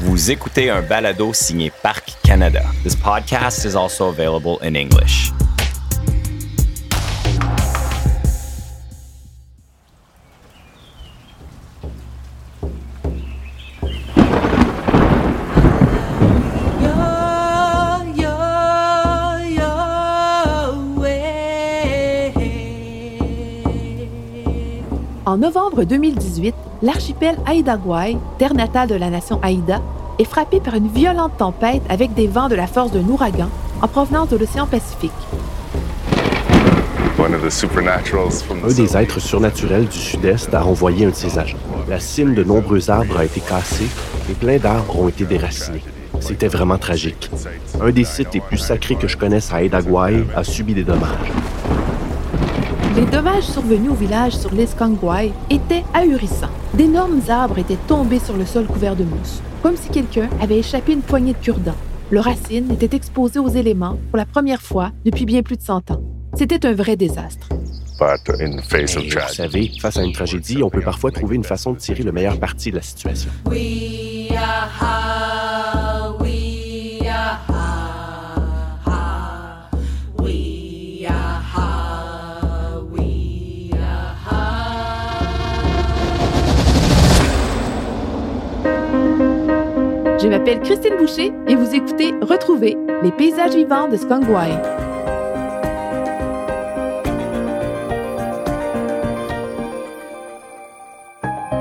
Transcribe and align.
Vous 0.00 0.30
écoutez 0.30 0.70
un 0.70 0.80
balado 0.80 1.32
signé 1.32 1.72
Parc 1.82 2.12
Canada. 2.22 2.62
This 2.84 2.94
podcast 2.94 3.64
is 3.64 3.74
also 3.74 4.08
available 4.08 4.58
in 4.62 4.76
English. 4.76 5.32
En 25.26 25.38
novembre 25.38 25.82
2018, 25.82 26.54
l'archipel 26.82 27.36
Haïda-Gwaii, 27.46 28.18
terre 28.38 28.54
natale 28.54 28.88
de 28.88 28.94
la 28.94 29.10
nation 29.10 29.38
Haïda, 29.42 29.80
est 30.18 30.24
frappé 30.24 30.60
par 30.60 30.74
une 30.74 30.88
violente 30.88 31.36
tempête 31.36 31.82
avec 31.88 32.14
des 32.14 32.26
vents 32.26 32.48
de 32.48 32.54
la 32.54 32.66
force 32.66 32.92
d'un 32.92 33.06
ouragan 33.08 33.48
en 33.82 33.88
provenance 33.88 34.28
de 34.28 34.36
l'océan 34.36 34.66
Pacifique. 34.66 35.12
Un 38.64 38.74
des 38.74 38.96
êtres 38.96 39.20
surnaturels 39.20 39.86
du 39.86 39.98
Sud-Est 39.98 40.54
a 40.54 40.64
envoyé 40.64 41.06
un 41.06 41.10
de 41.10 41.14
ses 41.14 41.38
agents. 41.38 41.58
La 41.88 41.98
cime 42.00 42.34
de 42.34 42.44
nombreux 42.44 42.90
arbres 42.90 43.18
a 43.18 43.24
été 43.24 43.40
cassée 43.40 43.88
et 44.30 44.34
plein 44.34 44.58
d'arbres 44.58 45.00
ont 45.00 45.08
été 45.08 45.24
déracinés. 45.24 45.82
C'était 46.20 46.48
vraiment 46.48 46.78
tragique. 46.78 47.30
Un 47.80 47.90
des 47.90 48.04
sites 48.04 48.34
les 48.34 48.40
plus 48.40 48.58
sacrés 48.58 48.96
que 48.96 49.08
je 49.08 49.16
connaisse 49.16 49.52
à 49.52 49.56
Haïda-Gwaii 49.56 50.24
a 50.34 50.44
subi 50.44 50.74
des 50.74 50.84
dommages. 50.84 51.32
Les 52.98 53.06
dommages 53.06 53.44
survenus 53.44 53.92
au 53.92 53.94
village 53.94 54.36
sur 54.36 54.52
l'île 54.52 54.66
étaient 55.50 55.84
ahurissants. 55.94 56.50
D'énormes 56.74 57.20
arbres 57.28 57.60
étaient 57.60 57.78
tombés 57.86 58.18
sur 58.18 58.36
le 58.36 58.44
sol 58.44 58.66
couvert 58.66 58.96
de 58.96 59.04
mousse, 59.04 59.40
comme 59.62 59.76
si 59.76 59.88
quelqu'un 59.88 60.28
avait 60.40 60.58
échappé 60.58 60.94
une 60.94 61.02
poignée 61.02 61.32
de 61.32 61.38
cure-dents. 61.38 61.76
Leurs 62.10 62.24
racines 62.24 62.72
étaient 62.72 62.96
exposées 62.96 63.38
aux 63.38 63.50
éléments 63.50 64.00
pour 64.10 64.16
la 64.16 64.26
première 64.26 64.60
fois 64.60 64.90
depuis 65.04 65.26
bien 65.26 65.42
plus 65.42 65.56
de 65.56 65.62
100 65.62 65.92
ans. 65.92 66.02
C'était 66.34 66.66
un 66.66 66.72
vrai 66.72 66.96
désastre. 66.96 67.48
Mais, 68.00 68.84
vous 68.84 69.32
savez, 69.32 69.70
face 69.80 69.96
à 69.96 70.02
une 70.02 70.12
tragédie, 70.12 70.64
on 70.64 70.70
peut 70.70 70.80
parfois 70.80 71.12
trouver 71.12 71.36
une 71.36 71.44
façon 71.44 71.74
de 71.74 71.78
tirer 71.78 72.02
le 72.02 72.10
meilleur 72.10 72.40
parti 72.40 72.72
de 72.72 72.76
la 72.76 72.82
situation. 72.82 73.30
Je 90.28 90.30
m'appelle 90.30 90.60
Christine 90.60 90.94
Boucher 90.98 91.32
et 91.46 91.54
vous 91.54 91.74
écoutez 91.74 92.12
Retrouver 92.20 92.76
les 93.02 93.12
paysages 93.12 93.54
vivants 93.54 93.88
de 93.88 93.96
Skangwai. 93.96 94.50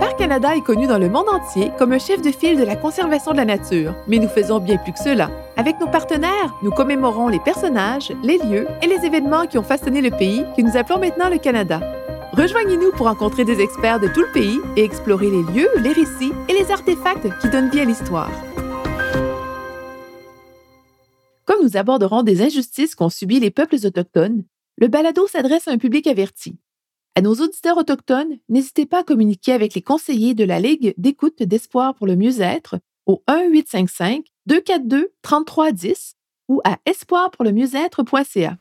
Parc 0.01 0.17
Canada 0.17 0.53
est 0.53 0.65
connu 0.65 0.85
dans 0.85 0.97
le 0.97 1.07
monde 1.07 1.29
entier 1.29 1.71
comme 1.77 1.93
un 1.93 1.97
chef 1.97 2.21
de 2.21 2.29
file 2.29 2.59
de 2.59 2.65
la 2.65 2.75
conservation 2.75 3.31
de 3.31 3.37
la 3.37 3.45
nature, 3.45 3.95
mais 4.05 4.19
nous 4.19 4.27
faisons 4.27 4.59
bien 4.59 4.75
plus 4.75 4.91
que 4.91 4.99
cela. 4.99 5.29
Avec 5.55 5.79
nos 5.79 5.87
partenaires, 5.87 6.53
nous 6.61 6.71
commémorons 6.71 7.29
les 7.29 7.39
personnages, 7.39 8.11
les 8.21 8.37
lieux 8.37 8.67
et 8.81 8.87
les 8.87 9.05
événements 9.05 9.47
qui 9.47 9.57
ont 9.57 9.63
façonné 9.63 10.01
le 10.01 10.11
pays 10.11 10.43
que 10.57 10.61
nous 10.61 10.75
appelons 10.75 10.99
maintenant 10.99 11.29
le 11.29 11.37
Canada. 11.37 11.79
Rejoignez-nous 12.33 12.91
pour 12.91 13.07
rencontrer 13.07 13.45
des 13.45 13.61
experts 13.61 14.01
de 14.01 14.09
tout 14.09 14.23
le 14.23 14.31
pays 14.33 14.59
et 14.75 14.83
explorer 14.83 15.29
les 15.29 15.43
lieux, 15.53 15.69
les 15.77 15.93
récits 15.93 16.33
et 16.49 16.53
les 16.53 16.69
artefacts 16.69 17.29
qui 17.39 17.49
donnent 17.49 17.69
vie 17.69 17.79
à 17.79 17.85
l'histoire. 17.85 18.29
Nous 21.67 21.75
aborderons 21.75 22.23
des 22.23 22.41
injustices 22.41 22.95
qu'ont 22.95 23.09
subies 23.09 23.41
les 23.41 23.51
peuples 23.51 23.75
autochtones, 23.83 24.45
le 24.77 24.87
balado 24.87 25.27
s'adresse 25.27 25.67
à 25.67 25.71
un 25.71 25.77
public 25.77 26.07
averti. 26.07 26.55
À 27.15 27.21
nos 27.21 27.33
auditeurs 27.33 27.75
autochtones, 27.77 28.37
n'hésitez 28.47 28.85
pas 28.85 28.99
à 28.99 29.03
communiquer 29.03 29.51
avec 29.51 29.73
les 29.73 29.81
conseillers 29.81 30.33
de 30.33 30.45
la 30.45 30.61
Ligue 30.61 30.93
d'écoute 30.97 31.43
d'espoir 31.43 31.93
pour 31.95 32.07
le 32.07 32.15
mieux-être 32.15 32.79
au 33.05 33.21
1-855-242-3310 33.27 36.13
ou 36.47 36.61
à 36.63 36.77
espoirpourlemieux-être.ca. 36.85 38.57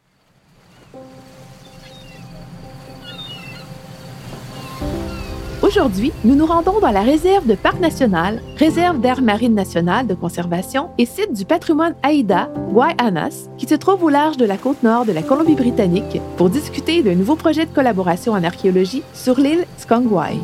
Aujourd'hui, 5.66 6.12
nous 6.24 6.36
nous 6.36 6.46
rendons 6.46 6.78
dans 6.78 6.92
la 6.92 7.00
réserve 7.00 7.44
de 7.44 7.56
Parc 7.56 7.80
national, 7.80 8.40
réserve 8.56 9.00
d'air 9.00 9.20
marine 9.20 9.54
nationale 9.54 10.06
de 10.06 10.14
conservation 10.14 10.90
et 10.96 11.06
site 11.06 11.32
du 11.32 11.44
patrimoine 11.44 11.96
Aïda, 12.04 12.48
Guayanas, 12.70 13.48
qui 13.58 13.66
se 13.66 13.74
trouve 13.74 14.04
au 14.04 14.08
large 14.08 14.36
de 14.36 14.44
la 14.44 14.58
côte 14.58 14.84
nord 14.84 15.06
de 15.06 15.10
la 15.10 15.22
Colombie-Britannique, 15.22 16.20
pour 16.36 16.50
discuter 16.50 17.02
d'un 17.02 17.16
nouveau 17.16 17.34
projet 17.34 17.66
de 17.66 17.74
collaboration 17.74 18.34
en 18.34 18.44
archéologie 18.44 19.02
sur 19.12 19.40
l'île 19.40 19.66
Skongwai. 19.78 20.36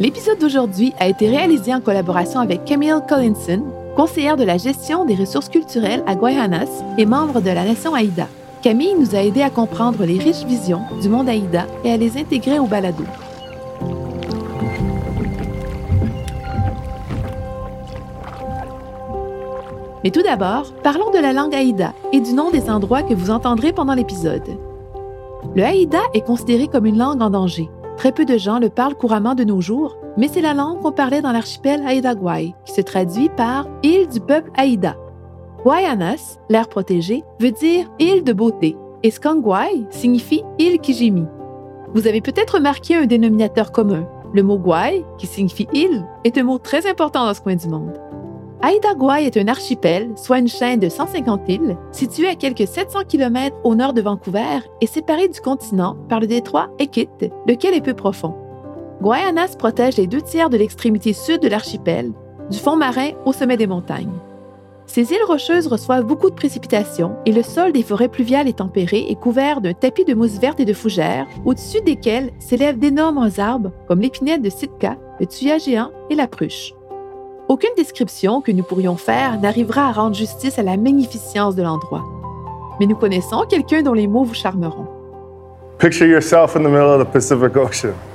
L'épisode 0.00 0.40
d'aujourd'hui 0.40 0.92
a 0.98 1.06
été 1.06 1.28
réalisé 1.28 1.72
en 1.72 1.80
collaboration 1.80 2.40
avec 2.40 2.64
Camille 2.64 2.92
Collinson, 3.08 3.62
conseillère 3.94 4.36
de 4.36 4.44
la 4.44 4.58
gestion 4.58 5.04
des 5.04 5.14
ressources 5.14 5.48
culturelles 5.48 6.02
à 6.08 6.16
Guayanas 6.16 6.82
et 6.98 7.06
membre 7.06 7.40
de 7.40 7.50
la 7.50 7.62
nation 7.62 7.94
Aïda. 7.94 8.26
Camille 8.62 8.96
nous 8.98 9.14
a 9.14 9.22
aidé 9.22 9.42
à 9.42 9.50
comprendre 9.50 10.04
les 10.04 10.18
riches 10.18 10.44
visions 10.44 10.82
du 11.00 11.08
monde 11.08 11.28
Aïda 11.28 11.68
et 11.84 11.92
à 11.92 11.96
les 11.96 12.18
intégrer 12.18 12.58
au 12.58 12.66
balado. 12.66 13.04
Mais 20.06 20.12
tout 20.12 20.22
d'abord, 20.22 20.72
parlons 20.84 21.10
de 21.10 21.18
la 21.18 21.32
langue 21.32 21.52
Haïda 21.52 21.92
et 22.12 22.20
du 22.20 22.32
nom 22.32 22.52
des 22.52 22.70
endroits 22.70 23.02
que 23.02 23.12
vous 23.12 23.32
entendrez 23.32 23.72
pendant 23.72 23.94
l'épisode. 23.94 24.56
Le 25.56 25.64
Haïda 25.64 25.98
est 26.14 26.24
considéré 26.24 26.68
comme 26.68 26.86
une 26.86 26.96
langue 26.96 27.20
en 27.22 27.30
danger. 27.30 27.68
Très 27.96 28.12
peu 28.12 28.24
de 28.24 28.38
gens 28.38 28.60
le 28.60 28.68
parlent 28.68 28.94
couramment 28.94 29.34
de 29.34 29.42
nos 29.42 29.60
jours, 29.60 29.96
mais 30.16 30.28
c'est 30.28 30.42
la 30.42 30.54
langue 30.54 30.80
qu'on 30.80 30.92
parlait 30.92 31.22
dans 31.22 31.32
l'archipel 31.32 31.84
Haïda-Gwaï, 31.84 32.54
qui 32.64 32.72
se 32.72 32.82
traduit 32.82 33.30
par 33.30 33.66
île 33.82 34.06
du 34.06 34.20
peuple 34.20 34.52
Haïda. 34.56 34.96
Guayanas, 35.64 36.38
l'air 36.50 36.68
protégé, 36.68 37.24
veut 37.40 37.50
dire 37.50 37.90
île 37.98 38.22
de 38.22 38.32
beauté, 38.32 38.76
et 39.02 39.10
Skangwai 39.10 39.88
signifie 39.90 40.44
île 40.60 40.78
Kijimi. 40.78 41.24
Vous 41.94 42.06
avez 42.06 42.20
peut-être 42.20 42.58
remarqué 42.58 42.94
un 42.94 43.06
dénominateur 43.06 43.72
commun. 43.72 44.06
Le 44.32 44.44
mot 44.44 44.58
Gwai, 44.58 45.04
qui 45.18 45.26
signifie 45.26 45.66
île, 45.72 46.06
est 46.22 46.38
un 46.38 46.44
mot 46.44 46.58
très 46.58 46.88
important 46.88 47.26
dans 47.26 47.34
ce 47.34 47.40
coin 47.40 47.56
du 47.56 47.66
monde. 47.66 47.98
Haïda-Gwaii 48.62 49.26
est 49.26 49.36
un 49.36 49.48
archipel, 49.48 50.12
soit 50.16 50.38
une 50.38 50.48
chaîne 50.48 50.80
de 50.80 50.88
150 50.88 51.48
îles, 51.48 51.76
située 51.92 52.28
à 52.28 52.34
quelques 52.34 52.66
700 52.66 53.00
km 53.06 53.54
au 53.64 53.74
nord 53.74 53.92
de 53.92 54.00
Vancouver 54.00 54.60
et 54.80 54.86
séparée 54.86 55.28
du 55.28 55.40
continent 55.40 55.96
par 56.08 56.20
le 56.20 56.26
détroit 56.26 56.70
Ekit, 56.78 57.08
lequel 57.46 57.74
est 57.74 57.82
peu 57.82 57.94
profond. 57.94 58.34
Guayanas 59.02 59.56
protège 59.58 59.98
les 59.98 60.06
deux 60.06 60.22
tiers 60.22 60.48
de 60.48 60.56
l'extrémité 60.56 61.12
sud 61.12 61.42
de 61.42 61.48
l'archipel, 61.48 62.12
du 62.50 62.58
fond 62.58 62.76
marin 62.76 63.10
au 63.26 63.32
sommet 63.32 63.58
des 63.58 63.66
montagnes. 63.66 64.18
Ces 64.86 65.12
îles 65.12 65.24
rocheuses 65.26 65.66
reçoivent 65.66 66.06
beaucoup 66.06 66.30
de 66.30 66.34
précipitations 66.34 67.16
et 67.26 67.32
le 67.32 67.42
sol 67.42 67.72
des 67.72 67.82
forêts 67.82 68.08
pluviales 68.08 68.48
est 68.48 68.58
tempéré 68.58 69.04
et 69.08 69.16
couvert 69.16 69.60
d'un 69.60 69.74
tapis 69.74 70.04
de 70.04 70.14
mousse 70.14 70.38
verte 70.38 70.60
et 70.60 70.64
de 70.64 70.72
fougères, 70.72 71.26
au-dessus 71.44 71.82
desquels 71.82 72.30
s'élèvent 72.38 72.78
d'énormes 72.78 73.28
arbres 73.36 73.72
comme 73.88 74.00
l'épinette 74.00 74.42
de 74.42 74.50
Sitka, 74.50 74.96
le 75.20 75.26
thuya 75.26 75.58
géant 75.58 75.90
et 76.08 76.14
la 76.14 76.28
pruche. 76.28 76.72
Aucune 77.48 77.70
description 77.76 78.40
que 78.40 78.50
nous 78.50 78.64
pourrions 78.64 78.96
faire 78.96 79.38
n'arrivera 79.40 79.88
à 79.88 79.92
rendre 79.92 80.16
justice 80.16 80.58
à 80.58 80.64
la 80.64 80.76
magnificence 80.76 81.54
de 81.54 81.62
l'endroit. 81.62 82.04
Mais 82.80 82.86
nous 82.86 82.96
connaissons 82.96 83.44
quelqu'un 83.48 83.82
dont 83.82 83.92
les 83.92 84.08
mots 84.08 84.24
vous 84.24 84.34
charmeront. 84.34 84.88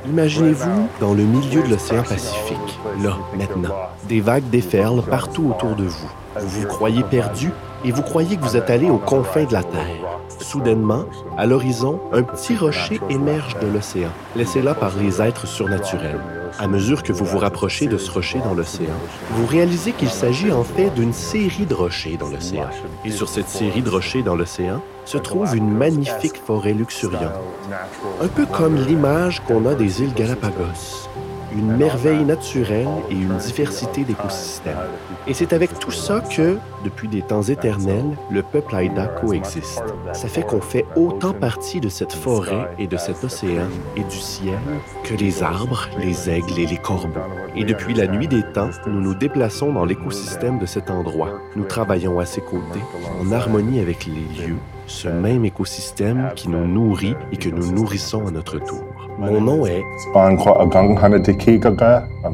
Imaginez-vous 0.06 0.88
dans 1.00 1.14
le 1.14 1.24
milieu 1.24 1.64
de 1.64 1.70
l'océan 1.70 2.04
Pacifique, 2.04 2.58
là, 3.02 3.18
maintenant. 3.38 3.74
Des 4.10 4.20
vagues 4.20 4.50
déferlent 4.50 5.04
partout 5.04 5.54
autour 5.56 5.76
de 5.78 5.86
vous. 5.86 6.12
Vous 6.38 6.62
vous 6.62 6.68
croyez 6.68 7.04
perdu 7.04 7.52
et 7.86 7.92
vous 7.92 8.02
croyez 8.02 8.36
que 8.36 8.44
vous 8.44 8.58
êtes 8.58 8.70
allé 8.70 8.90
aux 8.90 8.98
confins 8.98 9.46
de 9.46 9.54
la 9.54 9.64
Terre. 9.64 10.11
Soudainement, 10.42 11.06
à 11.38 11.46
l'horizon, 11.46 12.00
un 12.12 12.24
petit 12.24 12.58
rocher 12.58 13.00
émerge 13.10 13.58
de 13.60 13.68
l'océan, 13.68 14.10
laissé 14.36 14.62
là 14.62 14.74
par 14.74 14.92
les 14.98 15.22
êtres 15.22 15.48
surnaturels. 15.48 16.20
À 16.60 16.68
mesure 16.68 17.04
que 17.04 17.14
vous 17.14 17.26
vous 17.26 17.38
rapprochez 17.38 17.88
de 17.88 17.98
ce 17.98 18.12
rocher 18.12 18.40
dans 18.40 18.54
l'océan, 18.54 18.94
vous 19.32 19.46
réalisez 19.46 19.94
qu'il 19.94 20.10
s'agit 20.10 20.52
en 20.52 20.64
fait 20.64 20.90
d'une 20.90 21.14
série 21.14 21.66
de 21.66 21.74
rochers 21.74 22.18
dans 22.18 22.30
l'océan. 22.30 22.70
Et 23.06 23.12
sur 23.12 23.30
cette 23.30 23.48
série 23.48 23.82
de 23.82 23.90
rochers 23.90 24.24
dans 24.24 24.36
l'océan 24.36 24.82
se 25.06 25.18
trouve 25.18 25.56
une 25.56 25.72
magnifique 25.72 26.38
forêt 26.38 26.74
luxuriante, 26.74 27.34
un 28.22 28.28
peu 28.28 28.46
comme 28.46 28.76
l'image 28.76 29.42
qu'on 29.42 29.66
a 29.66 29.76
des 29.76 30.02
îles 30.02 30.14
Galapagos. 30.14 31.08
Une 31.54 31.76
merveille 31.78 32.24
naturelle 32.24 32.88
et 33.10 33.14
une 33.14 33.38
diversité 33.38 34.04
d'écosystèmes. 34.04 34.78
Et 35.28 35.34
c'est 35.34 35.54
avec 35.54 35.78
tout 35.80 35.92
ça 35.92 36.22
que, 36.22 36.58
depuis 36.84 37.08
des 37.08 37.22
temps 37.22 37.44
éternels, 37.44 38.18
le 38.30 38.42
peuple 38.42 38.76
Haïda 38.76 39.08
coexiste. 39.08 39.84
Ça 40.14 40.28
fait 40.28 40.44
qu'on 40.44 40.62
fait 40.62 40.86
autant 40.96 41.34
partie 41.34 41.80
de 41.80 41.90
cette 41.90 42.14
forêt 42.14 42.70
et 42.80 42.88
de 42.88 42.98
cet 42.98 43.24
océan 43.24 43.68
et 43.96 44.04
du 44.04 44.18
ciel 44.18 44.60
que 45.04 45.14
les 45.14 45.44
arbres, 45.44 45.88
les 46.00 46.30
aigles 46.30 46.60
et 46.60 46.66
les 46.66 46.78
corbeaux. 46.78 47.20
Et 47.56 47.64
depuis 47.64 47.94
la 47.94 48.08
nuit 48.08 48.28
des 48.28 48.44
temps, 48.54 48.70
nous 48.88 49.02
nous 49.02 49.16
déplaçons 49.16 49.74
dans 49.74 49.86
l'écosystème 49.86 50.60
de 50.60 50.66
cet 50.66 50.90
endroit. 50.90 51.40
Nous 51.56 51.66
travaillons 51.66 52.20
à 52.20 52.26
ses 52.26 52.42
côtés, 52.42 52.82
en 53.20 53.32
harmonie 53.32 53.80
avec 53.80 54.06
les 54.06 54.46
lieux, 54.46 54.58
ce 54.88 55.08
même 55.08 55.46
écosystème 55.46 56.32
qui 56.36 56.50
nous 56.50 56.66
nourrit 56.68 57.16
et 57.32 57.38
que 57.38 57.50
nous 57.50 57.72
nourrissons 57.72 58.28
à 58.28 58.32
notre 58.32 58.60
tour. 58.60 58.84
Mon 59.22 59.40
nom 59.40 59.68
est... 59.68 59.84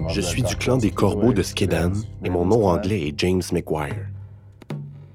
Je 0.10 0.22
suis 0.22 0.42
du 0.42 0.56
clan 0.56 0.78
des 0.78 0.89
corbeaux 0.89 1.34
de 1.34 1.44
Skedan 1.44 1.92
et 2.24 2.30
mon 2.30 2.45
nom 2.45 2.66
anglais 2.66 3.10
est 3.10 3.19
James 3.19 3.42
McGuire. 3.51 4.07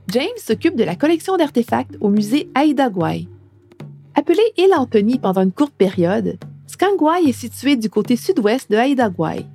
James 0.09 0.27
s'occupe 0.37 0.77
de 0.77 0.85
la 0.85 0.97
collection 0.97 1.39
d'artefacts 1.39 1.97
au 2.03 2.11
musée 2.11 2.51
Aida 2.55 2.91
Gwai. 2.91 3.27
Appelé 4.15 4.43
île 4.59 4.75
Anthony 4.77 5.19
pendant 5.19 5.41
une 5.41 5.51
courte 5.51 5.73
période, 5.73 6.37
Skangwai 6.67 7.27
est 7.27 7.33
situé 7.33 7.77
du 7.77 7.89
côté 7.89 8.17
sud-ouest 8.17 8.71
de 8.71 8.77
Aida 8.77 9.09
Gwai. 9.09 9.47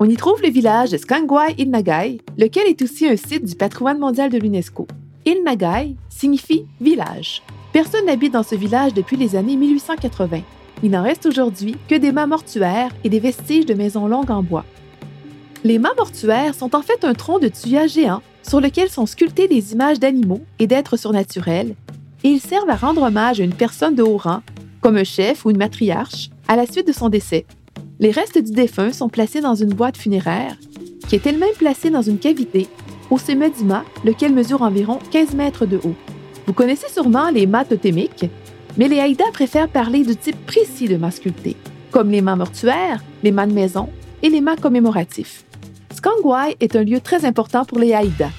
On 0.00 0.06
y 0.06 0.16
trouve 0.16 0.42
le 0.42 0.50
village 0.50 0.90
de 0.90 0.96
Skangwai 0.96 1.54
Ilnagai, 1.56 2.20
lequel 2.36 2.66
est 2.66 2.82
aussi 2.82 3.06
un 3.06 3.16
site 3.16 3.44
du 3.44 3.54
patrimoine 3.54 4.00
mondial 4.00 4.28
de 4.28 4.38
l'UNESCO. 4.38 4.88
Ilnagai 5.24 5.94
signifie 6.08 6.66
village. 6.80 7.42
Personne 7.72 8.06
n'habite 8.06 8.32
dans 8.32 8.42
ce 8.42 8.56
village 8.56 8.92
depuis 8.92 9.16
les 9.16 9.36
années 9.36 9.54
1880. 9.54 10.40
Il 10.82 10.90
n'en 10.90 11.02
reste 11.02 11.26
aujourd'hui 11.26 11.76
que 11.88 11.94
des 11.94 12.12
mâts 12.12 12.26
mortuaires 12.26 12.94
et 13.04 13.08
des 13.08 13.20
vestiges 13.20 13.66
de 13.66 13.74
maisons 13.74 14.06
longues 14.06 14.30
en 14.30 14.42
bois. 14.42 14.64
Les 15.62 15.78
mâts 15.78 15.94
mortuaires 15.96 16.54
sont 16.54 16.74
en 16.74 16.80
fait 16.80 17.04
un 17.04 17.12
tronc 17.12 17.38
de 17.38 17.48
tuya 17.48 17.86
géant 17.86 18.22
sur 18.42 18.60
lequel 18.60 18.88
sont 18.88 19.04
sculptées 19.04 19.48
des 19.48 19.72
images 19.72 20.00
d'animaux 20.00 20.40
et 20.58 20.66
d'êtres 20.66 20.96
surnaturels, 20.96 21.74
et 22.24 22.28
ils 22.28 22.40
servent 22.40 22.70
à 22.70 22.76
rendre 22.76 23.02
hommage 23.02 23.40
à 23.40 23.44
une 23.44 23.54
personne 23.54 23.94
de 23.94 24.02
haut 24.02 24.16
rang, 24.16 24.40
comme 24.80 24.96
un 24.96 25.04
chef 25.04 25.44
ou 25.44 25.50
une 25.50 25.58
matriarche, 25.58 26.30
à 26.48 26.56
la 26.56 26.66
suite 26.66 26.86
de 26.86 26.92
son 26.92 27.10
décès. 27.10 27.44
Les 27.98 28.10
restes 28.10 28.38
du 28.38 28.52
défunt 28.52 28.92
sont 28.92 29.10
placés 29.10 29.42
dans 29.42 29.54
une 29.54 29.74
boîte 29.74 29.98
funéraire, 29.98 30.56
qui 31.06 31.16
est 31.16 31.26
elle-même 31.26 31.54
placée 31.58 31.90
dans 31.90 32.02
une 32.02 32.18
cavité 32.18 32.66
au 33.10 33.18
sommet 33.18 33.50
du 33.50 33.64
mât, 33.64 33.84
lequel 34.04 34.32
mesure 34.32 34.62
environ 34.62 34.98
15 35.10 35.34
mètres 35.34 35.66
de 35.66 35.76
haut. 35.76 35.96
Vous 36.46 36.52
connaissez 36.52 36.88
sûrement 36.88 37.30
les 37.30 37.46
mâts 37.46 37.64
totémiques, 37.64 38.26
mais 38.76 38.88
les 38.88 39.00
Haïdas 39.00 39.30
préfèrent 39.32 39.68
parler 39.68 40.04
du 40.04 40.16
type 40.16 40.36
précis 40.46 40.88
de 40.88 40.96
mâts 40.96 41.10
sculptés, 41.10 41.56
comme 41.90 42.10
les 42.10 42.20
mâts 42.20 42.36
mortuaires, 42.36 43.02
les 43.22 43.32
mâts 43.32 43.46
de 43.46 43.52
maison 43.52 43.88
et 44.22 44.28
les 44.28 44.40
mâts 44.40 44.56
commémoratifs. 44.56 45.44
Skangwai 45.94 46.56
est 46.60 46.76
un 46.76 46.84
lieu 46.84 47.00
très 47.00 47.24
important 47.24 47.64
pour 47.64 47.78
les 47.78 47.92
Haïdas. 47.92 48.30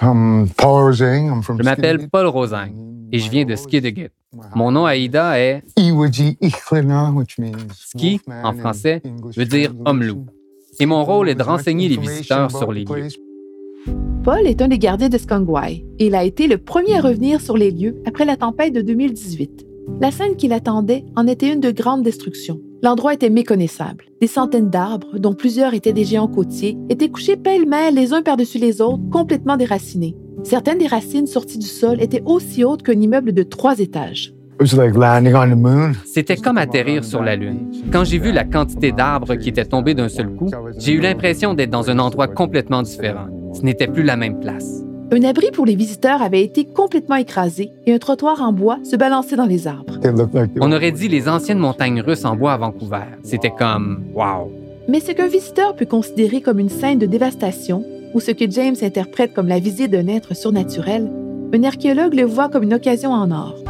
Je 0.00 1.62
m'appelle 1.62 2.08
Paul 2.08 2.26
Rosing 2.26 3.08
et 3.12 3.18
je 3.18 3.30
viens 3.30 3.44
de 3.44 3.56
Skidegit. 3.56 4.08
Mon 4.54 4.70
nom 4.70 4.86
Aïda 4.86 5.38
est 5.38 5.62
Ski, 7.74 8.20
en 8.28 8.52
français, 8.52 9.02
veut 9.36 9.44
dire 9.44 9.74
homme-loup. 9.84 10.26
Et 10.78 10.86
mon 10.86 11.04
rôle 11.04 11.28
est 11.28 11.34
de 11.34 11.42
renseigner 11.42 11.88
les 11.88 11.96
visiteurs 11.96 12.50
sur 12.50 12.72
les 12.72 12.84
lieux. 12.84 13.08
Paul 14.22 14.46
est 14.46 14.60
un 14.60 14.68
des 14.68 14.78
gardiens 14.78 15.08
de 15.08 15.16
Skangwai 15.16 15.84
et 15.98 16.06
il 16.06 16.14
a 16.14 16.24
été 16.24 16.46
le 16.46 16.58
premier 16.58 16.96
à 16.96 17.00
revenir 17.00 17.40
sur 17.40 17.56
les 17.56 17.70
lieux 17.70 18.02
après 18.04 18.24
la 18.24 18.36
tempête 18.36 18.74
de 18.74 18.82
2018. 18.82 19.66
La 20.00 20.10
scène 20.10 20.36
qui 20.36 20.48
l'attendait 20.48 21.04
en 21.16 21.26
était 21.26 21.52
une 21.52 21.60
de 21.60 21.70
grande 21.70 22.02
destruction. 22.02 22.60
L'endroit 22.82 23.14
était 23.14 23.30
méconnaissable. 23.30 24.06
Des 24.20 24.26
centaines 24.26 24.70
d'arbres, 24.70 25.18
dont 25.18 25.34
plusieurs 25.34 25.74
étaient 25.74 25.92
des 25.92 26.04
géants 26.04 26.28
côtiers, 26.28 26.78
étaient 26.88 27.10
couchés 27.10 27.36
pêle-mêle 27.36 27.94
les 27.94 28.12
uns 28.12 28.22
par-dessus 28.22 28.58
les 28.58 28.80
autres, 28.80 29.02
complètement 29.10 29.56
déracinés. 29.56 30.16
Certaines 30.42 30.78
des 30.78 30.86
racines 30.86 31.26
sorties 31.26 31.58
du 31.58 31.66
sol 31.66 32.00
étaient 32.00 32.22
aussi 32.24 32.64
hautes 32.64 32.82
qu'un 32.82 33.00
immeuble 33.00 33.32
de 33.32 33.42
trois 33.42 33.78
étages. 33.78 34.32
C'était 36.04 36.36
comme 36.36 36.58
atterrir 36.58 37.02
sur 37.02 37.22
la 37.22 37.34
Lune. 37.34 37.72
Quand 37.90 38.04
j'ai 38.04 38.18
vu 38.18 38.30
la 38.30 38.44
quantité 38.44 38.92
d'arbres 38.92 39.36
qui 39.36 39.48
étaient 39.48 39.64
tombés 39.64 39.94
d'un 39.94 40.10
seul 40.10 40.28
coup, 40.34 40.50
j'ai 40.78 40.92
eu 40.92 41.00
l'impression 41.00 41.54
d'être 41.54 41.70
dans 41.70 41.88
un 41.88 41.98
endroit 41.98 42.28
complètement 42.28 42.82
différent. 42.82 43.28
Ce 43.54 43.62
n'était 43.62 43.86
plus 43.86 44.02
la 44.02 44.16
même 44.16 44.38
place. 44.38 44.82
Un 45.12 45.24
abri 45.24 45.50
pour 45.50 45.64
les 45.64 45.74
visiteurs 45.74 46.20
avait 46.20 46.42
été 46.44 46.66
complètement 46.66 47.16
écrasé 47.16 47.70
et 47.86 47.94
un 47.94 47.98
trottoir 47.98 48.42
en 48.42 48.52
bois 48.52 48.78
se 48.84 48.96
balançait 48.96 49.36
dans 49.36 49.46
les 49.46 49.66
arbres. 49.66 49.98
On 50.60 50.72
aurait 50.72 50.92
dit 50.92 51.08
les 51.08 51.26
anciennes 51.26 51.58
montagnes 51.58 52.02
russes 52.02 52.26
en 52.26 52.36
bois 52.36 52.52
à 52.52 52.58
Vancouver. 52.58 53.06
C'était 53.22 53.50
comme 53.50 54.04
wow. 54.14 54.52
Mais 54.88 55.00
ce 55.00 55.12
qu'un 55.12 55.28
visiteur 55.28 55.74
peut 55.74 55.86
considérer 55.86 56.42
comme 56.42 56.58
une 56.58 56.68
scène 56.68 56.98
de 56.98 57.06
dévastation 57.06 57.82
ou 58.12 58.20
ce 58.20 58.30
que 58.30 58.48
James 58.50 58.76
interprète 58.82 59.32
comme 59.32 59.48
la 59.48 59.58
visite 59.58 59.90
d'un 59.90 60.06
être 60.06 60.36
surnaturel, 60.36 61.10
un 61.54 61.64
archéologue 61.64 62.14
le 62.14 62.24
voit 62.24 62.50
comme 62.50 62.64
une 62.64 62.74
occasion 62.74 63.12
en 63.12 63.30
or. 63.30 63.69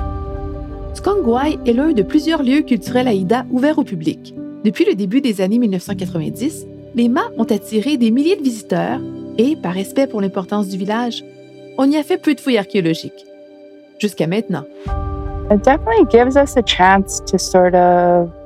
Skongwai 0.94 1.58
est 1.66 1.72
l'un 1.72 1.92
de 1.92 2.02
plusieurs 2.02 2.42
lieux 2.42 2.62
culturels 2.62 3.08
Haïda 3.08 3.46
ouverts 3.50 3.78
au 3.78 3.84
public. 3.84 4.34
Depuis 4.64 4.84
le 4.84 4.94
début 4.94 5.20
des 5.20 5.40
années 5.40 5.58
1990, 5.58 6.66
les 6.94 7.08
mâts 7.08 7.30
ont 7.38 7.44
attiré 7.44 7.96
des 7.96 8.10
milliers 8.10 8.36
de 8.36 8.42
visiteurs 8.42 9.00
et, 9.38 9.56
par 9.56 9.72
respect 9.72 10.06
pour 10.06 10.20
l'importance 10.20 10.68
du 10.68 10.76
village, 10.76 11.24
on 11.78 11.90
y 11.90 11.96
a 11.96 12.02
fait 12.02 12.18
peu 12.18 12.34
de 12.34 12.40
fouilles 12.40 12.58
archéologiques. 12.58 13.24
Jusqu'à 13.98 14.26
maintenant. 14.26 14.64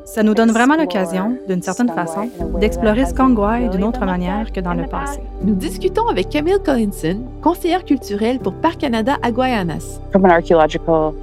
Ça 0.05 0.23
nous 0.23 0.35
donne 0.35 0.51
vraiment 0.51 0.77
l'occasion, 0.77 1.39
d'une 1.49 1.63
certaine 1.63 1.89
façon, 1.89 2.29
d'explorer 2.61 3.07
Skongwai 3.07 3.71
d'une 3.71 3.85
autre 3.85 4.05
manière 4.05 4.53
que 4.53 4.61
dans 4.61 4.75
le 4.75 4.87
passé. 4.87 5.21
Nous 5.43 5.55
discutons 5.55 6.09
avec 6.09 6.29
Camille 6.29 6.59
Collinson, 6.63 7.23
conseillère 7.41 7.85
culturelle 7.85 8.39
pour 8.39 8.53
Parc 8.53 8.79
Canada 8.81 9.17
à 9.23 9.33
Guayanas. 9.33 10.01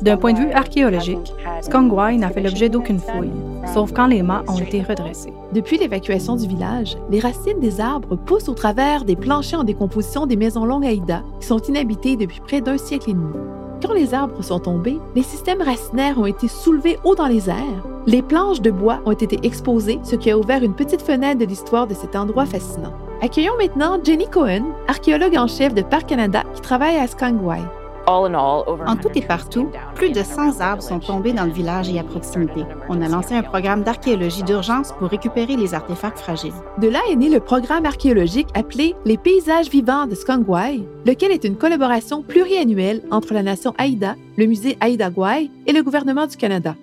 D'un 0.02 0.18
point 0.18 0.34
de 0.34 0.40
vue 0.40 0.52
archéologique, 0.52 1.32
Skongwai 1.62 2.18
n'a 2.18 2.30
fait 2.30 2.42
l'objet 2.42 2.70
d'aucune 2.70 3.00
fouille, 3.00 3.32
sauf 3.72 3.94
quand 3.94 4.08
les 4.08 4.24
mâts 4.24 4.44
ont 4.48 4.58
été 4.58 4.82
redressés. 4.82 5.34
Depuis 5.54 5.78
l'évacuation 5.78 6.36
du 6.36 6.48
village, 6.48 6.98
les 7.12 7.20
racines 7.20 7.60
des 7.60 7.80
arbres 7.80 8.16
poussent 8.16 8.50
au 8.50 8.56
travers 8.56 9.06
des 9.06 9.16
planchers 9.16 9.60
en 9.60 9.64
décomposition 9.64 10.26
des 10.26 10.38
maisons 10.38 10.66
longues 10.66 10.86
Aïda, 10.86 11.22
qui 11.40 11.48
sont 11.48 11.60
inhabitées 11.60 12.16
depuis 12.16 12.42
près 12.42 12.62
d'un 12.62 12.78
siècle 12.78 13.12
et 13.12 13.14
demi. 13.14 13.34
Quand 13.82 13.94
les 13.94 14.14
arbres 14.14 14.44
sont 14.44 14.60
tombés, 14.60 15.00
les 15.16 15.24
systèmes 15.24 15.62
racinaires 15.62 16.20
ont 16.20 16.28
été 16.28 16.48
soulevés 16.48 17.00
haut 17.04 17.16
dans 17.16 17.28
les 17.28 17.50
airs. 17.50 17.84
Les 18.06 18.22
planches 18.22 18.62
de 18.62 18.70
bois 18.70 19.00
ont 19.06 19.12
été 19.12 19.40
exposées, 19.44 20.00
ce 20.04 20.16
qui 20.16 20.30
a 20.30 20.38
ouvert 20.38 20.64
une 20.64 20.76
petite 20.76 21.02
fenêtre 21.02 21.40
de 21.40 21.46
l'histoire 21.46 21.88
de 21.88 21.96
cet 21.96 22.16
endroit 22.16 22.46
fascinant. 22.46 22.94
Accueillons 23.22 23.58
maintenant 23.58 24.00
Jenny 24.04 24.28
Cohen, 24.28 24.66
archéologue 24.88 25.36
en 25.36 25.48
chef 25.48 25.74
de 25.74 25.82
Parc 25.82 26.08
Canada 26.08 26.44
qui 26.54 26.62
travaille 26.62 26.98
à 26.98 27.08
Skangwai. 27.08 27.62
En 28.08 28.96
tout 28.96 29.10
et 29.16 29.22
partout, 29.22 29.70
plus 29.96 30.12
de 30.12 30.24
100 30.24 30.60
arbres 30.60 30.84
sont 30.84 31.00
tombés 31.00 31.34
dans 31.34 31.46
le 31.46 31.52
village 31.52 31.90
et 31.90 32.00
à 32.00 32.04
proximité. 32.04 32.64
On 32.90 33.02
a 33.02 33.08
lancé 33.08 33.36
un 33.36 33.44
programme 33.44 33.84
d'archéologie 33.84 34.44
d'urgence 34.44 34.92
pour 34.94 35.10
récupérer 35.10 35.56
les 35.56 35.74
artefacts 35.74 36.20
fragiles. 36.20 36.54
De 36.78 36.88
là 36.88 37.00
est 37.10 37.16
né 37.16 37.30
le 37.30 37.40
programme 37.40 37.86
archéologique 37.86 38.48
appelé 38.54 38.96
Les 39.06 39.18
paysages 39.18 39.70
vivants 39.70 40.08
de 40.08 40.16
Skangwai, 40.16 40.84
lequel 41.06 41.32
est 41.32 41.44
une 41.44 41.56
collaboration 41.56 42.22
pluriannuelle 42.22 43.02
entre 43.12 43.34
la 43.34 43.44
nation 43.44 43.74
Haïda, 43.78 44.16
le 44.38 44.46
musée 44.46 44.78
Haïda 44.80 45.10
Gwai 45.10 45.50
et 45.68 45.74
le 45.74 45.84
gouvernement 45.84 46.28
du 46.28 46.38
Canada. 46.38 46.76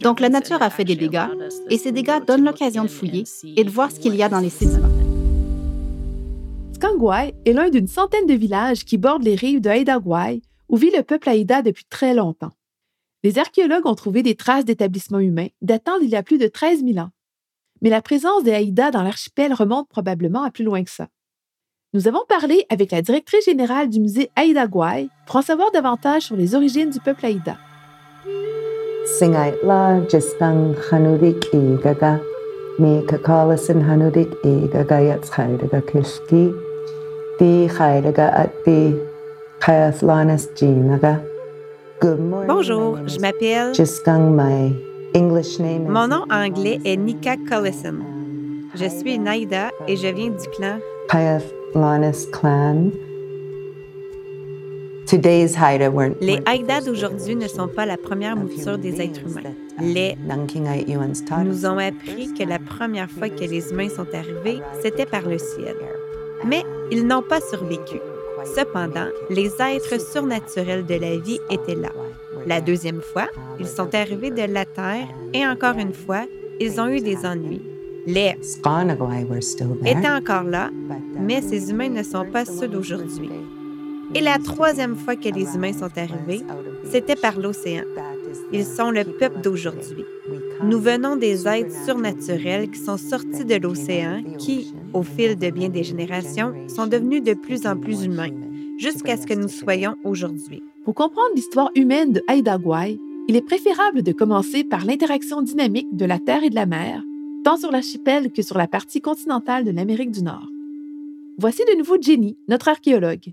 Donc 0.00 0.20
la 0.20 0.28
nature 0.28 0.62
a 0.62 0.70
fait 0.70 0.84
des 0.84 0.96
dégâts 0.96 1.28
et 1.68 1.76
ces 1.76 1.92
dégâts 1.92 2.24
donnent 2.26 2.44
l'occasion 2.44 2.82
de 2.84 2.88
fouiller 2.88 3.24
et 3.56 3.64
de 3.64 3.70
voir 3.70 3.90
ce 3.90 4.00
qu'il 4.00 4.14
y 4.14 4.22
a 4.22 4.28
dans 4.28 4.40
les 4.40 4.50
sédiments. 4.50 4.88
Skangwai 6.80 7.34
est 7.44 7.52
l'un 7.52 7.70
d'une 7.70 7.88
centaine 7.88 8.26
de 8.26 8.34
villages 8.34 8.84
qui 8.84 8.98
bordent 8.98 9.24
les 9.24 9.34
rives 9.34 9.60
de 9.60 9.68
Haida 9.68 9.98
Gwai, 9.98 10.42
où 10.68 10.76
vit 10.76 10.92
le 10.96 11.02
peuple 11.02 11.28
Haïda 11.28 11.60
depuis 11.60 11.84
très 11.90 12.14
longtemps. 12.14 12.52
Les 13.24 13.40
archéologues 13.40 13.86
ont 13.86 13.96
trouvé 13.96 14.22
des 14.22 14.36
traces 14.36 14.64
d'établissements 14.64 15.18
humains 15.18 15.48
datant 15.60 15.98
d'il 15.98 16.10
y 16.10 16.14
a 16.14 16.22
plus 16.22 16.38
de 16.38 16.46
13 16.46 16.84
000 16.84 16.98
ans. 16.98 17.10
Mais 17.82 17.90
la 17.90 18.00
présence 18.00 18.44
des 18.44 18.52
Haïda 18.52 18.92
dans 18.92 19.02
l'archipel 19.02 19.52
remonte 19.52 19.88
probablement 19.88 20.44
à 20.44 20.52
plus 20.52 20.62
loin 20.62 20.84
que 20.84 20.90
ça. 20.90 21.08
Nous 21.94 22.06
avons 22.06 22.22
parlé 22.28 22.64
avec 22.68 22.92
la 22.92 23.02
directrice 23.02 23.46
générale 23.46 23.88
du 23.88 23.98
musée 23.98 24.30
Haïda 24.36 24.68
Gwai 24.68 25.08
pour 25.26 25.34
en 25.34 25.42
savoir 25.42 25.72
davantage 25.72 26.22
sur 26.22 26.36
les 26.36 26.54
origines 26.54 26.90
du 26.90 27.00
peuple 27.00 27.26
Haïda. 27.26 27.56
Bonjour, 42.46 42.98
je 43.06 43.18
m'appelle. 43.20 43.72
Mon 45.88 46.08
nom 46.08 46.24
anglais 46.30 46.78
est 46.84 46.96
Nika 46.96 47.36
Collison. 47.48 48.00
Je 48.74 48.86
suis 48.86 49.18
Naïda 49.18 49.70
et 49.86 49.96
je 49.96 50.08
viens 50.08 50.30
du 50.30 50.48
clan. 50.56 50.78
clan. 52.32 52.90
Les 56.20 56.40
Haïda 56.44 56.80
d'aujourd'hui 56.80 57.36
ne 57.36 57.48
sont 57.48 57.68
pas 57.68 57.86
la 57.86 57.96
première 57.96 58.36
mouture 58.36 58.78
des 58.78 59.00
êtres 59.00 59.20
humains. 59.26 59.54
Les 59.80 60.16
nous 61.44 61.66
ont 61.66 61.78
appris 61.78 62.34
que 62.34 62.44
la 62.44 62.58
première 62.58 63.10
fois 63.10 63.28
que 63.28 63.44
les 63.44 63.70
humains 63.70 63.88
sont 63.88 64.06
arrivés, 64.12 64.60
c'était 64.82 65.06
par 65.06 65.22
le 65.22 65.38
ciel. 65.38 65.76
Mais 66.44 66.62
ils 66.90 67.06
n'ont 67.06 67.22
pas 67.22 67.40
survécu. 67.40 68.00
Cependant, 68.56 69.08
les 69.30 69.50
êtres 69.60 70.00
surnaturels 70.00 70.86
de 70.86 70.94
la 70.94 71.16
vie 71.18 71.40
étaient 71.50 71.74
là. 71.74 71.90
La 72.46 72.60
deuxième 72.60 73.00
fois, 73.00 73.26
ils 73.58 73.66
sont 73.66 73.94
arrivés 73.94 74.30
de 74.30 74.42
la 74.42 74.64
Terre 74.64 75.08
et 75.34 75.46
encore 75.46 75.76
une 75.76 75.92
fois, 75.92 76.26
ils 76.60 76.80
ont 76.80 76.88
eu 76.88 77.00
des 77.00 77.26
ennuis. 77.26 77.62
Les 78.06 78.36
étaient 79.84 80.08
encore 80.08 80.44
là, 80.44 80.70
mais 81.20 81.42
ces 81.42 81.70
humains 81.70 81.90
ne 81.90 82.02
sont 82.02 82.24
pas 82.30 82.44
ceux 82.44 82.68
d'aujourd'hui. 82.68 83.30
Et 84.14 84.20
la 84.20 84.38
troisième 84.38 84.96
fois 84.96 85.16
que 85.16 85.28
les 85.28 85.54
humains 85.54 85.74
sont 85.74 85.90
arrivés, 85.96 86.42
c'était 86.90 87.16
par 87.16 87.38
l'océan. 87.38 87.84
Ils 88.52 88.64
sont 88.64 88.90
le 88.90 89.04
peuple 89.04 89.40
d'aujourd'hui. 89.42 90.06
Nous 90.62 90.80
venons 90.80 91.14
des 91.14 91.46
êtres 91.46 91.84
surnaturels 91.84 92.68
qui 92.70 92.80
sont 92.80 92.96
sortis 92.96 93.44
de 93.44 93.54
l'océan, 93.54 94.22
qui, 94.38 94.74
au 94.92 95.02
fil 95.04 95.38
de 95.38 95.50
bien 95.50 95.68
des 95.68 95.84
générations, 95.84 96.52
sont 96.68 96.88
devenus 96.88 97.22
de 97.22 97.34
plus 97.34 97.64
en 97.64 97.76
plus 97.76 98.04
humains, 98.04 98.34
jusqu'à 98.76 99.16
ce 99.16 99.26
que 99.26 99.34
nous 99.34 99.48
soyons 99.48 99.94
aujourd'hui. 100.02 100.62
Pour 100.84 100.94
comprendre 100.94 101.30
l'histoire 101.36 101.70
humaine 101.76 102.12
de 102.12 102.22
Haida 102.28 102.58
Gwaii, 102.58 103.00
il 103.28 103.36
est 103.36 103.42
préférable 103.42 104.02
de 104.02 104.12
commencer 104.12 104.64
par 104.64 104.84
l'interaction 104.84 105.42
dynamique 105.42 105.94
de 105.94 106.04
la 106.04 106.18
Terre 106.18 106.42
et 106.42 106.50
de 106.50 106.56
la 106.56 106.66
mer, 106.66 107.02
tant 107.44 107.56
sur 107.56 107.70
l'archipel 107.70 108.32
que 108.32 108.42
sur 108.42 108.58
la 108.58 108.66
partie 108.66 109.00
continentale 109.00 109.64
de 109.64 109.70
l'Amérique 109.70 110.10
du 110.10 110.22
Nord. 110.22 110.48
Voici 111.38 111.62
de 111.70 111.78
nouveau 111.78 111.98
Jenny, 112.00 112.36
notre 112.48 112.68
archéologue. 112.68 113.32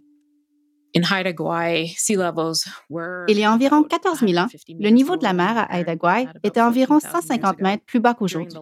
Il 3.28 3.38
y 3.38 3.44
a 3.44 3.52
environ 3.52 3.84
14 3.84 4.20
000 4.20 4.38
ans, 4.38 4.48
le 4.68 4.90
niveau 4.90 5.18
de 5.18 5.24
la 5.24 5.34
mer 5.34 5.58
à 5.58 5.78
Haida 5.78 5.96
Gwaii 5.96 6.30
était 6.44 6.62
environ 6.62 7.00
150 7.00 7.60
mètres 7.60 7.84
plus 7.86 8.00
bas 8.00 8.14
qu'aujourd'hui. 8.14 8.58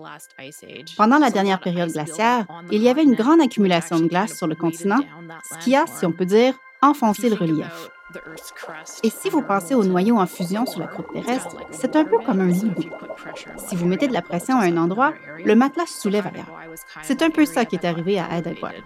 Pendant 0.97 1.19
la 1.19 1.29
dernière 1.29 1.59
période 1.59 1.91
glaciaire, 1.91 2.47
il 2.71 2.81
y 2.81 2.89
avait 2.89 3.03
une 3.03 3.13
grande 3.13 3.39
accumulation 3.39 3.99
de 3.99 4.07
glace 4.07 4.35
sur 4.35 4.47
le 4.47 4.55
continent, 4.55 4.99
ce 5.51 5.63
qui 5.63 5.75
a, 5.75 5.85
si 5.85 6.05
on 6.05 6.11
peut 6.11 6.25
dire, 6.25 6.55
enfoncé 6.81 7.29
le 7.29 7.35
relief. 7.35 7.89
Et 9.03 9.09
si 9.09 9.29
vous 9.29 9.41
pensez 9.41 9.75
au 9.75 9.83
noyau 9.83 10.17
en 10.17 10.27
fusion 10.27 10.65
sur 10.65 10.79
la 10.79 10.87
croûte 10.87 11.11
terrestre, 11.13 11.57
c'est 11.71 11.95
un 11.95 12.03
peu 12.03 12.17
comme 12.19 12.41
un 12.41 12.47
lit 12.47 12.71
Si 13.57 13.75
vous 13.75 13.85
mettez 13.85 14.07
de 14.07 14.13
la 14.13 14.21
pression 14.21 14.57
à 14.57 14.65
un 14.65 14.77
endroit, 14.77 15.13
le 15.43 15.55
matelas 15.55 15.87
se 15.87 16.01
soulève 16.01 16.27
ailleurs. 16.27 16.51
C'est 17.01 17.21
un 17.21 17.29
peu 17.29 17.45
ça 17.45 17.65
qui 17.65 17.75
est 17.75 17.85
arrivé 17.85 18.19
à 18.19 18.27
Haida 18.31 18.53
Gwaii. 18.53 18.83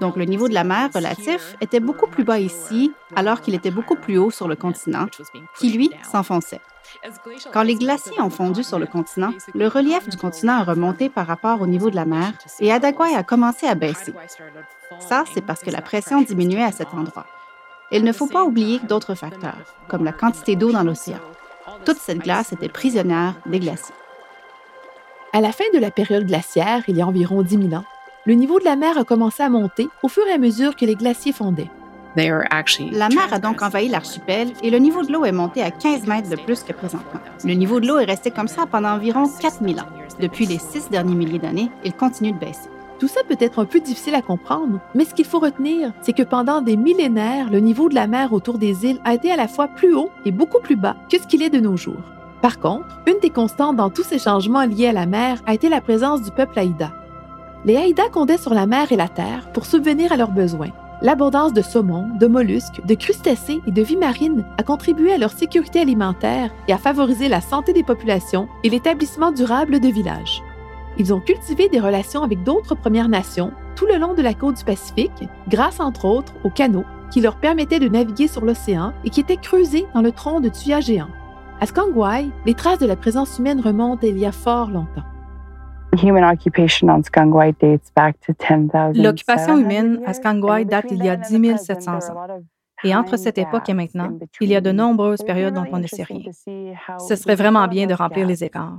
Donc 0.00 0.16
le 0.16 0.24
niveau 0.24 0.48
de 0.48 0.54
la 0.54 0.64
mer 0.64 0.88
relatif 0.94 1.56
était 1.60 1.80
beaucoup 1.80 2.06
plus 2.06 2.24
bas 2.24 2.38
ici, 2.38 2.92
alors 3.14 3.40
qu'il 3.40 3.54
était 3.54 3.70
beaucoup 3.70 3.96
plus 3.96 4.18
haut 4.18 4.30
sur 4.30 4.48
le 4.48 4.56
continent, 4.56 5.06
qui 5.58 5.70
lui 5.70 5.90
s'enfonçait. 6.10 6.60
Quand 7.52 7.62
les 7.62 7.76
glaciers 7.76 8.20
ont 8.20 8.30
fondu 8.30 8.62
sur 8.64 8.78
le 8.78 8.86
continent, 8.86 9.32
le 9.54 9.68
relief 9.68 10.08
du 10.08 10.16
continent 10.16 10.54
a 10.54 10.64
remonté 10.64 11.08
par 11.08 11.26
rapport 11.26 11.60
au 11.60 11.66
niveau 11.66 11.90
de 11.90 11.96
la 11.96 12.04
mer 12.04 12.32
et 12.58 12.72
Adagwai 12.72 13.14
a 13.14 13.22
commencé 13.22 13.66
à 13.66 13.74
baisser. 13.74 14.14
Ça, 14.98 15.24
c'est 15.32 15.44
parce 15.44 15.60
que 15.60 15.70
la 15.70 15.82
pression 15.82 16.22
diminuait 16.22 16.64
à 16.64 16.72
cet 16.72 16.92
endroit. 16.94 17.26
Il 17.92 18.04
ne 18.04 18.12
faut 18.12 18.26
pas 18.26 18.44
oublier 18.44 18.78
d'autres 18.80 19.14
facteurs, 19.14 19.76
comme 19.88 20.04
la 20.04 20.12
quantité 20.12 20.56
d'eau 20.56 20.72
dans 20.72 20.82
l'océan. 20.82 21.18
Toute 21.84 21.98
cette 21.98 22.18
glace 22.18 22.52
était 22.52 22.68
prisonnière 22.68 23.34
des 23.46 23.60
glaciers. 23.60 23.94
À 25.32 25.40
la 25.40 25.52
fin 25.52 25.64
de 25.72 25.78
la 25.78 25.90
période 25.90 26.26
glaciaire, 26.26 26.82
il 26.88 26.96
y 26.96 27.02
a 27.02 27.06
environ 27.06 27.42
10 27.42 27.68
000 27.68 27.74
ans, 27.74 27.84
le 28.26 28.34
niveau 28.34 28.58
de 28.58 28.64
la 28.64 28.76
mer 28.76 28.98
a 28.98 29.04
commencé 29.04 29.42
à 29.42 29.48
monter 29.48 29.88
au 30.02 30.08
fur 30.08 30.26
et 30.26 30.32
à 30.32 30.38
mesure 30.38 30.76
que 30.76 30.84
les 30.84 30.94
glaciers 30.94 31.32
fondaient. 31.32 31.70
La 32.92 33.08
mer 33.08 33.32
a 33.32 33.38
donc 33.38 33.62
envahi 33.62 33.88
l'archipel 33.88 34.52
et 34.62 34.70
le 34.70 34.78
niveau 34.78 35.02
de 35.02 35.12
l'eau 35.12 35.24
est 35.24 35.32
monté 35.32 35.62
à 35.62 35.70
15 35.70 36.06
mètres 36.06 36.28
de 36.28 36.36
plus 36.36 36.62
que 36.62 36.72
présentement. 36.72 37.20
Le 37.44 37.54
niveau 37.54 37.80
de 37.80 37.86
l'eau 37.86 37.98
est 37.98 38.04
resté 38.04 38.30
comme 38.30 38.48
ça 38.48 38.66
pendant 38.66 38.90
environ 38.90 39.24
4000 39.40 39.80
ans. 39.80 39.86
Depuis 40.18 40.44
les 40.44 40.58
six 40.58 40.90
derniers 40.90 41.14
milliers 41.14 41.38
d'années, 41.38 41.70
il 41.84 41.94
continue 41.94 42.32
de 42.32 42.38
baisser. 42.38 42.68
Tout 42.98 43.08
ça 43.08 43.20
peut 43.26 43.36
être 43.40 43.60
un 43.60 43.64
peu 43.64 43.80
difficile 43.80 44.14
à 44.14 44.20
comprendre, 44.20 44.80
mais 44.94 45.06
ce 45.06 45.14
qu'il 45.14 45.24
faut 45.24 45.38
retenir, 45.38 45.92
c'est 46.02 46.12
que 46.12 46.22
pendant 46.22 46.60
des 46.60 46.76
millénaires, 46.76 47.48
le 47.50 47.60
niveau 47.60 47.88
de 47.88 47.94
la 47.94 48.06
mer 48.06 48.34
autour 48.34 48.58
des 48.58 48.84
îles 48.84 49.00
a 49.04 49.14
été 49.14 49.32
à 49.32 49.36
la 49.36 49.48
fois 49.48 49.68
plus 49.68 49.94
haut 49.94 50.10
et 50.26 50.32
beaucoup 50.32 50.60
plus 50.60 50.76
bas 50.76 50.96
que 51.10 51.16
ce 51.18 51.26
qu'il 51.26 51.42
est 51.42 51.48
de 51.48 51.60
nos 51.60 51.78
jours. 51.78 52.02
Par 52.42 52.58
contre, 52.58 53.00
une 53.06 53.18
des 53.20 53.30
constantes 53.30 53.76
dans 53.76 53.88
tous 53.88 54.02
ces 54.02 54.18
changements 54.18 54.64
liés 54.64 54.88
à 54.88 54.92
la 54.92 55.06
mer 55.06 55.40
a 55.46 55.54
été 55.54 55.70
la 55.70 55.80
présence 55.80 56.22
du 56.22 56.30
peuple 56.30 56.58
Aïda, 56.58 56.92
les 57.64 57.76
Haïdas 57.76 58.08
comptaient 58.08 58.38
sur 58.38 58.54
la 58.54 58.66
mer 58.66 58.92
et 58.92 58.96
la 58.96 59.08
terre 59.08 59.50
pour 59.52 59.66
subvenir 59.66 60.12
à 60.12 60.16
leurs 60.16 60.32
besoins. 60.32 60.72
L'abondance 61.02 61.52
de 61.52 61.62
saumon, 61.62 62.08
de 62.18 62.26
mollusques, 62.26 62.84
de 62.84 62.94
crustacés 62.94 63.60
et 63.66 63.70
de 63.70 63.82
vie 63.82 63.96
marine 63.96 64.44
a 64.58 64.62
contribué 64.62 65.12
à 65.14 65.18
leur 65.18 65.32
sécurité 65.32 65.80
alimentaire 65.80 66.50
et 66.68 66.72
à 66.72 66.78
favoriser 66.78 67.28
la 67.28 67.40
santé 67.40 67.72
des 67.72 67.82
populations 67.82 68.48
et 68.64 68.70
l'établissement 68.70 69.32
durable 69.32 69.80
de 69.80 69.88
villages. 69.88 70.42
Ils 70.98 71.14
ont 71.14 71.20
cultivé 71.20 71.68
des 71.68 71.80
relations 71.80 72.22
avec 72.22 72.42
d'autres 72.42 72.74
Premières 72.74 73.08
Nations 73.08 73.52
tout 73.76 73.86
le 73.86 73.96
long 73.96 74.12
de 74.12 74.20
la 74.20 74.34
côte 74.34 74.58
du 74.58 74.64
Pacifique, 74.64 75.28
grâce 75.48 75.80
entre 75.80 76.04
autres 76.04 76.34
aux 76.44 76.50
canaux 76.50 76.84
qui 77.10 77.20
leur 77.20 77.36
permettaient 77.36 77.80
de 77.80 77.88
naviguer 77.88 78.28
sur 78.28 78.44
l'océan 78.44 78.92
et 79.04 79.10
qui 79.10 79.20
étaient 79.20 79.36
creusés 79.36 79.86
dans 79.94 80.02
le 80.02 80.12
tronc 80.12 80.40
de 80.40 80.48
tuyas 80.48 80.80
géants. 80.80 81.10
À 81.60 81.66
Skangwai, 81.66 82.28
les 82.46 82.54
traces 82.54 82.78
de 82.78 82.86
la 82.86 82.96
présence 82.96 83.38
humaine 83.38 83.60
remontent 83.60 84.06
il 84.06 84.18
y 84.18 84.26
a 84.26 84.32
fort 84.32 84.70
longtemps. 84.70 85.04
L'occupation 88.94 89.58
humaine 89.58 90.00
à 90.06 90.14
Skangwai 90.14 90.64
date 90.64 90.86
d'il 90.86 91.04
y 91.04 91.08
a 91.08 91.16
10 91.16 91.58
700 91.58 91.92
ans. 91.92 92.26
Et 92.84 92.94
entre 92.94 93.16
cette 93.16 93.38
époque 93.38 93.68
et 93.68 93.74
maintenant, 93.74 94.10
il 94.40 94.48
y 94.48 94.56
a 94.56 94.60
de 94.60 94.72
nombreuses 94.72 95.22
périodes 95.22 95.54
dont 95.54 95.66
on 95.72 95.78
ne 95.78 95.86
sait 95.86 96.04
rien. 96.04 96.30
Ce 96.98 97.14
serait 97.16 97.34
vraiment 97.34 97.66
bien 97.68 97.86
de 97.86 97.94
remplir 97.94 98.26
les 98.26 98.44
écarts. 98.44 98.78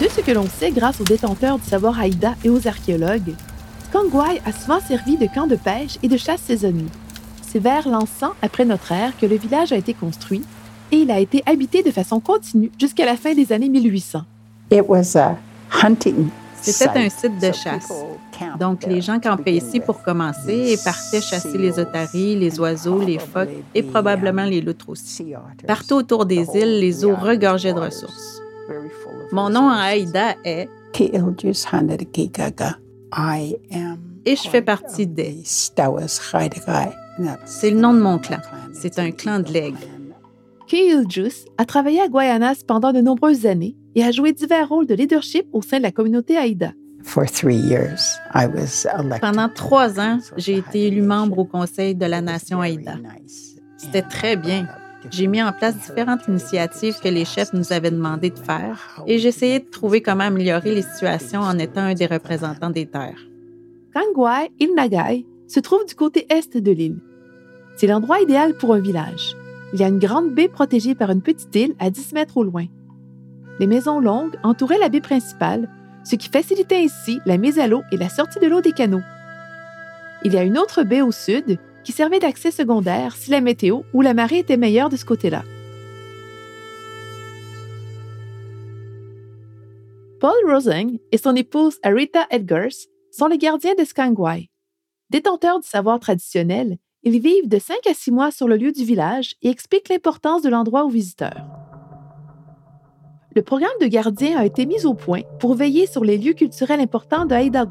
De 0.00 0.08
ce 0.08 0.22
que 0.22 0.32
l'on 0.32 0.46
sait 0.46 0.72
grâce 0.72 1.00
aux 1.00 1.04
détenteurs 1.04 1.58
du 1.58 1.64
savoir 1.64 2.00
Haïda 2.00 2.34
et 2.44 2.48
aux 2.48 2.66
archéologues, 2.66 3.34
Skangwai 3.84 4.40
a 4.44 4.50
souvent 4.50 4.80
servi 4.80 5.16
de 5.16 5.26
camp 5.32 5.46
de 5.46 5.54
pêche 5.54 5.98
et 6.02 6.08
de 6.08 6.16
chasse 6.16 6.40
saisonnier. 6.40 6.88
C'est 7.42 7.60
vers 7.60 7.88
l'an 7.88 8.06
100 8.06 8.32
après 8.42 8.64
notre 8.64 8.90
ère 8.90 9.16
que 9.16 9.26
le 9.26 9.36
village 9.36 9.72
a 9.72 9.76
été 9.76 9.94
construit 9.94 10.42
et 10.94 10.98
il 10.98 11.10
a 11.10 11.18
été 11.18 11.42
habité 11.44 11.82
de 11.82 11.90
façon 11.90 12.20
continue 12.20 12.70
jusqu'à 12.78 13.04
la 13.04 13.16
fin 13.16 13.34
des 13.34 13.52
années 13.52 13.68
1800. 13.68 14.22
C'était 16.60 16.88
un 16.88 17.08
site 17.10 17.38
de 17.40 17.52
chasse. 17.52 17.92
Donc, 18.58 18.86
les 18.86 19.00
gens 19.00 19.20
campaient 19.20 19.54
ici 19.54 19.80
pour 19.80 20.02
commencer 20.02 20.72
et 20.72 20.76
partaient 20.82 21.20
chasser 21.20 21.58
les 21.58 21.78
otaries, 21.78 22.36
les 22.36 22.58
oiseaux, 22.58 23.00
les 23.00 23.18
phoques 23.18 23.50
et 23.74 23.82
probablement 23.82 24.44
les 24.44 24.60
loutres 24.60 24.88
aussi. 24.88 25.34
Partout 25.66 25.96
autour 25.96 26.24
des 26.24 26.46
îles, 26.54 26.78
les 26.78 27.04
eaux 27.04 27.14
regorgeaient 27.14 27.74
de 27.74 27.80
ressources. 27.80 28.40
Mon 29.32 29.50
nom 29.50 29.68
en 29.68 29.76
Haïda 29.76 30.36
est 30.44 30.68
et 34.26 34.36
je 34.36 34.48
fais 34.48 34.62
partie 34.62 35.06
des. 35.06 35.42
C'est 37.44 37.70
le 37.70 37.78
nom 37.78 37.92
de 37.92 38.00
mon 38.00 38.18
clan. 38.18 38.38
C'est 38.72 38.98
un 38.98 39.10
clan 39.10 39.40
de 39.40 39.52
l'aigle. 39.52 39.78
Juice 40.68 41.44
a 41.58 41.64
travaillé 41.64 42.00
à 42.00 42.08
Guayanas 42.08 42.62
pendant 42.66 42.92
de 42.92 43.00
nombreuses 43.00 43.46
années 43.46 43.76
et 43.94 44.02
a 44.02 44.10
joué 44.10 44.32
divers 44.32 44.68
rôles 44.68 44.86
de 44.86 44.94
leadership 44.94 45.46
au 45.52 45.62
sein 45.62 45.78
de 45.78 45.82
la 45.82 45.92
communauté 45.92 46.36
Aïda. 46.36 46.72
Pendant 49.20 49.48
trois 49.54 50.00
ans, 50.00 50.18
j'ai 50.36 50.56
été 50.56 50.86
élu 50.86 51.02
membre 51.02 51.38
au 51.38 51.44
Conseil 51.44 51.94
de 51.94 52.06
la 52.06 52.20
Nation 52.20 52.60
Aïda. 52.60 52.96
C'était 53.76 54.02
très 54.02 54.36
bien. 54.36 54.66
J'ai 55.10 55.26
mis 55.26 55.42
en 55.42 55.52
place 55.52 55.76
différentes 55.76 56.26
initiatives 56.28 56.98
que 56.98 57.08
les 57.08 57.26
chefs 57.26 57.52
nous 57.52 57.74
avaient 57.74 57.90
demandé 57.90 58.30
de 58.30 58.38
faire 58.38 59.02
et 59.06 59.18
j'essayais 59.18 59.60
de 59.60 59.68
trouver 59.68 60.00
comment 60.00 60.24
améliorer 60.24 60.74
les 60.74 60.80
situations 60.80 61.40
en 61.40 61.58
étant 61.58 61.82
un 61.82 61.94
des 61.94 62.06
représentants 62.06 62.70
des 62.70 62.86
terres. 62.86 63.20
Kangwai 63.92 64.50
Il 64.58 64.70
se 65.46 65.60
trouve 65.60 65.84
du 65.86 65.94
côté 65.94 66.26
est 66.30 66.56
de 66.56 66.70
l'île. 66.70 67.00
C'est 67.76 67.86
l'endroit 67.86 68.20
idéal 68.20 68.54
pour 68.54 68.72
un 68.72 68.80
village 68.80 69.36
il 69.74 69.80
y 69.80 69.82
a 69.82 69.88
une 69.88 69.98
grande 69.98 70.32
baie 70.32 70.46
protégée 70.46 70.94
par 70.94 71.10
une 71.10 71.20
petite 71.20 71.52
île 71.56 71.74
à 71.80 71.90
10 71.90 72.12
mètres 72.12 72.36
au 72.36 72.44
loin. 72.44 72.66
Les 73.58 73.66
maisons 73.66 73.98
longues 73.98 74.36
entouraient 74.44 74.78
la 74.78 74.88
baie 74.88 75.00
principale, 75.00 75.68
ce 76.04 76.14
qui 76.14 76.28
facilitait 76.28 76.84
ainsi 76.84 77.18
la 77.26 77.38
mise 77.38 77.58
à 77.58 77.66
l'eau 77.66 77.82
et 77.90 77.96
la 77.96 78.08
sortie 78.08 78.38
de 78.38 78.46
l'eau 78.46 78.60
des 78.60 78.70
canaux. 78.70 79.02
Il 80.22 80.32
y 80.32 80.36
a 80.38 80.44
une 80.44 80.58
autre 80.58 80.84
baie 80.84 81.02
au 81.02 81.10
sud 81.10 81.58
qui 81.82 81.90
servait 81.90 82.20
d'accès 82.20 82.52
secondaire 82.52 83.16
si 83.16 83.32
la 83.32 83.40
météo 83.40 83.80
ou 83.92 84.00
la 84.00 84.14
marée 84.14 84.38
était 84.38 84.56
meilleure 84.56 84.90
de 84.90 84.96
ce 84.96 85.04
côté-là. 85.04 85.42
Paul 90.20 90.32
Rosing 90.46 91.00
et 91.10 91.18
son 91.18 91.34
épouse 91.34 91.78
Arita 91.82 92.28
Edgars 92.30 92.86
sont 93.10 93.26
les 93.26 93.38
gardiens 93.38 93.74
de 93.76 93.84
Skangwai. 93.84 94.50
Détenteurs 95.10 95.58
du 95.58 95.66
savoir 95.66 95.98
traditionnel, 95.98 96.78
ils 97.04 97.20
vivent 97.20 97.48
de 97.48 97.58
5 97.58 97.76
à 97.86 97.94
6 97.94 98.10
mois 98.10 98.30
sur 98.30 98.48
le 98.48 98.56
lieu 98.56 98.72
du 98.72 98.84
village 98.84 99.36
et 99.42 99.50
expliquent 99.50 99.90
l'importance 99.90 100.42
de 100.42 100.48
l'endroit 100.48 100.84
aux 100.84 100.88
visiteurs. 100.88 101.46
Le 103.34 103.42
programme 103.42 103.76
de 103.80 103.86
gardien 103.86 104.38
a 104.38 104.46
été 104.46 104.64
mis 104.64 104.86
au 104.86 104.94
point 104.94 105.20
pour 105.38 105.54
veiller 105.54 105.86
sur 105.86 106.02
les 106.02 106.16
lieux 106.16 106.32
culturels 106.32 106.80
importants 106.80 107.26
de 107.26 107.34
Haïda 107.34 107.66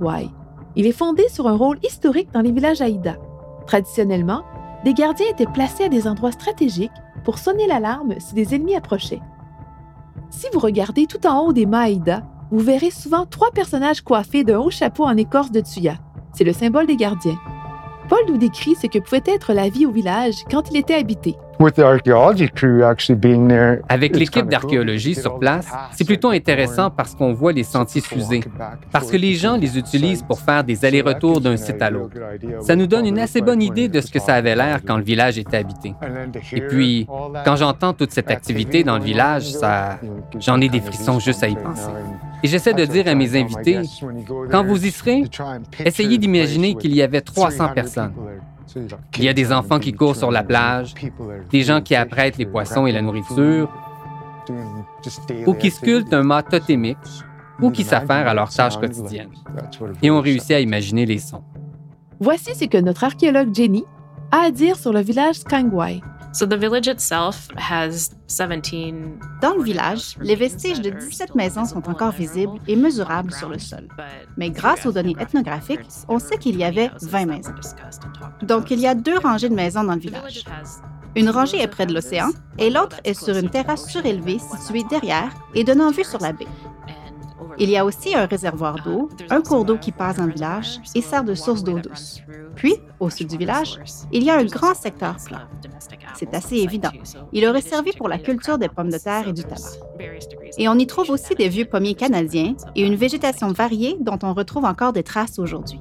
Il 0.75 0.85
est 0.85 0.91
fondé 0.91 1.27
sur 1.29 1.47
un 1.47 1.55
rôle 1.55 1.79
historique 1.83 2.31
dans 2.31 2.41
les 2.41 2.51
villages 2.51 2.81
Haïda. 2.81 3.17
Traditionnellement, 3.65 4.43
des 4.83 4.93
gardiens 4.93 5.29
étaient 5.31 5.45
placés 5.45 5.85
à 5.85 5.89
des 5.89 6.07
endroits 6.07 6.33
stratégiques 6.33 6.91
pour 7.23 7.39
sonner 7.39 7.65
l'alarme 7.65 8.19
si 8.19 8.35
des 8.35 8.53
ennemis 8.53 8.75
approchaient. 8.75 9.21
Si 10.29 10.47
vous 10.53 10.59
regardez 10.59 11.07
tout 11.07 11.25
en 11.25 11.39
haut 11.45 11.53
des 11.53 11.65
mâts 11.65 11.83
Haïda, 11.83 12.23
vous 12.51 12.59
verrez 12.59 12.91
souvent 12.91 13.25
trois 13.25 13.51
personnages 13.51 14.01
coiffés 14.01 14.43
d'un 14.43 14.59
haut 14.59 14.69
chapeau 14.69 15.05
en 15.05 15.17
écorce 15.17 15.51
de 15.51 15.61
tuya. 15.61 15.95
C'est 16.33 16.43
le 16.43 16.53
symbole 16.53 16.87
des 16.87 16.97
gardiens. 16.97 17.39
Paul 18.09 18.19
nous 18.27 18.37
décrit 18.37 18.75
ce 18.75 18.87
que 18.87 18.99
pouvait 18.99 19.23
être 19.25 19.53
la 19.53 19.69
vie 19.69 19.85
au 19.85 19.91
village 19.91 20.43
quand 20.49 20.69
il 20.69 20.77
était 20.77 20.95
habité. 20.95 21.35
Avec 23.89 24.15
l'équipe 24.15 24.47
d'archéologie 24.47 25.15
sur 25.15 25.39
place, 25.39 25.67
c'est 25.91 26.03
plutôt 26.03 26.29
intéressant 26.29 26.89
parce 26.89 27.15
qu'on 27.15 27.33
voit 27.33 27.53
les 27.53 27.63
sentiers 27.63 28.01
fusés, 28.01 28.43
parce 28.91 29.09
que 29.09 29.17
les 29.17 29.35
gens 29.35 29.55
les 29.55 29.77
utilisent 29.77 30.23
pour 30.23 30.39
faire 30.39 30.63
des 30.63 30.83
allers-retours 30.83 31.41
d'un 31.41 31.55
site 31.57 31.81
à 31.81 31.89
l'autre. 31.89 32.17
Ça 32.61 32.75
nous 32.75 32.87
donne 32.87 33.05
une 33.05 33.19
assez 33.19 33.41
bonne 33.41 33.61
idée 33.61 33.87
de 33.87 34.01
ce 34.01 34.11
que 34.11 34.19
ça 34.19 34.33
avait 34.33 34.55
l'air 34.55 34.81
quand 34.85 34.97
le 34.97 35.03
village 35.03 35.37
était 35.37 35.57
habité. 35.57 35.93
Et 36.51 36.61
puis, 36.61 37.07
quand 37.45 37.55
j'entends 37.55 37.93
toute 37.93 38.11
cette 38.11 38.31
activité 38.31 38.83
dans 38.83 38.97
le 38.97 39.03
village, 39.03 39.49
ça, 39.51 39.99
j'en 40.39 40.59
ai 40.59 40.69
des 40.69 40.81
frissons 40.81 41.19
juste 41.19 41.43
à 41.43 41.47
y 41.47 41.55
penser. 41.55 41.91
Et 42.43 42.47
j'essaie 42.47 42.73
de 42.73 42.85
dire 42.85 43.07
à 43.07 43.15
mes 43.15 43.39
invités, 43.39 43.81
quand 44.51 44.63
vous 44.63 44.85
y 44.85 44.91
serez, 44.91 45.23
essayez 45.79 46.17
d'imaginer 46.17 46.75
qu'il 46.75 46.93
y 46.93 47.01
avait 47.01 47.21
300 47.21 47.69
personnes. 47.73 48.13
Il 49.17 49.23
y 49.23 49.29
a 49.29 49.33
des 49.33 49.51
enfants 49.53 49.79
qui 49.79 49.93
courent 49.93 50.15
sur 50.15 50.31
la 50.31 50.43
plage, 50.43 50.93
des 51.49 51.61
gens 51.61 51.81
qui 51.81 51.95
apprêtent 51.95 52.37
les 52.37 52.45
poissons 52.45 52.85
et 52.85 52.91
la 52.91 53.01
nourriture, 53.01 53.71
ou 55.45 55.53
qui 55.53 55.71
sculptent 55.71 56.13
un 56.13 56.23
mât 56.23 56.43
totémique, 56.43 56.97
ou 57.61 57.71
qui 57.71 57.83
s'affairent 57.83 58.27
à 58.27 58.33
leurs 58.33 58.49
tâches 58.49 58.77
quotidiennes. 58.77 59.31
Et 60.01 60.11
on 60.11 60.19
réussit 60.19 60.51
à 60.51 60.59
imaginer 60.59 61.05
les 61.05 61.19
sons. 61.19 61.43
Voici 62.19 62.55
ce 62.55 62.65
que 62.65 62.77
notre 62.77 63.03
archéologue 63.03 63.53
Jenny 63.53 63.85
a 64.31 64.47
à 64.47 64.51
dire 64.51 64.75
sur 64.75 64.91
le 64.91 65.01
village 65.01 65.35
Skangwai. 65.35 66.01
Dans 69.41 69.55
le 69.55 69.63
village, 69.63 70.15
les 70.19 70.35
vestiges 70.35 70.81
de 70.81 70.89
17 70.89 71.35
maisons 71.35 71.65
sont 71.65 71.87
encore 71.87 72.11
visibles 72.11 72.59
et 72.67 72.75
mesurables 72.75 73.31
sur 73.31 73.49
le 73.49 73.59
sol. 73.59 73.87
Mais 74.35 74.49
grâce 74.49 74.87
aux 74.87 74.91
données 74.91 75.15
ethnographiques, 75.19 75.87
on 76.07 76.17
sait 76.17 76.37
qu'il 76.37 76.57
y 76.57 76.63
avait 76.63 76.89
20 77.03 77.25
maisons. 77.27 77.53
Donc, 78.41 78.71
il 78.71 78.79
y 78.79 78.87
a 78.87 78.95
deux 78.95 79.19
rangées 79.19 79.49
de 79.49 79.55
maisons 79.55 79.83
dans 79.83 79.93
le 79.93 79.99
village. 79.99 80.43
Une 81.15 81.29
rangée 81.29 81.61
est 81.61 81.67
près 81.67 81.85
de 81.85 81.93
l'océan 81.93 82.31
et 82.57 82.71
l'autre 82.71 82.99
est 83.03 83.13
sur 83.13 83.37
une 83.37 83.51
terrasse 83.51 83.87
surélevée 83.87 84.39
située 84.39 84.83
derrière 84.89 85.31
et 85.53 85.63
donnant 85.63 85.91
vue 85.91 86.03
sur 86.03 86.19
la 86.19 86.33
baie. 86.33 86.47
Il 87.57 87.69
y 87.69 87.77
a 87.77 87.85
aussi 87.85 88.15
un 88.15 88.25
réservoir 88.25 88.83
d'eau, 88.83 89.09
un 89.29 89.41
cours 89.41 89.65
d'eau 89.65 89.77
qui 89.77 89.91
passe 89.91 90.17
dans 90.17 90.25
le 90.25 90.33
village 90.33 90.79
et 90.95 91.01
sert 91.01 91.23
de 91.23 91.35
source 91.35 91.63
d'eau 91.63 91.79
douce. 91.79 92.21
Puis, 92.55 92.75
au 92.99 93.09
sud 93.09 93.27
du 93.27 93.37
village, 93.37 93.79
il 94.11 94.23
y 94.23 94.29
a 94.29 94.37
un 94.37 94.45
grand 94.45 94.73
secteur 94.73 95.17
plat. 95.25 95.47
C'est 96.15 96.33
assez 96.33 96.57
évident. 96.57 96.91
Il 97.31 97.45
aurait 97.45 97.61
servi 97.61 97.91
pour 97.91 98.07
la 98.07 98.17
culture 98.17 98.57
des 98.57 98.69
pommes 98.69 98.91
de 98.91 98.97
terre 98.97 99.27
et 99.27 99.33
du 99.33 99.43
tabac. 99.43 99.77
Et 100.57 100.67
on 100.67 100.75
y 100.75 100.87
trouve 100.87 101.09
aussi 101.09 101.35
des 101.35 101.49
vieux 101.49 101.65
pommiers 101.65 101.95
canadiens 101.95 102.55
et 102.75 102.85
une 102.85 102.95
végétation 102.95 103.51
variée 103.51 103.97
dont 103.99 104.19
on 104.23 104.33
retrouve 104.33 104.65
encore 104.65 104.93
des 104.93 105.03
traces 105.03 105.39
aujourd'hui. 105.39 105.79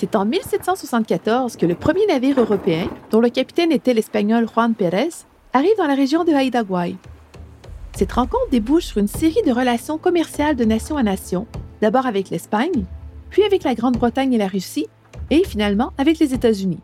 C'est 0.00 0.16
en 0.16 0.24
1774 0.24 1.56
que 1.56 1.66
le 1.66 1.74
premier 1.74 2.06
navire 2.06 2.40
européen, 2.40 2.88
dont 3.10 3.20
le 3.20 3.28
capitaine 3.28 3.70
était 3.70 3.92
l'espagnol 3.92 4.48
Juan 4.48 4.74
Pérez, 4.74 5.10
arrive 5.52 5.76
dans 5.76 5.86
la 5.86 5.94
région 5.94 6.24
de 6.24 6.32
Haïdaguay. 6.32 6.96
Cette 7.94 8.12
rencontre 8.12 8.48
débouche 8.50 8.86
sur 8.86 8.96
une 8.96 9.08
série 9.08 9.42
de 9.46 9.52
relations 9.52 9.98
commerciales 9.98 10.56
de 10.56 10.64
nation 10.64 10.96
à 10.96 11.02
nation, 11.02 11.46
d'abord 11.82 12.06
avec 12.06 12.30
l'Espagne, 12.30 12.86
puis 13.28 13.42
avec 13.42 13.62
la 13.62 13.74
Grande-Bretagne 13.74 14.32
et 14.32 14.38
la 14.38 14.46
Russie, 14.46 14.86
et 15.28 15.44
finalement 15.44 15.92
avec 15.98 16.18
les 16.18 16.32
États-Unis. 16.32 16.80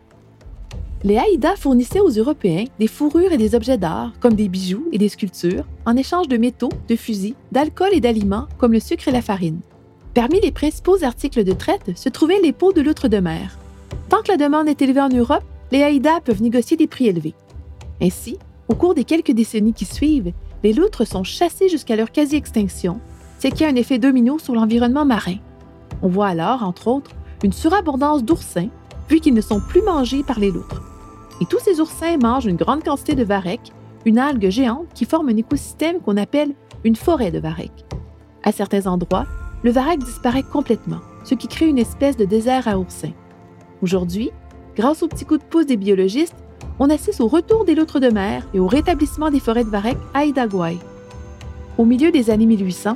Les 1.03 1.17
Haïdas 1.17 1.55
fournissaient 1.55 2.01
aux 2.01 2.11
Européens 2.11 2.65
des 2.77 2.85
fourrures 2.85 3.31
et 3.31 3.37
des 3.39 3.55
objets 3.55 3.79
d'art, 3.79 4.13
comme 4.19 4.35
des 4.35 4.47
bijoux 4.47 4.89
et 4.91 4.99
des 4.99 5.09
sculptures, 5.09 5.65
en 5.87 5.95
échange 5.95 6.27
de 6.27 6.37
métaux, 6.37 6.69
de 6.87 6.95
fusils, 6.95 7.33
d'alcool 7.51 7.89
et 7.93 7.99
d'aliments 7.99 8.45
comme 8.59 8.73
le 8.73 8.79
sucre 8.79 9.07
et 9.07 9.11
la 9.11 9.23
farine. 9.23 9.61
Parmi 10.13 10.39
les 10.41 10.51
principaux 10.51 11.03
articles 11.03 11.43
de 11.43 11.53
traite 11.53 11.97
se 11.97 12.09
trouvaient 12.09 12.41
les 12.41 12.53
peaux 12.53 12.73
de 12.73 12.81
loutre 12.81 13.07
de 13.07 13.19
mer. 13.19 13.57
Tant 14.09 14.21
que 14.21 14.31
la 14.31 14.37
demande 14.37 14.67
est 14.67 14.81
élevée 14.81 15.01
en 15.01 15.09
Europe, 15.09 15.43
les 15.71 15.83
haïdas 15.83 16.21
peuvent 16.21 16.41
négocier 16.41 16.77
des 16.77 16.87
prix 16.87 17.07
élevés. 17.07 17.35
Ainsi, 18.01 18.37
au 18.67 18.75
cours 18.75 18.95
des 18.95 19.03
quelques 19.03 19.31
décennies 19.31 19.73
qui 19.73 19.85
suivent, 19.85 20.33
les 20.63 20.73
loutres 20.73 21.05
sont 21.05 21.23
chassées 21.23 21.69
jusqu'à 21.69 21.95
leur 21.95 22.11
quasi-extinction, 22.11 22.99
ce 23.39 23.47
qui 23.47 23.63
a 23.63 23.67
un 23.67 23.75
effet 23.75 23.99
domino 23.99 24.39
sur 24.39 24.55
l'environnement 24.55 25.05
marin. 25.05 25.35
On 26.01 26.07
voit 26.07 26.27
alors, 26.27 26.63
entre 26.63 26.87
autres, 26.87 27.11
une 27.43 27.53
surabondance 27.53 28.23
d'oursins, 28.23 28.69
vu 29.09 29.19
qu'ils 29.19 29.33
ne 29.33 29.41
sont 29.41 29.59
plus 29.59 29.81
mangés 29.81 30.23
par 30.23 30.39
les 30.39 30.51
loutres. 30.51 30.81
Et 31.41 31.45
tous 31.45 31.59
ces 31.59 31.79
oursins 31.79 32.17
mangent 32.17 32.45
une 32.45 32.55
grande 32.55 32.83
quantité 32.83 33.13
de 33.15 33.23
varech, 33.23 33.71
une 34.05 34.19
algue 34.19 34.49
géante 34.49 34.87
qui 34.93 35.05
forme 35.05 35.29
un 35.29 35.37
écosystème 35.37 35.99
qu'on 35.99 36.17
appelle 36.17 36.53
une 36.83 36.95
forêt 36.95 37.31
de 37.31 37.39
varech. 37.39 37.71
À 38.43 38.51
certains 38.51 38.87
endroits, 38.87 39.27
le 39.67 39.73
varech 39.73 39.99
disparaît 39.99 40.43
complètement, 40.43 41.01
ce 41.25 41.35
qui 41.35 41.49
crée 41.49 41.67
une 41.67 41.77
espèce 41.77 42.15
de 42.15 42.23
désert 42.23 42.69
à 42.69 42.79
oursins. 42.79 43.11
Aujourd'hui, 43.81 44.31
grâce 44.77 45.03
aux 45.03 45.09
petits 45.09 45.25
coups 45.25 45.41
de 45.41 45.45
pouce 45.45 45.65
des 45.65 45.75
biologistes, 45.75 46.37
on 46.79 46.89
assiste 46.89 47.19
au 47.19 47.27
retour 47.27 47.65
des 47.65 47.75
loutres 47.75 47.99
de 47.99 48.07
mer 48.07 48.47
et 48.53 48.61
au 48.61 48.67
rétablissement 48.67 49.29
des 49.29 49.41
forêts 49.41 49.65
de 49.65 49.69
varech 49.69 49.97
à 50.13 50.23
Idaguay. 50.23 50.77
Au 51.77 51.83
milieu 51.83 52.11
des 52.11 52.29
années 52.29 52.45
1800, 52.45 52.95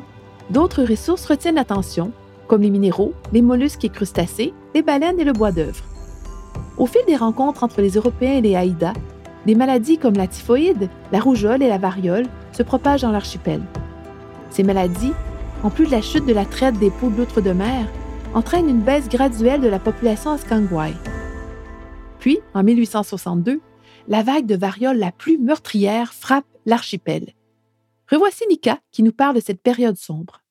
d'autres 0.49 0.85
ressources 0.85 1.25
retiennent 1.25 1.55
l'attention, 1.55 2.13
comme 2.47 2.61
les 2.61 2.69
minéraux, 2.69 3.11
les 3.33 3.41
mollusques 3.41 3.83
et 3.83 3.89
crustacés, 3.89 4.53
les 4.73 4.81
baleines 4.81 5.19
et 5.19 5.25
le 5.25 5.33
bois 5.33 5.51
d'œuvre. 5.51 5.83
Au 6.77 6.85
fil 6.85 7.01
des 7.05 7.17
rencontres 7.17 7.65
entre 7.65 7.81
les 7.81 7.95
Européens 7.97 8.37
et 8.37 8.41
les 8.41 8.55
Haïdas, 8.55 8.93
des 9.45 9.55
maladies 9.55 9.97
comme 9.97 10.15
la 10.15 10.27
typhoïde, 10.27 10.87
la 11.11 11.19
rougeole 11.19 11.63
et 11.63 11.67
la 11.67 11.79
variole 11.79 12.27
se 12.53 12.63
propagent 12.63 13.01
dans 13.01 13.11
l'archipel. 13.11 13.61
Ces 14.51 14.63
maladies 14.63 15.11
en 15.63 15.69
plus 15.69 15.85
de 15.85 15.91
la 15.91 16.01
chute 16.01 16.25
de 16.25 16.33
la 16.33 16.45
traite 16.45 16.77
des 16.79 16.89
peaux 16.89 17.09
de 17.09 17.17
loutre 17.17 17.41
de 17.41 17.51
mer, 17.51 17.87
entraîne 18.33 18.69
une 18.69 18.81
baisse 18.81 19.09
graduelle 19.09 19.61
de 19.61 19.67
la 19.67 19.79
population 19.79 20.31
à 20.31 20.37
Skangwai. 20.37 20.93
Puis, 22.19 22.39
en 22.53 22.63
1862, 22.63 23.61
la 24.07 24.23
vague 24.23 24.45
de 24.45 24.55
variole 24.55 24.97
la 24.97 25.11
plus 25.11 25.37
meurtrière 25.37 26.13
frappe 26.13 26.45
l'archipel. 26.65 27.33
Revoici 28.09 28.45
Nika 28.49 28.79
qui 28.91 29.03
nous 29.03 29.13
parle 29.13 29.35
de 29.35 29.41
cette 29.41 29.61
période 29.61 29.97
sombre. 29.97 30.41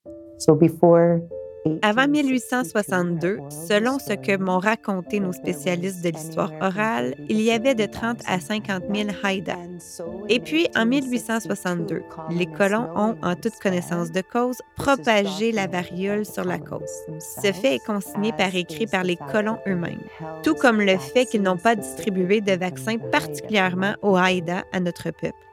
Avant 1.82 2.08
1862, 2.08 3.38
selon 3.68 3.98
ce 3.98 4.14
que 4.14 4.36
m'ont 4.36 4.58
raconté 4.58 5.20
nos 5.20 5.32
spécialistes 5.32 6.02
de 6.02 6.08
l'histoire 6.08 6.52
orale, 6.60 7.14
il 7.28 7.40
y 7.40 7.50
avait 7.50 7.74
de 7.74 7.84
30 7.84 8.20
à 8.26 8.40
50 8.40 8.84
000 8.94 9.10
Haïdas. 9.22 10.00
Et 10.28 10.40
puis, 10.40 10.68
en 10.76 10.86
1862, 10.86 12.02
les 12.30 12.46
colons 12.46 12.88
ont, 12.96 13.16
en 13.22 13.34
toute 13.34 13.58
connaissance 13.62 14.10
de 14.10 14.22
cause, 14.22 14.56
propagé 14.76 15.52
la 15.52 15.66
variole 15.66 16.24
sur 16.24 16.44
la 16.44 16.58
côte. 16.58 16.88
Ce 17.18 17.52
fait 17.52 17.76
est 17.76 17.84
consigné 17.84 18.32
par 18.32 18.54
écrit 18.54 18.86
par 18.86 19.04
les 19.04 19.16
colons 19.16 19.58
eux-mêmes, 19.66 20.00
tout 20.42 20.54
comme 20.54 20.80
le 20.80 20.96
fait 20.96 21.26
qu'ils 21.26 21.42
n'ont 21.42 21.58
pas 21.58 21.76
distribué 21.76 22.40
de 22.40 22.52
vaccins 22.52 22.98
particulièrement 22.98 23.94
aux 24.02 24.16
Haïdas 24.16 24.64
à 24.72 24.80
notre 24.80 25.10
peuple. 25.10 25.49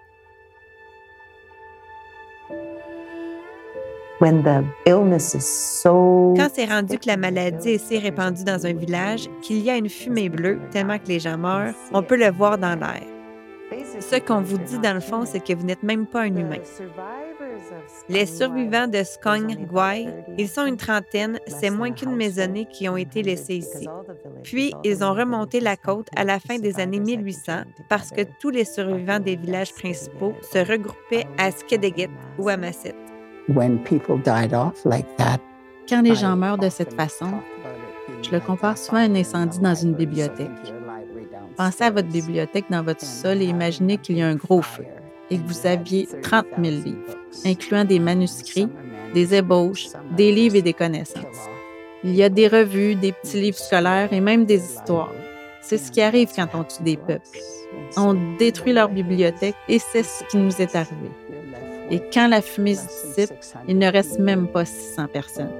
Quand 6.35 6.49
c'est 6.51 6.65
rendu 6.65 6.97
que 6.97 7.07
la 7.07 7.17
maladie 7.17 7.69
est 7.69 7.77
si 7.77 7.99
répandue 7.99 8.43
dans 8.43 8.65
un 8.65 8.73
village 8.73 9.29
qu'il 9.41 9.59
y 9.59 9.69
a 9.69 9.77
une 9.77 9.89
fumée 9.89 10.29
bleue 10.29 10.59
tellement 10.71 10.97
que 10.97 11.07
les 11.07 11.19
gens 11.19 11.37
meurent, 11.37 11.75
on 11.93 12.01
peut 12.01 12.17
le 12.17 12.31
voir 12.31 12.57
dans 12.57 12.79
l'air. 12.79 13.03
Ce 13.99 14.15
qu'on 14.15 14.41
vous 14.41 14.57
dit 14.57 14.79
dans 14.79 14.93
le 14.93 15.01
fond, 15.01 15.25
c'est 15.25 15.43
que 15.43 15.53
vous 15.53 15.65
n'êtes 15.65 15.83
même 15.83 16.07
pas 16.07 16.21
un 16.21 16.35
humain. 16.35 16.57
Les 18.09 18.25
survivants 18.25 18.87
de 18.87 19.03
Skong 19.03 19.67
Gwai, 19.67 20.07
ils 20.37 20.47
sont 20.47 20.65
une 20.65 20.77
trentaine, 20.77 21.39
c'est 21.47 21.69
moins 21.69 21.91
qu'une 21.91 22.15
maisonnée 22.15 22.65
qui 22.65 22.87
ont 22.87 22.97
été 22.97 23.21
laissés 23.21 23.55
ici. 23.55 23.87
Puis, 24.43 24.73
ils 24.83 25.03
ont 25.03 25.13
remonté 25.13 25.59
la 25.59 25.75
côte 25.75 26.07
à 26.15 26.23
la 26.23 26.39
fin 26.39 26.57
des 26.57 26.79
années 26.79 26.99
1800 26.99 27.63
parce 27.89 28.11
que 28.11 28.21
tous 28.39 28.49
les 28.49 28.65
survivants 28.65 29.19
des 29.19 29.35
villages 29.35 29.73
principaux 29.73 30.33
se 30.41 30.59
regroupaient 30.59 31.27
à 31.37 31.51
Skedegit 31.51 32.09
ou 32.37 32.49
à 32.49 32.57
Masset. 32.57 32.95
Quand 35.89 36.01
les 36.01 36.15
gens 36.15 36.35
meurent 36.35 36.57
de 36.57 36.69
cette 36.69 36.93
façon, 36.93 37.31
je 38.21 38.31
le 38.31 38.39
compare 38.39 38.77
souvent 38.77 38.97
à 38.97 39.01
un 39.01 39.15
incendie 39.15 39.59
dans 39.59 39.75
une 39.75 39.93
bibliothèque. 39.93 40.49
Pensez 41.55 41.83
à 41.85 41.91
votre 41.91 42.09
bibliothèque 42.09 42.65
dans 42.69 42.83
votre 42.83 43.05
sol 43.05 43.41
et 43.41 43.45
imaginez 43.45 43.97
qu'il 43.97 44.17
y 44.17 44.21
a 44.21 44.27
un 44.27 44.35
gros 44.35 44.61
feu 44.61 44.85
et 45.29 45.37
que 45.37 45.47
vous 45.47 45.65
aviez 45.65 46.07
30 46.21 46.45
000 46.61 46.75
livres, 46.83 47.15
incluant 47.45 47.85
des 47.85 47.99
manuscrits, 47.99 48.69
des 49.13 49.33
ébauches, 49.33 49.87
des 50.11 50.31
livres 50.31 50.55
et 50.55 50.61
des 50.61 50.73
connaissances. 50.73 51.49
Il 52.03 52.15
y 52.15 52.23
a 52.23 52.29
des 52.29 52.47
revues, 52.47 52.95
des 52.95 53.11
petits 53.11 53.41
livres 53.41 53.57
scolaires 53.57 54.11
et 54.11 54.21
même 54.21 54.45
des 54.45 54.63
histoires. 54.63 55.11
C'est 55.61 55.77
ce 55.77 55.91
qui 55.91 56.01
arrive 56.01 56.29
quand 56.35 56.47
on 56.53 56.63
tue 56.63 56.83
des 56.83 56.97
peuples. 56.97 57.39
On 57.95 58.13
détruit 58.37 58.73
leur 58.73 58.89
bibliothèque 58.89 59.55
et 59.67 59.79
c'est 59.79 60.03
ce 60.03 60.23
qui 60.25 60.37
nous 60.37 60.61
est 60.61 60.75
arrivé. 60.75 61.11
Et 61.89 62.01
quand 62.13 62.27
la 62.27 62.41
fumée 62.41 62.75
se 62.75 63.15
dissipe, 63.15 63.33
il 63.67 63.77
ne 63.77 63.89
reste 63.89 64.19
même 64.19 64.47
pas 64.47 64.65
600 64.65 65.07
personnes. 65.07 65.53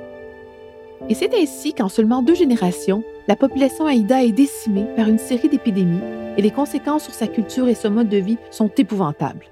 Et 1.10 1.14
c'est 1.14 1.34
ainsi 1.34 1.74
qu'en 1.74 1.90
seulement 1.90 2.22
deux 2.22 2.36
générations, 2.36 3.04
la 3.28 3.36
population 3.36 3.86
Haïda 3.86 4.24
est 4.24 4.32
décimée 4.32 4.86
par 4.96 5.08
une 5.08 5.20
série 5.20 5.48
d'épidémies 5.48 6.02
et 6.38 6.42
les 6.42 6.52
conséquences 6.52 7.04
sur 7.04 7.14
sa 7.14 7.28
culture 7.28 7.68
et 7.70 7.76
son 7.76 7.92
mode 7.92 8.10
de 8.10 8.18
vie 8.18 8.38
sont 8.52 8.70
épouvantables. 8.78 9.46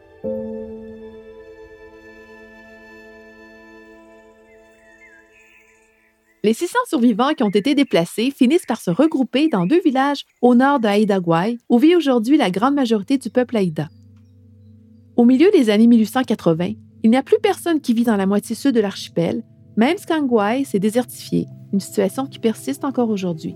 Les 6.44 6.54
600 6.54 6.78
survivants 6.90 7.34
qui 7.34 7.42
ont 7.42 7.50
été 7.50 7.74
déplacés 7.74 8.32
finissent 8.32 8.68
par 8.68 8.80
se 8.80 8.92
regrouper 8.92 9.48
dans 9.48 9.66
deux 9.66 9.82
villages 9.82 10.26
au 10.42 10.54
nord 10.54 10.80
de 10.80 10.88
Haïda 10.88 11.20
où 11.70 11.80
vit 11.80 11.96
aujourd'hui 11.96 12.38
la 12.38 12.52
grande 12.52 12.76
majorité 12.76 13.18
du 13.18 13.30
peuple 13.32 13.58
Haïda. 13.58 13.88
Au 15.18 15.24
milieu 15.24 15.50
des 15.52 15.70
années 15.70 15.88
1880, 15.88 16.72
il 17.04 17.10
n'y 17.10 17.16
a 17.16 17.24
plus 17.24 17.38
personne 17.42 17.80
qui 17.80 17.94
vit 17.94 18.04
dans 18.04 18.18
la 18.18 18.26
moitié 18.26 18.54
sud 18.54 18.76
de 18.76 18.82
l'archipel, 18.82 19.44
même 19.78 19.98
Skangwai 19.98 20.66
s'est 20.66 20.80
désertifié, 20.80 21.48
une 21.72 21.80
situation 21.80 22.26
qui 22.26 22.38
persiste 22.38 22.84
encore 22.84 23.10
aujourd'hui. 23.10 23.56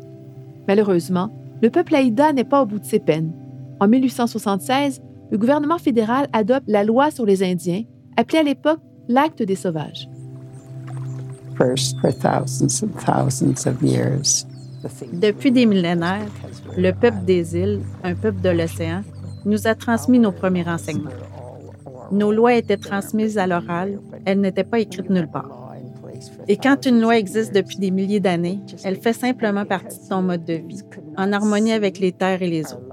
Malheureusement, 0.69 1.35
le 1.61 1.69
peuple 1.69 1.95
Haïda 1.95 2.31
n'est 2.31 2.45
pas 2.45 2.61
au 2.61 2.65
bout 2.65 2.79
de 2.79 2.85
ses 2.85 2.99
peines. 2.99 3.33
En 3.81 3.89
1876, 3.89 5.01
le 5.31 5.37
gouvernement 5.37 5.77
fédéral 5.79 6.29
adopte 6.31 6.63
la 6.67 6.85
loi 6.85 7.11
sur 7.11 7.25
les 7.25 7.43
Indiens, 7.43 7.83
appelée 8.15 8.39
à 8.39 8.43
l'époque 8.43 8.79
l'Acte 9.09 9.43
des 9.43 9.55
Sauvages. 9.55 10.07
Depuis 15.11 15.51
des 15.51 15.65
millénaires, 15.65 16.31
le 16.77 16.91
peuple 16.91 17.25
des 17.25 17.57
îles, 17.57 17.81
un 18.05 18.15
peuple 18.15 18.39
de 18.39 18.49
l'océan, 18.49 19.01
nous 19.43 19.67
a 19.67 19.75
transmis 19.75 20.19
nos 20.19 20.31
premiers 20.31 20.63
renseignements. 20.63 21.09
Nos 22.11 22.31
lois 22.31 22.55
étaient 22.55 22.77
transmises 22.77 23.37
à 23.37 23.47
l'oral, 23.47 23.99
elles 24.25 24.39
n'étaient 24.39 24.63
pas 24.63 24.79
écrites 24.79 25.09
nulle 25.09 25.29
part. 25.29 25.73
Et 26.47 26.57
quand 26.57 26.85
une 26.85 26.99
loi 26.99 27.17
existe 27.17 27.53
depuis 27.53 27.77
des 27.77 27.91
milliers 27.91 28.19
d'années, 28.19 28.59
elle 28.83 28.97
fait 28.97 29.13
simplement 29.13 29.65
partie 29.65 29.99
de 29.99 30.03
son 30.03 30.21
mode 30.21 30.43
de 30.45 30.53
vie, 30.53 30.81
en 31.17 31.31
harmonie 31.31 31.71
avec 31.71 31.99
les 31.99 32.11
terres 32.11 32.41
et 32.41 32.49
les 32.49 32.73
eaux. 32.73 32.83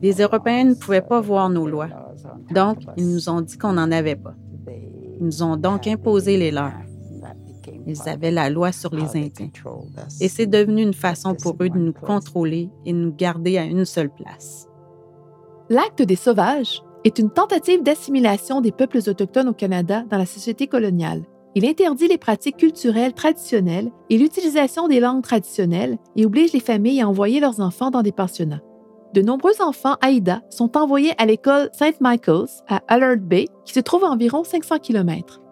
Les 0.00 0.20
Européens 0.20 0.64
ne 0.64 0.74
pouvaient 0.74 1.02
pas 1.02 1.20
voir 1.20 1.48
nos 1.48 1.66
lois, 1.66 1.88
donc 2.50 2.78
ils 2.96 3.08
nous 3.08 3.28
ont 3.28 3.40
dit 3.40 3.56
qu'on 3.56 3.74
n'en 3.74 3.90
avait 3.92 4.16
pas. 4.16 4.34
Ils 5.20 5.26
nous 5.26 5.42
ont 5.42 5.56
donc 5.56 5.86
imposé 5.86 6.36
les 6.36 6.50
leurs. 6.50 6.72
Ils 7.86 8.08
avaient 8.08 8.30
la 8.30 8.48
loi 8.48 8.72
sur 8.72 8.94
les 8.94 9.16
Indiens. 9.16 9.50
Et 10.20 10.28
c'est 10.28 10.46
devenu 10.46 10.82
une 10.82 10.94
façon 10.94 11.34
pour 11.34 11.56
eux 11.60 11.68
de 11.68 11.78
nous 11.78 11.92
contrôler 11.92 12.70
et 12.84 12.92
de 12.92 12.98
nous 12.98 13.14
garder 13.14 13.58
à 13.58 13.64
une 13.64 13.84
seule 13.84 14.10
place. 14.10 14.68
L'acte 15.68 16.02
des 16.02 16.16
sauvages 16.16 16.82
est 17.04 17.18
une 17.18 17.30
tentative 17.30 17.82
d'assimilation 17.82 18.60
des 18.60 18.72
peuples 18.72 18.98
autochtones 19.06 19.48
au 19.48 19.54
Canada 19.54 20.04
dans 20.08 20.18
la 20.18 20.26
société 20.26 20.66
coloniale. 20.66 21.22
Il 21.54 21.66
interdit 21.66 22.08
les 22.08 22.18
pratiques 22.18 22.56
culturelles 22.56 23.12
traditionnelles 23.12 23.90
et 24.08 24.16
l'utilisation 24.16 24.88
des 24.88 25.00
langues 25.00 25.22
traditionnelles 25.22 25.98
et 26.16 26.24
oblige 26.24 26.52
les 26.52 26.60
familles 26.60 27.02
à 27.02 27.08
envoyer 27.08 27.40
leurs 27.40 27.60
enfants 27.60 27.90
dans 27.90 28.02
des 28.02 28.12
pensionnats. 28.12 28.62
De 29.12 29.20
nombreux 29.20 29.60
enfants 29.60 29.96
Haïda 30.00 30.40
sont 30.48 30.78
envoyés 30.78 31.12
à 31.18 31.26
l'école 31.26 31.68
St. 31.74 32.00
Michael's 32.00 32.62
à 32.68 32.80
Allard 32.88 33.18
Bay, 33.18 33.46
qui 33.66 33.74
se 33.74 33.80
trouve 33.80 34.04
à 34.04 34.10
environ 34.10 34.44
500 34.44 34.78
km. 34.78 35.42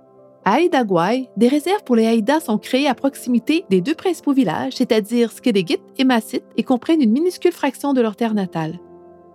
À 0.46 0.54
Haïda-Gouaï, 0.54 1.28
des 1.36 1.48
réserves 1.48 1.84
pour 1.84 1.96
les 1.96 2.06
Haïdas 2.06 2.40
sont 2.40 2.56
créées 2.56 2.88
à 2.88 2.94
proximité 2.94 3.66
des 3.68 3.82
deux 3.82 3.94
principaux 3.94 4.32
villages, 4.32 4.72
c'est-à-dire 4.76 5.32
Skedegit 5.32 5.82
et 5.98 6.04
Massit, 6.04 6.42
et 6.56 6.62
comprennent 6.62 7.02
une 7.02 7.12
minuscule 7.12 7.52
fraction 7.52 7.92
de 7.92 8.00
leur 8.00 8.16
terre 8.16 8.32
natale. 8.32 8.80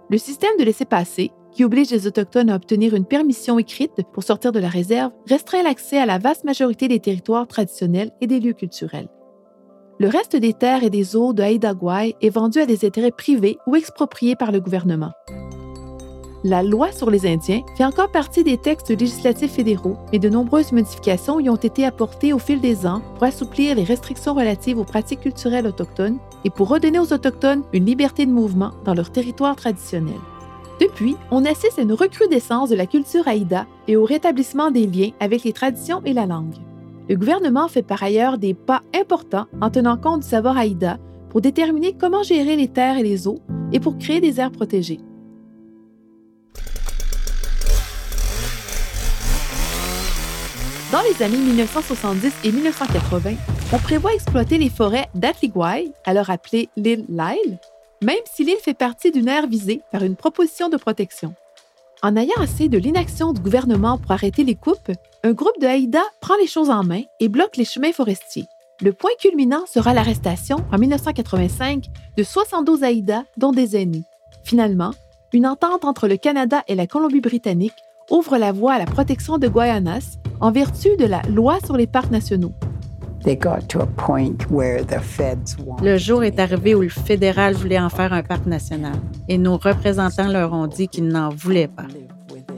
Le 0.09 0.17
système 0.17 0.57
de 0.57 0.63
laisser-passer, 0.63 1.31
qui 1.55 1.63
oblige 1.63 1.89
les 1.89 2.05
Autochtones 2.05 2.51
à 2.51 2.55
obtenir 2.55 2.93
une 2.93 3.05
permission 3.05 3.57
écrite 3.57 4.03
pour 4.13 4.21
sortir 4.21 4.51
de 4.51 4.59
la 4.59 4.69
réserve, 4.69 5.11
restreint 5.27 5.63
l'accès 5.63 5.97
à 5.97 6.05
la 6.05 6.19
vaste 6.19 6.43
majorité 6.43 6.87
des 6.87 6.99
territoires 6.99 7.47
traditionnels 7.47 8.11
et 8.21 8.27
des 8.27 8.39
lieux 8.39 8.53
culturels. 8.53 9.09
Le 9.97 10.09
reste 10.09 10.35
des 10.35 10.53
terres 10.53 10.83
et 10.83 10.89
des 10.91 11.15
eaux 11.15 11.33
de 11.33 11.41
Haïda-Gouaï 11.41 12.15
est 12.21 12.29
vendu 12.29 12.59
à 12.59 12.67
des 12.67 12.85
intérêts 12.85 13.11
privés 13.11 13.57
ou 13.65 13.75
expropriés 13.75 14.35
par 14.35 14.51
le 14.51 14.59
gouvernement 14.59 15.13
la 16.45 16.61
loi 16.61 16.91
sur 16.91 17.09
les 17.09 17.25
Indiens 17.25 17.63
fait 17.75 17.83
encore 17.83 18.11
partie 18.11 18.43
des 18.43 18.57
textes 18.57 18.91
législatifs 18.91 19.53
fédéraux, 19.53 19.97
mais 20.11 20.19
de 20.19 20.29
nombreuses 20.29 20.71
modifications 20.71 21.39
y 21.39 21.49
ont 21.49 21.55
été 21.55 21.85
apportées 21.85 22.33
au 22.33 22.39
fil 22.39 22.61
des 22.61 22.85
ans 22.85 23.01
pour 23.15 23.23
assouplir 23.23 23.75
les 23.75 23.83
restrictions 23.83 24.35
relatives 24.35 24.77
aux 24.77 24.83
pratiques 24.83 25.21
culturelles 25.21 25.65
autochtones 25.65 26.19
et 26.43 26.51
pour 26.51 26.69
redonner 26.69 26.99
aux 26.99 27.11
Autochtones 27.11 27.63
une 27.73 27.87
liberté 27.87 28.27
de 28.27 28.31
mouvement 28.31 28.73
dans 28.85 28.93
leur 28.93 29.11
territoire 29.11 29.55
traditionnel. 29.55 30.19
Depuis, 30.79 31.15
on 31.31 31.45
assiste 31.45 31.79
à 31.79 31.83
une 31.83 31.93
recrudescence 31.93 32.69
de 32.69 32.75
la 32.75 32.85
culture 32.85 33.27
haïda 33.27 33.65
et 33.87 33.95
au 33.95 34.03
rétablissement 34.03 34.71
des 34.71 34.87
liens 34.87 35.11
avec 35.19 35.43
les 35.43 35.53
traditions 35.53 36.01
et 36.03 36.13
la 36.13 36.25
langue. 36.25 36.55
Le 37.07 37.15
gouvernement 37.15 37.67
fait 37.67 37.83
par 37.83 38.03
ailleurs 38.03 38.37
des 38.37 38.53
pas 38.53 38.81
importants 38.93 39.45
en 39.61 39.69
tenant 39.69 39.97
compte 39.97 40.21
du 40.21 40.27
savoir 40.27 40.57
haïda 40.57 40.97
pour 41.29 41.39
déterminer 41.39 41.93
comment 41.93 42.23
gérer 42.23 42.55
les 42.55 42.67
terres 42.67 42.97
et 42.97 43.03
les 43.03 43.27
eaux 43.27 43.39
et 43.71 43.79
pour 43.79 43.97
créer 43.97 44.19
des 44.19 44.39
aires 44.39 44.51
protégées. 44.51 44.99
Dans 50.91 51.01
les 51.01 51.23
années 51.23 51.37
1970 51.37 52.33
et 52.43 52.51
1980, 52.51 53.33
on 53.73 53.77
prévoit 53.79 54.13
exploiter 54.13 54.57
les 54.57 54.69
forêts 54.69 55.07
d'Atligwai, 55.13 55.91
alors 56.05 56.29
appelée 56.29 56.69
l'île 56.77 57.05
Lyle, 57.09 57.59
même 58.01 58.15
si 58.31 58.43
l'île 58.43 58.57
fait 58.61 58.73
partie 58.73 59.11
d'une 59.11 59.27
aire 59.27 59.47
visée 59.47 59.81
par 59.91 60.03
une 60.03 60.15
proposition 60.15 60.69
de 60.69 60.77
protection. 60.77 61.33
En 62.03 62.15
ayant 62.15 62.41
assez 62.41 62.69
de 62.69 62.77
l'inaction 62.77 63.33
du 63.33 63.41
gouvernement 63.41 63.97
pour 63.97 64.11
arrêter 64.11 64.43
les 64.43 64.55
coupes, 64.55 64.91
un 65.23 65.33
groupe 65.33 65.59
de 65.59 65.67
Haïda 65.67 66.03
prend 66.19 66.35
les 66.37 66.47
choses 66.47 66.69
en 66.69 66.83
main 66.83 67.01
et 67.19 67.29
bloque 67.29 67.57
les 67.57 67.65
chemins 67.65 67.93
forestiers. 67.93 68.47
Le 68.81 68.91
point 68.91 69.11
culminant 69.19 69.65
sera 69.65 69.93
l'arrestation, 69.93 70.57
en 70.71 70.77
1985, 70.77 71.85
de 72.17 72.23
72 72.23 72.83
Haïda, 72.83 73.23
dont 73.37 73.51
des 73.51 73.77
aînés. 73.77 74.03
Finalement, 74.43 74.91
une 75.33 75.47
entente 75.47 75.85
entre 75.85 76.07
le 76.07 76.17
Canada 76.17 76.63
et 76.67 76.75
la 76.75 76.85
Colombie-Britannique 76.85 77.73
ouvre 78.11 78.37
la 78.37 78.51
voie 78.51 78.73
à 78.73 78.79
la 78.79 78.85
protection 78.85 79.37
de 79.37 79.47
Guayanas 79.47 80.17
en 80.41 80.51
vertu 80.51 80.95
de 80.97 81.05
la 81.05 81.21
loi 81.23 81.57
sur 81.65 81.77
les 81.77 81.87
parcs 81.87 82.11
nationaux. 82.11 82.53
Le 85.81 85.97
jour 85.97 86.23
est 86.23 86.39
arrivé 86.39 86.75
où 86.75 86.81
le 86.81 86.89
fédéral 86.89 87.53
voulait 87.55 87.79
en 87.79 87.89
faire 87.89 88.13
un 88.13 88.21
parc 88.21 88.45
national 88.45 88.93
et 89.27 89.37
nos 89.37 89.57
représentants 89.57 90.27
leur 90.27 90.53
ont 90.53 90.67
dit 90.67 90.87
qu'ils 90.87 91.07
n'en 91.07 91.29
voulaient 91.29 91.67
pas. 91.67 91.87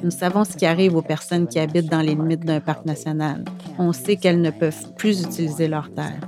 Nous 0.04 0.12
savons 0.12 0.44
ce 0.44 0.58
qui 0.58 0.66
arrive 0.66 0.96
aux 0.96 1.02
personnes 1.02 1.48
qui 1.48 1.58
habitent 1.60 1.90
dans 1.90 2.02
les 2.02 2.16
limites 2.16 2.46
d'un 2.46 2.60
parc 2.60 2.86
national. 2.86 3.46
On 3.80 3.94
sait 3.94 4.18
qu'elles 4.18 4.42
ne 4.42 4.52
peuvent 4.52 4.94
plus 4.98 5.24
utiliser 5.24 5.68
leurs 5.68 5.90
terres. 5.94 6.20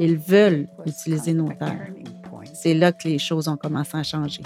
Ils 0.00 0.16
veulent 0.16 0.66
utiliser 0.84 1.32
nos 1.32 1.48
terres. 1.48 1.88
C'est 2.52 2.74
là 2.74 2.92
que 2.92 3.08
les 3.08 3.18
choses 3.18 3.48
ont 3.48 3.56
commencé 3.56 3.96
à 3.96 4.02
changer. 4.02 4.42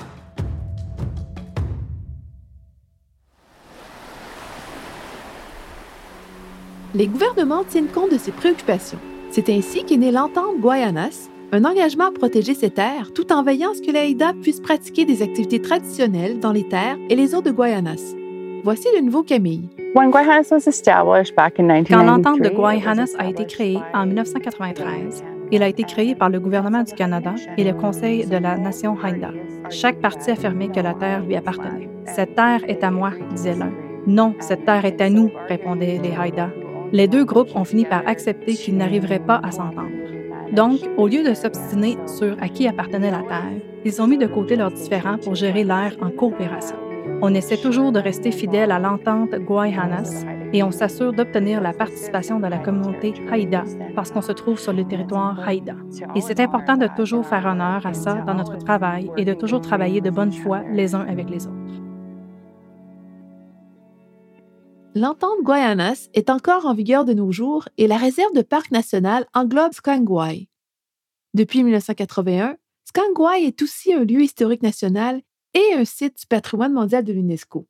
les 6.94 7.06
gouvernements 7.06 7.64
tiennent 7.64 7.88
compte 7.88 8.12
de 8.12 8.18
ces 8.18 8.32
préoccupations. 8.32 8.98
C'est 9.38 9.50
ainsi 9.50 9.84
qu'est 9.84 9.98
née 9.98 10.10
l'entente 10.10 10.58
Guayanas, 10.58 11.30
un 11.52 11.64
engagement 11.64 12.06
à 12.06 12.10
protéger 12.10 12.54
ces 12.54 12.70
terres 12.70 13.12
tout 13.14 13.32
en 13.32 13.44
veillant 13.44 13.70
à 13.70 13.74
ce 13.74 13.82
que 13.82 13.92
l'AIDA 13.92 14.32
puisse 14.42 14.58
pratiquer 14.58 15.04
des 15.04 15.22
activités 15.22 15.62
traditionnelles 15.62 16.40
dans 16.40 16.50
les 16.50 16.66
terres 16.66 16.96
et 17.08 17.14
les 17.14 17.36
eaux 17.36 17.40
de 17.40 17.52
Guayanas. 17.52 18.16
Voici 18.64 18.88
le 18.96 19.00
nouveau 19.00 19.22
Camille. 19.22 19.68
Quand 19.94 20.10
l'entente 22.02 22.40
de 22.40 22.48
Guayanas 22.48 23.14
a 23.16 23.28
été 23.28 23.46
créée 23.46 23.78
en 23.94 24.06
1993, 24.06 25.22
il 25.52 25.62
a 25.62 25.68
été 25.68 25.84
créé 25.84 26.16
par 26.16 26.30
le 26.30 26.40
gouvernement 26.40 26.82
du 26.82 26.94
Canada 26.94 27.36
et 27.56 27.62
le 27.62 27.74
Conseil 27.74 28.26
de 28.26 28.38
la 28.38 28.58
nation 28.58 28.96
Haida. 29.00 29.30
Chaque 29.70 30.00
parti 30.00 30.32
affirmait 30.32 30.66
que 30.66 30.80
la 30.80 30.94
terre 30.94 31.22
lui 31.22 31.36
appartenait. 31.36 31.88
Cette 32.06 32.34
terre 32.34 32.64
est 32.66 32.82
à 32.82 32.90
moi, 32.90 33.12
disait 33.30 33.54
l'un. 33.54 33.70
Non, 34.04 34.34
cette 34.40 34.64
terre 34.64 34.84
est 34.84 35.00
à 35.00 35.08
nous, 35.08 35.30
répondaient 35.48 36.00
les 36.02 36.16
Haïda 36.16 36.50
les 36.92 37.08
deux 37.08 37.24
groupes 37.24 37.54
ont 37.54 37.64
fini 37.64 37.84
par 37.84 38.06
accepter 38.06 38.54
qu'ils 38.54 38.76
n'arriveraient 38.76 39.18
pas 39.18 39.40
à 39.42 39.50
s'entendre. 39.50 39.90
Donc, 40.52 40.80
au 40.96 41.06
lieu 41.06 41.22
de 41.22 41.34
s'obstiner 41.34 41.98
sur 42.06 42.36
à 42.40 42.48
qui 42.48 42.66
appartenait 42.66 43.10
la 43.10 43.22
Terre, 43.22 43.60
ils 43.84 44.00
ont 44.00 44.06
mis 44.06 44.16
de 44.16 44.26
côté 44.26 44.56
leurs 44.56 44.70
différends 44.70 45.18
pour 45.18 45.34
gérer 45.34 45.64
l'air 45.64 45.94
en 46.00 46.10
coopération. 46.10 46.76
On 47.20 47.34
essaie 47.34 47.56
toujours 47.56 47.92
de 47.92 47.98
rester 47.98 48.30
fidèle 48.30 48.70
à 48.70 48.78
l'entente 48.78 49.34
Guayhanas 49.34 50.24
et 50.52 50.62
on 50.62 50.70
s'assure 50.70 51.12
d'obtenir 51.12 51.60
la 51.60 51.72
participation 51.72 52.40
de 52.40 52.46
la 52.46 52.58
communauté 52.58 53.12
Haïda 53.30 53.64
parce 53.94 54.10
qu'on 54.10 54.22
se 54.22 54.32
trouve 54.32 54.58
sur 54.58 54.72
le 54.72 54.84
territoire 54.84 55.38
Haïda. 55.46 55.74
Et 56.14 56.20
c'est 56.20 56.40
important 56.40 56.76
de 56.76 56.88
toujours 56.96 57.26
faire 57.26 57.44
honneur 57.44 57.84
à 57.84 57.92
ça 57.92 58.14
dans 58.26 58.34
notre 58.34 58.56
travail 58.58 59.10
et 59.16 59.24
de 59.24 59.34
toujours 59.34 59.60
travailler 59.60 60.00
de 60.00 60.10
bonne 60.10 60.32
foi 60.32 60.62
les 60.72 60.94
uns 60.94 61.06
avec 61.06 61.28
les 61.28 61.46
autres. 61.46 61.87
L'entente 64.98 65.44
Guayanas 65.44 66.08
est 66.12 66.28
encore 66.28 66.66
en 66.66 66.74
vigueur 66.74 67.04
de 67.04 67.12
nos 67.12 67.30
jours 67.30 67.68
et 67.78 67.86
la 67.86 67.96
réserve 67.96 68.34
de 68.34 68.42
parc 68.42 68.72
national 68.72 69.26
englobe 69.32 69.72
Skangwai. 69.72 70.48
Depuis 71.34 71.62
1981, 71.62 72.56
Skangwai 72.84 73.44
est 73.44 73.62
aussi 73.62 73.94
un 73.94 74.02
lieu 74.02 74.22
historique 74.22 74.64
national 74.64 75.22
et 75.54 75.74
un 75.76 75.84
site 75.84 76.18
du 76.18 76.26
patrimoine 76.26 76.72
mondial 76.72 77.04
de 77.04 77.12
l'UNESCO. 77.12 77.64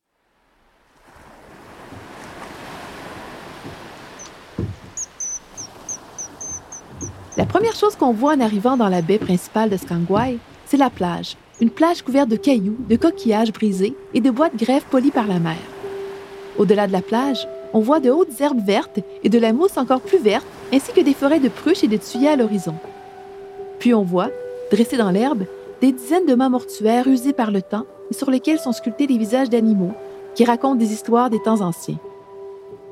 La 7.36 7.44
première 7.44 7.74
chose 7.74 7.94
qu'on 7.94 8.14
voit 8.14 8.36
en 8.36 8.40
arrivant 8.40 8.78
dans 8.78 8.88
la 8.88 9.02
baie 9.02 9.18
principale 9.18 9.68
de 9.68 9.76
Skangwai, 9.76 10.38
c'est 10.64 10.78
la 10.78 10.88
plage, 10.88 11.36
une 11.60 11.68
plage 11.68 12.00
couverte 12.00 12.30
de 12.30 12.36
cailloux, 12.36 12.78
de 12.88 12.96
coquillages 12.96 13.52
brisés 13.52 13.94
et 14.14 14.22
de 14.22 14.30
bois 14.30 14.48
de 14.48 14.56
grève 14.56 14.86
polis 14.88 15.12
par 15.12 15.26
la 15.26 15.38
mer. 15.38 15.58
Au-delà 16.58 16.86
de 16.86 16.92
la 16.92 17.02
plage, 17.02 17.46
on 17.72 17.80
voit 17.80 18.00
de 18.00 18.10
hautes 18.10 18.40
herbes 18.40 18.64
vertes 18.64 18.98
et 19.22 19.28
de 19.28 19.38
la 19.38 19.52
mousse 19.52 19.76
encore 19.76 20.00
plus 20.00 20.18
verte, 20.18 20.46
ainsi 20.72 20.92
que 20.92 21.00
des 21.00 21.14
forêts 21.14 21.40
de 21.40 21.48
pruches 21.48 21.84
et 21.84 21.88
de 21.88 21.96
tuyers 21.96 22.28
à 22.28 22.36
l'horizon. 22.36 22.74
Puis 23.78 23.94
on 23.94 24.02
voit, 24.02 24.30
dressés 24.72 24.96
dans 24.96 25.10
l'herbe, 25.10 25.44
des 25.80 25.92
dizaines 25.92 26.26
de 26.26 26.34
mâts 26.34 26.48
mortuaires 26.48 27.06
usés 27.06 27.32
par 27.32 27.50
le 27.50 27.62
temps 27.62 27.86
et 28.10 28.14
sur 28.14 28.30
lesquels 28.30 28.58
sont 28.58 28.72
sculptés 28.72 29.06
des 29.06 29.18
visages 29.18 29.50
d'animaux 29.50 29.92
qui 30.34 30.44
racontent 30.44 30.74
des 30.74 30.92
histoires 30.92 31.30
des 31.30 31.40
temps 31.40 31.60
anciens. 31.60 31.98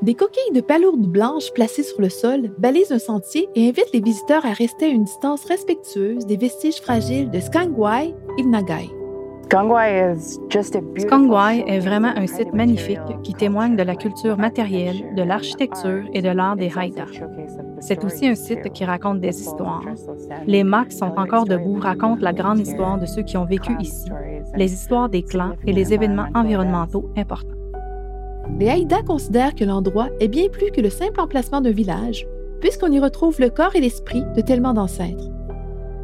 Des 0.03 0.15
coquilles 0.15 0.53
de 0.53 0.61
palourdes 0.61 1.07
blanches 1.07 1.53
placées 1.55 1.83
sur 1.83 2.01
le 2.01 2.11
sol 2.11 2.51
balisent 2.59 2.93
un 2.93 2.99
sentier 2.99 3.49
et 3.55 3.69
invitent 3.69 3.93
les 3.95 4.01
visiteurs 4.01 4.45
à 4.45 4.53
rester 4.53 4.87
à 4.87 4.89
une 4.89 5.05
distance 5.05 5.45
respectueuse 5.47 6.27
des 6.27 6.37
vestiges 6.37 6.81
fragiles 6.81 7.31
de 7.31 7.41
Skangwai 7.41 8.15
et 8.39 8.45
Nagai. 8.45 8.91
Skongwai 9.49 10.19
est 11.69 11.79
vraiment 11.79 12.13
un 12.17 12.27
site 12.27 12.53
magnifique 12.53 12.99
qui 13.23 13.33
témoigne 13.33 13.77
de 13.77 13.85
la 13.85 13.95
culture 13.95 14.37
matérielle, 14.37 15.15
de 15.15 15.23
l'architecture 15.23 16.03
et 16.13 16.21
de 16.21 16.31
l'art 16.31 16.57
des 16.57 16.73
Haïda. 16.77 17.05
C'est 17.79 18.05
aussi 18.05 18.27
un 18.27 18.35
site 18.35 18.73
qui 18.73 18.85
raconte 18.85 19.21
des 19.21 19.41
histoires. 19.41 19.85
Les 20.47 20.65
mâts 20.65 20.87
qui 20.87 20.97
sont 20.97 21.13
encore 21.17 21.45
debout 21.45 21.79
racontent 21.79 22.23
la 22.23 22.33
grande 22.33 22.59
histoire 22.59 22.99
de 22.99 23.07
ceux 23.07 23.23
qui 23.23 23.37
ont 23.37 23.45
vécu 23.45 23.77
ici, 23.81 24.11
les 24.57 24.73
histoires 24.73 25.09
des 25.09 25.23
clans 25.23 25.55
et 25.65 25.73
les 25.73 25.95
événements 25.95 26.29
environnementaux 26.35 27.09
importants. 27.17 27.55
Les 28.59 28.69
Haïda 28.69 29.03
considèrent 29.03 29.55
que 29.55 29.65
l'endroit 29.65 30.09
est 30.19 30.29
bien 30.29 30.49
plus 30.49 30.73
que 30.73 30.81
le 30.81 30.91
simple 30.91 31.21
emplacement 31.21 31.61
d'un 31.61 31.71
village, 31.71 32.27
puisqu'on 32.61 32.91
y 32.91 32.99
retrouve 32.99 33.41
le 33.41 33.51
corps 33.51 33.77
et 33.77 33.81
l'esprit 33.81 34.25
de 34.35 34.41
tellement 34.41 34.75
d'ancêtres. 34.75 35.31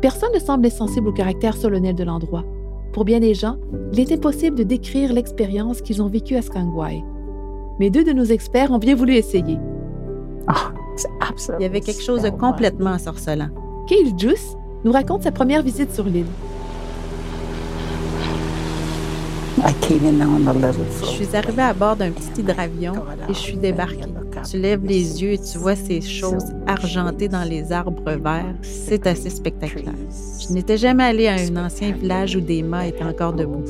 Personne 0.00 0.32
ne 0.32 0.38
semble 0.38 0.70
sensible 0.70 1.08
au 1.08 1.12
caractère 1.12 1.56
solennel 1.56 1.96
de 1.96 2.04
l'endroit. 2.04 2.44
Pour 2.92 3.04
bien 3.04 3.20
des 3.20 3.34
gens, 3.34 3.56
il 3.92 4.00
est 4.00 4.12
impossible 4.12 4.56
de 4.56 4.62
décrire 4.62 5.12
l'expérience 5.12 5.80
qu'ils 5.80 6.02
ont 6.02 6.08
vécue 6.08 6.36
à 6.36 6.42
Skangwai. 6.42 7.02
Mais 7.78 7.88
deux 7.88 8.04
de 8.04 8.12
nos 8.12 8.24
experts 8.24 8.70
ont 8.70 8.78
bien 8.78 8.94
voulu 8.94 9.14
essayer. 9.14 9.58
Il 11.58 11.62
y 11.62 11.64
avait 11.64 11.80
quelque 11.80 12.02
chose 12.02 12.22
de 12.22 12.30
complètement 12.30 12.90
ensorcelant. 12.90 13.48
Kyle 13.86 14.12
Juice 14.18 14.56
nous 14.84 14.92
raconte 14.92 15.22
sa 15.22 15.32
première 15.32 15.62
visite 15.62 15.94
sur 15.94 16.04
l'île. 16.04 16.26
Je 19.58 21.06
suis 21.06 21.36
arrivée 21.36 21.62
à 21.62 21.74
bord 21.74 21.96
d'un 21.96 22.10
petit 22.10 22.40
hydravion 22.40 22.94
et 23.28 23.34
je 23.34 23.38
suis 23.38 23.56
débarquée. 23.56 24.04
Tu 24.50 24.58
lèves 24.58 24.84
les 24.84 25.22
yeux 25.22 25.32
et 25.32 25.38
tu 25.38 25.58
vois 25.58 25.76
ces 25.76 26.00
choses 26.00 26.46
argentées 26.66 27.28
dans 27.28 27.44
les 27.44 27.70
arbres 27.70 28.02
verts. 28.04 28.54
C'est 28.62 29.06
assez 29.06 29.30
spectaculaire. 29.30 29.94
Je 30.40 30.52
n'étais 30.52 30.76
jamais 30.76 31.04
allée 31.04 31.28
à 31.28 31.34
un 31.34 31.56
ancien 31.64 31.92
village 31.92 32.34
où 32.36 32.40
des 32.40 32.62
mâts 32.62 32.86
étaient 32.86 33.04
encore 33.04 33.34
debout. 33.34 33.64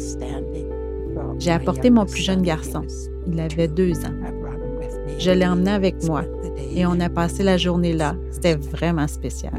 J'ai 1.39 1.51
apporté 1.51 1.91
mon 1.91 2.07
plus 2.07 2.23
jeune 2.23 2.43
garçon. 2.43 2.83
Il 3.27 3.39
avait 3.41 3.69
deux 3.69 3.99
ans. 4.01 4.15
Je 5.19 5.31
l'ai 5.31 5.47
emmené 5.47 5.73
avec 5.73 6.03
moi 6.05 6.23
et 6.75 6.87
on 6.87 6.99
a 7.01 7.09
passé 7.09 7.43
la 7.43 7.57
journée 7.57 7.93
là. 7.93 8.15
C'était 8.31 8.55
vraiment 8.55 9.07
spécial. 9.09 9.53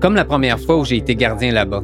Comme 0.00 0.14
la 0.14 0.24
première 0.24 0.58
fois 0.58 0.78
où 0.78 0.84
j'ai 0.84 0.96
été 0.96 1.14
gardien 1.14 1.52
là-bas. 1.52 1.82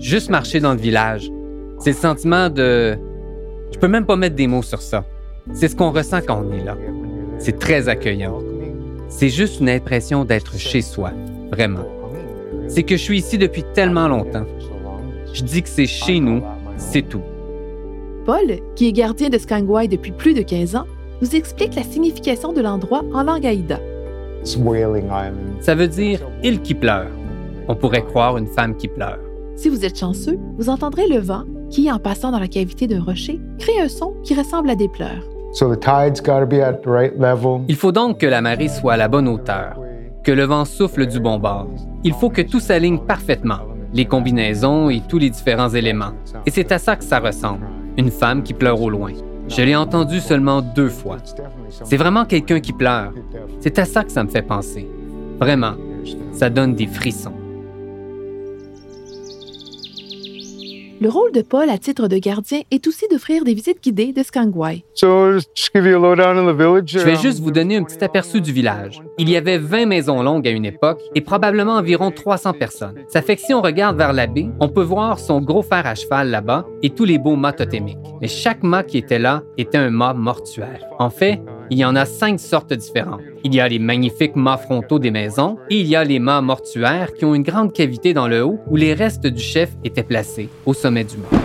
Juste 0.00 0.30
marcher 0.30 0.60
dans 0.60 0.72
le 0.72 0.80
village. 0.80 1.30
C'est 1.78 1.90
le 1.90 1.96
sentiment 1.96 2.48
de... 2.48 2.96
Je 3.72 3.78
peux 3.78 3.88
même 3.88 4.06
pas 4.06 4.16
mettre 4.16 4.36
des 4.36 4.46
mots 4.46 4.62
sur 4.62 4.80
ça. 4.80 5.04
C'est 5.52 5.68
ce 5.68 5.76
qu'on 5.76 5.90
ressent 5.90 6.20
quand 6.26 6.44
on 6.44 6.52
est 6.52 6.64
là. 6.64 6.76
C'est 7.38 7.58
très 7.58 7.88
accueillant. 7.88 8.40
C'est 9.08 9.28
juste 9.28 9.60
une 9.60 9.68
impression 9.68 10.24
d'être 10.24 10.56
chez 10.58 10.82
soi, 10.82 11.12
vraiment. 11.52 11.86
C'est 12.68 12.82
que 12.82 12.96
je 12.96 13.02
suis 13.02 13.18
ici 13.18 13.38
depuis 13.38 13.62
tellement 13.74 14.08
longtemps. 14.08 14.46
Je 15.32 15.42
dis 15.42 15.62
que 15.62 15.68
c'est 15.68 15.86
chez 15.86 16.18
nous, 16.18 16.42
c'est 16.76 17.08
tout. 17.08 17.22
Paul, 18.24 18.58
qui 18.74 18.88
est 18.88 18.92
gardien 18.92 19.28
de 19.28 19.38
Skangwai 19.38 19.86
depuis 19.86 20.10
plus 20.10 20.34
de 20.34 20.42
15 20.42 20.74
ans, 20.74 20.86
nous 21.22 21.36
explique 21.36 21.74
la 21.74 21.82
signification 21.82 22.52
de 22.52 22.60
l'endroit 22.60 23.04
en 23.12 23.22
langue 23.22 23.46
haïda. 23.46 23.78
Ça 25.60 25.74
veut 25.74 25.88
dire 25.88 26.20
île 26.42 26.60
qui 26.60 26.74
pleure. 26.74 27.10
On 27.68 27.74
pourrait 27.74 28.04
croire 28.04 28.36
une 28.36 28.46
femme 28.46 28.76
qui 28.76 28.88
pleure. 28.88 29.18
Si 29.56 29.70
vous 29.70 29.86
êtes 29.86 29.98
chanceux, 29.98 30.38
vous 30.58 30.68
entendrez 30.68 31.08
le 31.08 31.18
vent 31.18 31.44
qui, 31.70 31.90
en 31.90 31.98
passant 31.98 32.30
dans 32.30 32.38
la 32.38 32.46
cavité 32.46 32.86
d'un 32.86 33.02
rocher, 33.02 33.40
crée 33.58 33.80
un 33.80 33.88
son 33.88 34.14
qui 34.22 34.34
ressemble 34.34 34.68
à 34.68 34.76
des 34.76 34.88
pleurs. 34.88 35.24
Il 37.68 37.76
faut 37.76 37.92
donc 37.92 38.18
que 38.18 38.26
la 38.26 38.42
marée 38.42 38.68
soit 38.68 38.92
à 38.92 38.96
la 38.98 39.08
bonne 39.08 39.26
hauteur, 39.26 39.80
que 40.22 40.30
le 40.30 40.44
vent 40.44 40.66
souffle 40.66 41.06
du 41.06 41.20
bon 41.20 41.38
bord. 41.38 41.68
Il 42.04 42.12
faut 42.12 42.28
que 42.28 42.42
tout 42.42 42.60
s'aligne 42.60 42.98
parfaitement, 42.98 43.60
les 43.94 44.04
combinaisons 44.04 44.90
et 44.90 45.00
tous 45.08 45.18
les 45.18 45.30
différents 45.30 45.70
éléments. 45.70 46.12
Et 46.44 46.50
c'est 46.50 46.70
à 46.70 46.78
ça 46.78 46.94
que 46.96 47.04
ça 47.04 47.18
ressemble, 47.18 47.66
une 47.96 48.10
femme 48.10 48.42
qui 48.42 48.52
pleure 48.52 48.82
au 48.82 48.90
loin. 48.90 49.12
Je 49.48 49.62
l'ai 49.62 49.76
entendu 49.76 50.20
seulement 50.20 50.60
deux 50.60 50.90
fois. 50.90 51.16
C'est 51.84 51.96
vraiment 51.96 52.26
quelqu'un 52.26 52.60
qui 52.60 52.74
pleure. 52.74 53.12
C'est 53.60 53.78
à 53.78 53.86
ça 53.86 54.04
que 54.04 54.12
ça 54.12 54.22
me 54.22 54.28
fait 54.28 54.42
penser. 54.42 54.86
Vraiment, 55.40 55.74
ça 56.32 56.50
donne 56.50 56.74
des 56.74 56.86
frissons. 56.86 57.32
Le 60.98 61.10
rôle 61.10 61.30
de 61.32 61.42
Paul 61.42 61.68
à 61.68 61.76
titre 61.76 62.08
de 62.08 62.16
gardien 62.16 62.60
est 62.70 62.86
aussi 62.86 63.04
d'offrir 63.10 63.44
des 63.44 63.52
visites 63.52 63.82
guidées 63.82 64.14
de 64.14 64.22
Skangwai. 64.22 64.82
Je 64.96 66.98
vais 66.98 67.16
juste 67.16 67.40
vous 67.40 67.50
donner 67.50 67.76
un 67.76 67.82
petit 67.82 68.02
aperçu 68.02 68.40
du 68.40 68.50
village. 68.50 69.02
Il 69.18 69.28
y 69.28 69.36
avait 69.36 69.58
20 69.58 69.84
maisons 69.84 70.22
longues 70.22 70.48
à 70.48 70.50
une 70.50 70.64
époque 70.64 71.02
et 71.14 71.20
probablement 71.20 71.74
environ 71.74 72.10
300 72.10 72.54
personnes. 72.54 72.94
Ça 73.08 73.20
fait 73.20 73.36
que 73.36 73.42
si 73.42 73.52
on 73.52 73.60
regarde 73.60 73.98
vers 73.98 74.14
la 74.14 74.26
baie, 74.26 74.48
on 74.58 74.68
peut 74.68 74.82
voir 74.82 75.18
son 75.18 75.42
gros 75.42 75.62
fer 75.62 75.86
à 75.86 75.94
cheval 75.94 76.30
là-bas 76.30 76.64
et 76.82 76.88
tous 76.88 77.04
les 77.04 77.18
beaux 77.18 77.36
mâts 77.36 77.52
totémiques. 77.52 77.98
Mais 78.22 78.28
chaque 78.28 78.62
mât 78.62 78.84
qui 78.84 78.96
était 78.96 79.18
là 79.18 79.42
était 79.58 79.78
un 79.78 79.90
mât 79.90 80.14
mortuaire. 80.14 80.86
En 80.98 81.10
fait, 81.10 81.42
il 81.68 81.78
y 81.78 81.84
en 81.84 81.96
a 81.96 82.06
cinq 82.06 82.40
sortes 82.40 82.72
différentes. 82.72 83.20
Il 83.48 83.54
y 83.54 83.60
a 83.60 83.68
les 83.68 83.78
magnifiques 83.78 84.34
mâts 84.34 84.56
frontaux 84.56 84.98
des 84.98 85.12
maisons 85.12 85.56
et 85.70 85.78
il 85.78 85.86
y 85.86 85.94
a 85.94 86.02
les 86.02 86.18
mâts 86.18 86.40
mortuaires 86.40 87.14
qui 87.14 87.24
ont 87.24 87.32
une 87.32 87.44
grande 87.44 87.72
cavité 87.72 88.12
dans 88.12 88.26
le 88.26 88.44
haut 88.44 88.58
où 88.66 88.74
les 88.74 88.92
restes 88.92 89.28
du 89.28 89.40
chef 89.40 89.70
étaient 89.84 90.02
placés, 90.02 90.48
au 90.66 90.74
sommet 90.74 91.04
du 91.04 91.16
mât. 91.16 91.38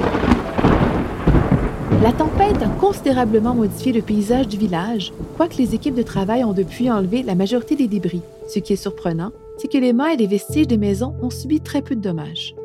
La 2.01 2.11
tempête 2.11 2.59
a 2.63 2.69
considérablement 2.79 3.53
modifié 3.53 3.93
le 3.93 4.01
paysage 4.01 4.47
du 4.47 4.57
village, 4.57 5.13
quoique 5.37 5.57
les 5.57 5.75
équipes 5.75 5.93
de 5.93 6.01
travail 6.01 6.43
ont 6.43 6.53
depuis 6.53 6.89
enlevé 6.89 7.21
la 7.21 7.35
majorité 7.35 7.75
des 7.75 7.87
débris. 7.87 8.23
Ce 8.47 8.57
qui 8.57 8.73
est 8.73 8.77
surprenant, 8.77 9.31
c'est 9.59 9.71
que 9.71 9.77
les 9.77 9.93
mâts 9.93 10.13
et 10.13 10.17
les 10.17 10.25
vestiges 10.25 10.65
des 10.67 10.77
maisons 10.77 11.13
ont 11.21 11.29
subi 11.29 11.61
très 11.61 11.83
peu 11.83 11.95
de 11.95 12.01
dommages. 12.01 12.55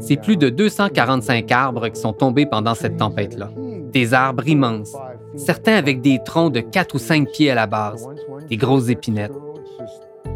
C'est 0.00 0.20
plus 0.20 0.36
de 0.36 0.48
245 0.50 1.50
arbres 1.50 1.88
qui 1.88 1.98
sont 1.98 2.12
tombés 2.12 2.46
pendant 2.46 2.74
cette 2.74 2.98
tempête-là. 2.98 3.48
Des 3.90 4.14
arbres 4.14 4.46
immenses, 4.46 4.94
certains 5.36 5.74
avec 5.74 6.00
des 6.00 6.20
troncs 6.24 6.52
de 6.52 6.60
4 6.60 6.94
ou 6.94 6.98
5 6.98 7.28
pieds 7.30 7.50
à 7.50 7.54
la 7.54 7.66
base, 7.66 8.06
des 8.48 8.56
grosses 8.56 8.88
épinettes. 8.88 9.36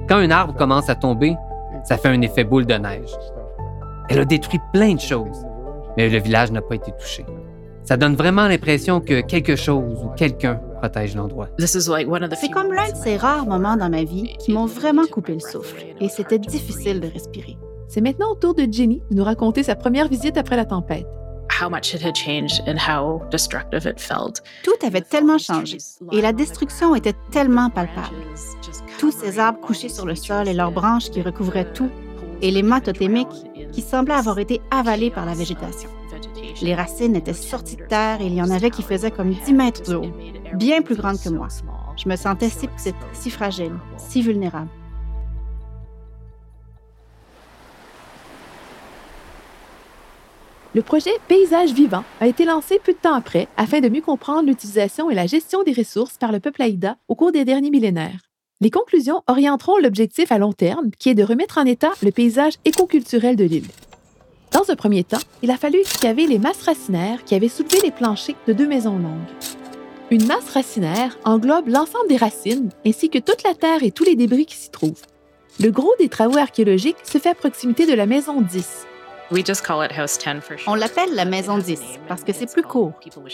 Quand 0.09 0.17
un 0.17 0.31
arbre 0.31 0.55
commence 0.55 0.89
à 0.89 0.95
tomber, 0.95 1.35
ça 1.85 1.97
fait 1.97 2.09
un 2.09 2.21
effet 2.21 2.45
boule 2.45 2.67
de 2.67 2.75
neige. 2.75 3.11
Elle 4.09 4.21
a 4.21 4.25
détruit 4.25 4.61
plein 4.73 4.95
de 4.95 5.01
choses, 5.01 5.47
mais 5.97 6.09
le 6.09 6.19
village 6.19 6.53
n'a 6.53 6.63
pas 6.63 6.75
été 6.75 6.93
touché. 6.93 7.25
Ça 7.85 7.99
donne 7.99 8.15
vraiment 8.15 8.49
l'impression 8.49 9.01
que 9.01 9.21
quelque 9.21 9.57
chose 9.57 10.03
ou 10.05 10.09
quelqu'un 10.17 10.61
protège 10.79 11.15
l'endroit. 11.15 11.49
C'est 11.59 12.51
comme 12.51 12.73
l'un 12.73 12.91
de 12.91 12.97
ces 12.97 13.17
rares 13.17 13.47
moments 13.47 13.77
dans 13.77 13.91
ma 13.91 14.05
vie 14.05 14.35
qui 14.39 14.53
m'ont 14.53 14.67
vraiment 14.67 15.05
coupé 15.11 15.35
le 15.35 15.41
souffle 15.41 15.85
et 16.01 16.09
c'était 16.09 16.39
difficile 16.39 17.01
de 17.01 17.09
respirer. 17.09 17.59
C'est 17.89 18.01
maintenant 18.01 18.33
au 18.33 18.35
tour 18.35 18.55
de 18.55 18.67
Jenny 18.71 19.03
de 19.11 19.17
nous 19.17 19.25
raconter 19.25 19.63
sa 19.63 19.77
première 19.77 20.09
visite 20.09 20.39
après 20.39 20.57
la 20.57 20.65
tempête. 20.65 21.07
Tout 24.63 24.87
avait 24.87 25.01
tellement 25.01 25.39
changé 25.39 25.79
et 26.13 26.21
la 26.21 26.33
destruction 26.33 26.95
était 26.95 27.15
tellement 27.31 27.71
palpable. 27.71 28.17
Tous 28.99 29.13
ces 29.13 29.39
arbres 29.39 29.61
couchés 29.61 29.89
sur 29.89 30.07
le 30.07 30.15
sol 30.15 30.49
et 30.49 30.55
leurs 30.55 30.73
branches 30.73 31.11
qui 31.11 31.23
recouvraient 31.23 31.73
tout, 31.73 31.91
et 32.43 32.51
les 32.51 32.63
mâts 32.63 32.81
totémiques 32.81 33.47
qui 33.73 33.81
semblaient 33.81 34.15
avoir 34.15 34.39
été 34.39 34.61
avalés 34.71 35.11
par 35.11 35.27
la 35.27 35.35
végétation. 35.35 35.89
Les 36.63 36.75
racines 36.75 37.17
étaient 37.17 37.33
sorties 37.33 37.77
de 37.77 37.85
terre 37.85 38.21
et 38.21 38.27
il 38.27 38.35
y 38.35 38.43
en 38.43 38.51
avait 38.51 38.71
qui 38.71 38.83
faisaient 38.83 39.11
comme 39.11 39.31
10 39.31 39.53
mètres 39.53 39.91
de 39.91 39.97
haut, 39.97 40.13
bien 40.55 40.83
plus 40.83 40.97
grandes 40.97 41.21
que 41.21 41.29
moi. 41.29 41.49
Je 41.97 42.09
me 42.09 42.17
sentais 42.17 42.49
si 42.49 42.69
petite, 42.69 42.97
si 43.13 43.31
fragile, 43.31 43.73
si 43.97 44.23
vulnérable. 44.23 44.69
Le 50.75 50.83
projet 50.83 51.13
Paysage 51.29 51.73
vivant 51.73 52.03
a 52.21 52.27
été 52.27 52.45
lancé 52.45 52.81
peu 52.83 52.93
de 52.93 52.99
temps 52.99 53.15
après 53.15 53.47
afin 53.57 53.81
de 53.81 53.89
mieux 53.89 54.01
comprendre 54.01 54.49
l'utilisation 54.49 55.09
et 55.09 55.15
la 55.15 55.29
gestion 55.29 55.63
des 55.63 55.73
ressources 55.73 56.19
par 56.19 56.33
le 56.33 56.41
peuple 56.41 56.63
Aïda 56.63 56.97
au 57.07 57.15
cours 57.15 57.31
des 57.31 57.45
derniers 57.45 57.71
millénaires. 57.71 58.19
Les 58.61 58.71
conclusions 58.71 59.23
orienteront 59.29 59.79
l'objectif 59.79 60.33
à 60.33 60.39
long 60.39 60.53
terme 60.53 60.91
qui 60.99 61.11
est 61.11 61.15
de 61.15 61.23
remettre 61.23 61.59
en 61.59 61.65
état 61.65 61.93
le 62.03 62.11
paysage 62.11 62.55
écoculturel 62.65 63.37
de 63.37 63.45
l'île. 63.45 63.69
Dans 64.51 64.69
un 64.69 64.75
premier 64.75 65.05
temps, 65.05 65.23
il 65.43 65.53
a 65.53 65.57
fallu 65.57 65.79
excaver 65.79 66.27
les 66.27 66.41
masses 66.41 66.63
racinaires 66.63 67.23
qui 67.25 67.37
avaient 67.37 67.49
soulevé 67.49 67.79
les 67.85 67.93
planchers 67.93 68.37
de 68.49 68.53
deux 68.53 68.67
maisons 68.67 68.99
longues. 68.99 69.31
Une 70.11 70.27
masse 70.27 70.51
racinaire 70.51 71.17
englobe 71.25 71.69
l'ensemble 71.69 72.09
des 72.09 72.17
racines 72.17 72.71
ainsi 72.85 73.11
que 73.11 73.19
toute 73.19 73.45
la 73.45 73.55
terre 73.55 73.85
et 73.85 73.93
tous 73.93 74.05
les 74.05 74.17
débris 74.17 74.47
qui 74.47 74.57
s'y 74.57 74.71
trouvent. 74.71 75.03
Le 75.61 75.71
gros 75.71 75.93
des 76.01 76.09
travaux 76.09 76.39
archéologiques 76.39 76.97
se 77.05 77.19
fait 77.19 77.31
à 77.31 77.35
proximité 77.35 77.87
de 77.87 77.95
la 77.95 78.07
maison 78.07 78.41
10. 78.41 78.87
On 80.67 80.75
l'appelle 80.75 81.15
la 81.15 81.25
maison 81.25 81.57
10 81.57 81.81
parce 82.09 82.25
que 82.25 82.33
c'est 82.33 82.53
plus 82.53 82.63
court, 82.63 82.93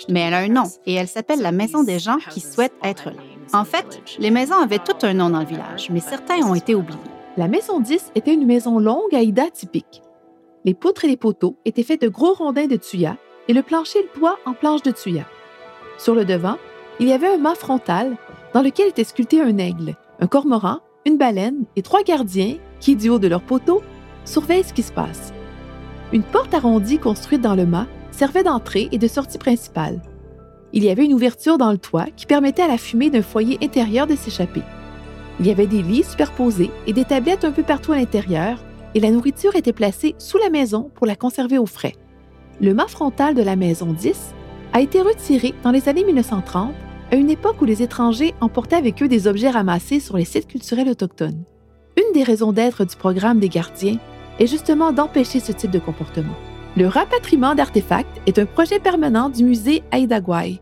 mais 0.08 0.20
elle 0.20 0.34
a 0.34 0.38
un 0.38 0.48
nom 0.48 0.64
et 0.86 0.94
elle 0.94 1.08
s'appelle 1.08 1.40
la 1.40 1.52
maison 1.52 1.82
des 1.82 1.98
gens 1.98 2.18
qui 2.30 2.40
souhaitent 2.40 2.72
être 2.82 3.06
là. 3.10 3.22
En 3.52 3.64
fait, 3.64 4.00
les 4.18 4.30
maisons 4.30 4.54
avaient 4.54 4.78
tout 4.78 4.94
un 5.02 5.14
nom 5.14 5.30
dans 5.30 5.40
le 5.40 5.46
village, 5.46 5.90
mais 5.90 6.00
certains 6.00 6.42
ont 6.42 6.54
été 6.54 6.76
oubliés. 6.76 6.98
La 7.36 7.48
maison 7.48 7.80
10 7.80 8.12
était 8.14 8.34
une 8.34 8.46
maison 8.46 8.78
longue 8.78 9.14
à 9.14 9.22
Ida 9.22 9.50
typique. 9.50 10.02
Les 10.64 10.74
poutres 10.74 11.04
et 11.06 11.08
les 11.08 11.16
poteaux 11.16 11.56
étaient 11.64 11.82
faits 11.82 12.02
de 12.02 12.08
gros 12.08 12.34
rondins 12.34 12.66
de 12.66 12.76
tuya 12.76 13.16
et 13.48 13.52
le 13.52 13.62
plancher 13.62 13.98
et 13.98 14.02
le 14.02 14.20
toit 14.20 14.38
en 14.46 14.52
planches 14.52 14.82
de 14.82 14.92
tuya. 14.92 15.24
Sur 15.98 16.14
le 16.14 16.24
devant, 16.24 16.56
il 17.00 17.08
y 17.08 17.12
avait 17.12 17.34
un 17.34 17.38
mât 17.38 17.54
frontal 17.56 18.16
dans 18.54 18.62
lequel 18.62 18.88
était 18.88 19.04
sculpté 19.04 19.40
un 19.40 19.58
aigle, 19.58 19.96
un 20.20 20.26
cormoran, 20.26 20.80
une 21.04 21.16
baleine 21.16 21.64
et 21.76 21.82
trois 21.82 22.02
gardiens 22.02 22.56
qui, 22.78 22.94
du 22.94 23.08
haut 23.08 23.18
de 23.18 23.28
leurs 23.28 23.42
poteaux, 23.42 23.82
surveillent 24.24 24.64
ce 24.64 24.72
qui 24.72 24.82
se 24.82 24.92
passe. 24.92 25.32
Une 26.12 26.22
porte 26.22 26.54
arrondie 26.54 26.98
construite 26.98 27.40
dans 27.40 27.54
le 27.54 27.66
mât 27.66 27.86
servait 28.10 28.42
d'entrée 28.42 28.88
et 28.90 28.98
de 28.98 29.06
sortie 29.06 29.38
principale. 29.38 30.02
Il 30.72 30.84
y 30.84 30.90
avait 30.90 31.04
une 31.04 31.14
ouverture 31.14 31.56
dans 31.56 31.70
le 31.70 31.78
toit 31.78 32.06
qui 32.16 32.26
permettait 32.26 32.62
à 32.62 32.68
la 32.68 32.78
fumée 32.78 33.10
d'un 33.10 33.22
foyer 33.22 33.58
intérieur 33.62 34.06
de 34.06 34.16
s'échapper. 34.16 34.62
Il 35.38 35.46
y 35.46 35.50
avait 35.50 35.66
des 35.66 35.82
lits 35.82 36.04
superposés 36.04 36.70
et 36.86 36.92
des 36.92 37.04
tablettes 37.04 37.44
un 37.44 37.52
peu 37.52 37.62
partout 37.62 37.92
à 37.92 37.96
l'intérieur, 37.96 38.58
et 38.94 39.00
la 39.00 39.10
nourriture 39.10 39.54
était 39.54 39.72
placée 39.72 40.16
sous 40.18 40.38
la 40.38 40.50
maison 40.50 40.90
pour 40.94 41.06
la 41.06 41.14
conserver 41.14 41.58
au 41.58 41.66
frais. 41.66 41.94
Le 42.60 42.74
mât 42.74 42.88
frontal 42.88 43.34
de 43.34 43.42
la 43.42 43.56
maison 43.56 43.92
10 43.92 44.34
a 44.72 44.80
été 44.80 45.00
retiré 45.00 45.54
dans 45.62 45.70
les 45.70 45.88
années 45.88 46.04
1930, 46.04 46.74
à 47.12 47.16
une 47.16 47.30
époque 47.30 47.62
où 47.62 47.64
les 47.64 47.82
étrangers 47.82 48.34
emportaient 48.40 48.76
avec 48.76 49.02
eux 49.02 49.08
des 49.08 49.26
objets 49.26 49.50
ramassés 49.50 50.00
sur 50.00 50.16
les 50.16 50.24
sites 50.24 50.48
culturels 50.48 50.88
autochtones. 50.88 51.44
Une 51.96 52.12
des 52.12 52.22
raisons 52.22 52.52
d'être 52.52 52.84
du 52.84 52.96
programme 52.96 53.38
des 53.38 53.48
gardiens 53.48 53.98
est 54.40 54.46
justement 54.46 54.92
d'empêcher 54.92 55.38
ce 55.38 55.52
type 55.52 55.70
de 55.70 55.78
comportement. 55.78 56.34
Le 56.76 56.86
rapatriement 56.86 57.54
d'artefacts 57.54 58.20
est 58.26 58.38
un 58.38 58.46
projet 58.46 58.80
permanent 58.80 59.28
du 59.28 59.44
musée 59.44 59.82
Aidagwai. 59.92 60.60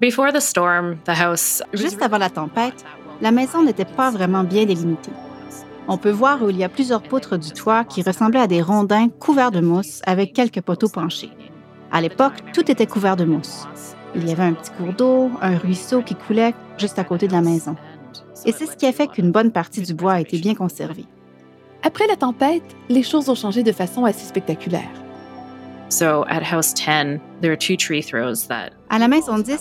Juste 0.00 2.02
avant 2.02 2.18
la 2.18 2.30
tempête, 2.30 2.84
la 3.20 3.30
maison 3.30 3.62
n'était 3.62 3.84
pas 3.84 4.10
vraiment 4.10 4.44
bien 4.44 4.64
délimitée. 4.64 5.12
On 5.88 5.98
peut 5.98 6.10
voir 6.10 6.42
où 6.42 6.50
il 6.50 6.56
y 6.56 6.64
a 6.64 6.68
plusieurs 6.68 7.02
poutres 7.02 7.38
du 7.38 7.52
toit 7.52 7.84
qui 7.84 8.02
ressemblaient 8.02 8.40
à 8.40 8.46
des 8.46 8.60
rondins 8.60 9.08
couverts 9.08 9.52
de 9.52 9.60
mousse 9.60 10.02
avec 10.04 10.32
quelques 10.32 10.60
poteaux 10.60 10.88
penchés. 10.88 11.30
À 11.92 12.00
l'époque, 12.00 12.34
tout 12.52 12.68
était 12.70 12.86
couvert 12.86 13.16
de 13.16 13.24
mousse. 13.24 13.66
Il 14.14 14.28
y 14.28 14.32
avait 14.32 14.42
un 14.42 14.52
petit 14.52 14.72
cours 14.72 14.92
d'eau, 14.92 15.30
un 15.40 15.56
ruisseau 15.56 16.02
qui 16.02 16.14
coulait 16.14 16.54
juste 16.76 16.98
à 16.98 17.04
côté 17.04 17.28
de 17.28 17.32
la 17.32 17.40
maison. 17.40 17.76
Et 18.44 18.52
c'est 18.52 18.66
ce 18.66 18.76
qui 18.76 18.86
a 18.86 18.92
fait 18.92 19.06
qu'une 19.06 19.30
bonne 19.30 19.52
partie 19.52 19.82
du 19.82 19.94
bois 19.94 20.14
a 20.14 20.20
été 20.20 20.38
bien 20.38 20.54
conservée. 20.54 21.06
Après 21.86 22.08
la 22.08 22.16
tempête, 22.16 22.64
les 22.88 23.04
choses 23.04 23.28
ont 23.28 23.36
changé 23.36 23.62
de 23.62 23.70
façon 23.70 24.04
assez 24.04 24.26
spectaculaire. 24.26 24.90
À 28.90 28.98
la 28.98 29.06
maison 29.06 29.38
10, 29.38 29.56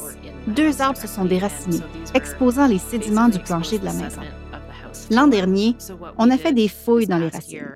deux 0.47 0.81
arbres 0.81 0.97
se 0.97 1.07
sont 1.07 1.25
déracinés, 1.25 1.83
exposant 2.15 2.65
les 2.65 2.79
sédiments 2.79 3.29
du 3.29 3.37
plancher 3.37 3.77
de 3.77 3.85
la 3.85 3.93
maison. 3.93 4.21
L'an 5.11 5.27
dernier, 5.27 5.75
on 6.17 6.29
a 6.29 6.37
fait 6.37 6.53
des 6.53 6.67
fouilles 6.67 7.07
dans 7.07 7.17
les 7.17 7.29
racines. 7.29 7.75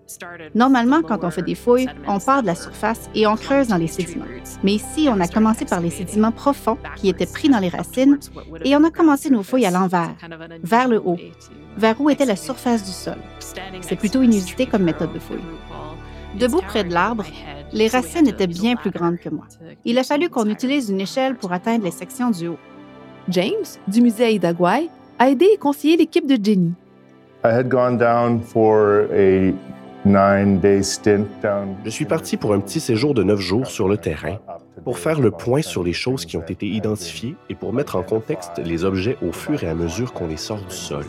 Normalement, 0.56 1.02
quand 1.02 1.24
on 1.24 1.30
fait 1.30 1.42
des 1.42 1.56
fouilles, 1.56 1.88
on 2.08 2.20
part 2.20 2.42
de 2.42 2.48
la 2.48 2.56
surface 2.56 3.10
et 3.14 3.28
on 3.28 3.36
creuse 3.36 3.68
dans 3.68 3.78
les 3.78 3.88
sédiments. 3.88 4.26
Mais 4.64 4.74
ici, 4.74 5.08
on 5.10 5.20
a 5.20 5.28
commencé 5.28 5.66
par 5.66 5.82
les 5.82 5.90
sédiments 5.90 6.32
profonds 6.32 6.78
qui 6.96 7.10
étaient 7.10 7.26
pris 7.26 7.50
dans 7.50 7.60
les 7.60 7.70
racines 7.70 8.20
et 8.64 8.76
on 8.76 8.84
a 8.84 8.92
commencé 8.92 9.30
nos 9.30 9.44
fouilles 9.44 9.66
à 9.66 9.72
l'envers, 9.72 10.16
vers 10.64 10.88
le 10.88 11.00
haut, 11.04 11.18
vers 11.78 12.00
où 12.02 12.10
était 12.10 12.26
la 12.26 12.36
surface 12.36 12.84
du 12.84 12.92
sol. 12.92 13.18
C'est 13.82 13.96
plutôt 13.96 14.22
inusité 14.22 14.66
comme 14.66 14.84
méthode 14.84 15.14
de 15.14 15.20
fouille. 15.20 15.40
Debout 16.38 16.62
près 16.62 16.84
de 16.84 16.94
l'arbre, 16.94 17.26
les 17.74 17.88
racines 17.88 18.28
étaient 18.28 18.48
bien 18.48 18.76
plus 18.76 18.92
grandes 18.92 19.18
que 19.18 19.30
moi. 19.30 19.46
Il 19.86 19.98
a 19.98 20.04
fallu 20.04 20.30
qu'on 20.30 20.50
utilise 20.50 20.90
une 20.90 21.02
échelle 21.02 21.36
pour 21.36 21.52
atteindre 21.52 21.84
les 21.84 21.92
sections 21.92 22.30
du 22.30 22.48
haut. 22.48 22.60
James, 23.30 23.66
du 23.88 24.02
musée 24.02 24.36
Aidagwai, 24.36 24.90
a 25.18 25.30
aidé 25.30 25.48
et 25.54 25.58
conseillé 25.58 25.98
l'équipe 25.98 26.26
de 26.26 26.44
Jenny. 26.44 26.74
Je 31.86 31.90
suis 31.90 32.06
parti 32.06 32.36
pour 32.36 32.54
un 32.54 32.60
petit 32.60 32.82
séjour 32.82 33.14
de 33.14 33.24
neuf 33.24 33.40
jours 33.40 33.68
sur 33.68 33.88
le 33.88 33.96
terrain 33.96 34.40
pour 34.84 35.00
faire 35.00 35.22
le 35.22 35.32
point 35.32 35.62
sur 35.62 35.84
les 35.84 35.94
choses 35.94 36.26
qui 36.26 36.36
ont 36.36 36.46
été 36.46 36.68
identifiées 36.68 37.36
et 37.50 37.56
pour 37.56 37.72
mettre 37.72 37.96
en 37.96 38.04
contexte 38.04 38.58
les 38.58 38.84
objets 38.84 39.18
au 39.26 39.32
fur 39.32 39.64
et 39.64 39.70
à 39.70 39.74
mesure 39.74 40.12
qu'on 40.12 40.28
les 40.28 40.38
sort 40.38 40.62
du 40.62 40.76
sol. 40.76 41.06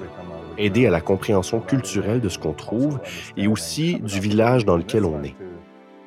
Aider 0.56 0.86
à 0.86 0.90
la 0.90 1.00
compréhension 1.00 1.60
culturelle 1.60 2.20
de 2.20 2.28
ce 2.28 2.38
qu'on 2.38 2.52
trouve 2.52 3.00
et 3.36 3.48
aussi 3.48 3.98
du 3.98 4.20
village 4.20 4.64
dans 4.64 4.76
lequel 4.76 5.04
on 5.04 5.24
est. 5.24 5.34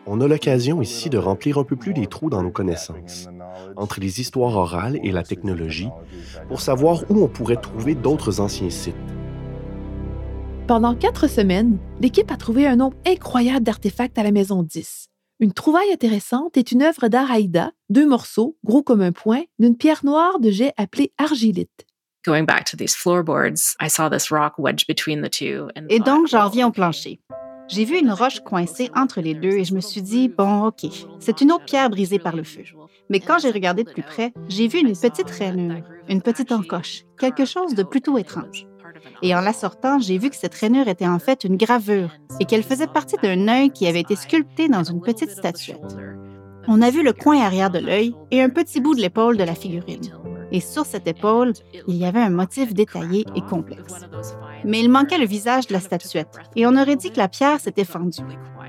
On 0.06 0.22
a 0.22 0.28
l'occasion 0.28 0.82
ici 0.82 1.10
de 1.10 1.18
remplir 1.18 1.58
un 1.58 1.64
peu 1.64 1.76
plus 1.76 1.92
les 1.92 2.08
trous 2.08 2.30
dans 2.30 2.44
nos 2.44 2.52
connaissances, 2.52 3.28
entre 3.76 4.00
les 4.00 4.22
histoires 4.22 4.56
orales 4.56 5.00
et 5.04 5.12
la 5.12 5.24
technologie, 5.24 5.90
pour 6.48 6.62
savoir 6.62 7.04
où 7.10 7.24
on 7.24 7.28
pourrait 7.28 7.58
trouver 7.58 7.96
d'autres 7.96 8.40
anciens 8.40 8.70
sites. 8.70 8.96
Pendant 10.66 10.96
quatre 10.96 11.28
semaines, 11.28 11.78
l'équipe 12.00 12.32
a 12.32 12.38
trouvé 12.38 12.66
un 12.66 12.78
nombre 12.78 12.96
incroyable 13.06 13.66
d'artefacts 13.66 14.18
à 14.18 14.24
la 14.24 14.32
maison 14.32 14.64
10. 14.64 15.10
Une 15.42 15.52
trouvaille 15.52 15.92
intéressante 15.92 16.56
est 16.56 16.72
une 16.72 16.84
œuvre 16.84 17.10
d'art 17.10 17.30
Aïda, 17.30 17.72
deux 17.90 18.08
morceaux, 18.08 18.56
gros 18.64 18.82
comme 18.82 19.02
un 19.02 19.12
poing, 19.12 19.42
d'une 19.60 19.76
pierre 19.76 20.06
noire 20.06 20.40
de 20.40 20.52
jet 20.52 20.72
appelée 20.78 21.12
argilite. 21.18 21.86
Et 25.90 26.00
donc, 26.00 26.28
j'en 26.28 26.48
reviens 26.48 26.68
au 26.70 26.72
plancher. 26.72 27.20
J'ai 27.68 27.84
vu 27.84 28.00
une 28.00 28.12
roche 28.12 28.40
coincée 28.40 28.90
entre 28.96 29.20
les 29.20 29.34
deux 29.34 29.58
et 29.58 29.66
je 29.66 29.74
me 29.74 29.82
suis 29.82 30.02
dit, 30.02 30.30
bon, 30.30 30.68
OK, 30.68 30.86
c'est 31.20 31.42
une 31.42 31.52
autre 31.52 31.66
pierre 31.66 31.90
brisée 31.90 32.20
par 32.20 32.38
le 32.38 32.44
feu. 32.44 32.64
Mais 33.10 33.20
quand 33.20 33.40
j'ai 33.40 33.52
regardé 33.52 33.84
de 33.84 33.92
plus 33.92 34.04
près, 34.04 34.34
j'ai 34.48 34.70
vu 34.70 34.80
une 34.80 34.96
petite 34.96 35.30
rainure, 35.30 35.84
une 36.08 36.22
petite 36.22 36.54
encoche, 36.54 37.04
quelque 37.20 37.44
chose 37.44 37.76
de 37.76 37.84
plutôt 37.84 38.18
étrange. 38.18 38.66
Et 39.22 39.36
en 39.36 39.42
la 39.42 39.54
sortant, 39.54 40.00
j'ai 40.00 40.18
vu 40.18 40.30
que 40.30 40.36
cette 40.36 40.56
rainure 40.56 40.88
était 40.88 41.08
en 41.08 41.20
fait 41.20 41.44
une 41.44 41.58
gravure 41.58 42.12
et 42.40 42.46
qu'elle 42.46 42.64
faisait 42.64 42.88
partie 42.88 43.16
d'un 43.22 43.48
œil 43.48 43.72
qui 43.72 43.88
avait 43.88 44.02
été 44.02 44.16
sculpté 44.16 44.68
dans 44.68 44.84
une 44.84 45.02
petite 45.02 45.32
statuette. 45.32 45.98
On 46.68 46.82
a 46.82 46.90
vu 46.90 47.04
le 47.04 47.14
coin 47.14 47.42
arrière 47.42 47.70
de 47.70 47.80
l'œil 47.80 48.16
et 48.32 48.42
un 48.42 48.50
petit 48.50 48.80
bout 48.80 48.96
de 48.96 49.02
l'épaule 49.02 49.38
de 49.38 49.44
la 49.44 49.56
figurine. 49.56 50.14
Et 50.52 50.60
sur 50.60 50.86
cette 50.86 51.08
épaule, 51.08 51.54
il 51.88 51.96
y 51.96 52.06
avait 52.06 52.22
un 52.22 52.30
motif 52.30 52.74
détaillé 52.74 53.26
et 53.36 53.42
complexe. 53.42 54.06
Mais 54.64 54.80
il 54.80 54.90
manquait 54.90 55.18
le 55.18 55.26
visage 55.26 55.68
de 55.68 55.74
la 55.74 55.80
statuette 55.80 56.40
et 56.56 56.66
on 56.66 56.78
aurait 56.78 56.96
dit 56.96 57.12
que 57.12 57.18
la 57.18 57.28
pierre 57.28 57.60
s'était 57.60 57.84
fendue. 57.84 58.22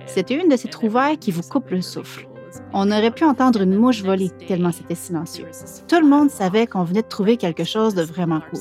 C'était 0.07 0.35
une 0.35 0.49
de 0.49 0.57
ces 0.57 0.69
trouvailles 0.69 1.19
qui 1.19 1.31
vous 1.31 1.43
coupe 1.43 1.71
le 1.71 1.83
souffle. 1.83 2.27
On 2.73 2.91
aurait 2.91 3.11
pu 3.11 3.25
entendre 3.25 3.63
une 3.63 3.77
mouche 3.77 4.03
voler 4.03 4.31
tellement 4.49 4.73
c'était 4.73 4.95
silencieux. 4.95 5.47
Tout 5.89 6.01
le 6.01 6.09
monde 6.09 6.31
savait 6.31 6.67
qu'on 6.67 6.85
venait 6.85 7.03
de 7.03 7.09
trouver 7.09 7.37
quelque 7.37 7.65
chose 7.65 7.95
de 7.95 8.03
vraiment 8.03 8.41
cool. 8.51 8.61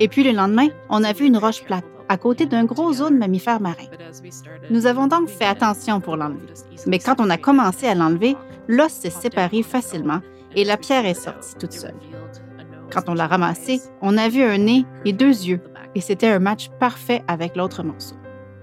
Et 0.00 0.08
puis 0.08 0.24
le 0.24 0.32
lendemain, 0.32 0.68
on 0.88 1.04
a 1.04 1.12
vu 1.12 1.26
une 1.26 1.36
roche 1.36 1.62
plate 1.62 1.84
à 2.08 2.16
côté 2.16 2.46
d'un 2.46 2.64
gros 2.64 3.00
os 3.02 3.10
de 3.12 3.16
mammifères 3.16 3.60
marins. 3.60 3.86
Nous 4.70 4.86
avons 4.86 5.06
donc 5.06 5.28
fait 5.28 5.44
attention 5.44 6.00
pour 6.00 6.16
l'enlever. 6.16 6.54
Mais 6.86 6.98
quand 6.98 7.20
on 7.20 7.30
a 7.30 7.36
commencé 7.36 7.86
à 7.86 7.94
l'enlever, 7.94 8.34
l'os 8.66 8.90
s'est 8.90 9.10
séparé 9.10 9.62
facilement 9.62 10.20
et 10.56 10.64
la 10.64 10.76
pierre 10.76 11.06
est 11.06 11.14
sortie 11.14 11.54
toute 11.54 11.72
seule. 11.72 11.94
Quand 12.92 13.08
on 13.08 13.14
l'a 13.14 13.28
ramassé, 13.28 13.80
on 14.02 14.18
a 14.18 14.28
vu 14.28 14.42
un 14.42 14.58
nez 14.58 14.84
et 15.04 15.12
deux 15.12 15.44
yeux, 15.44 15.60
et 15.94 16.00
c'était 16.00 16.26
un 16.26 16.40
match 16.40 16.70
parfait 16.80 17.22
avec 17.28 17.54
l'autre 17.54 17.84
morceau. 17.84 18.16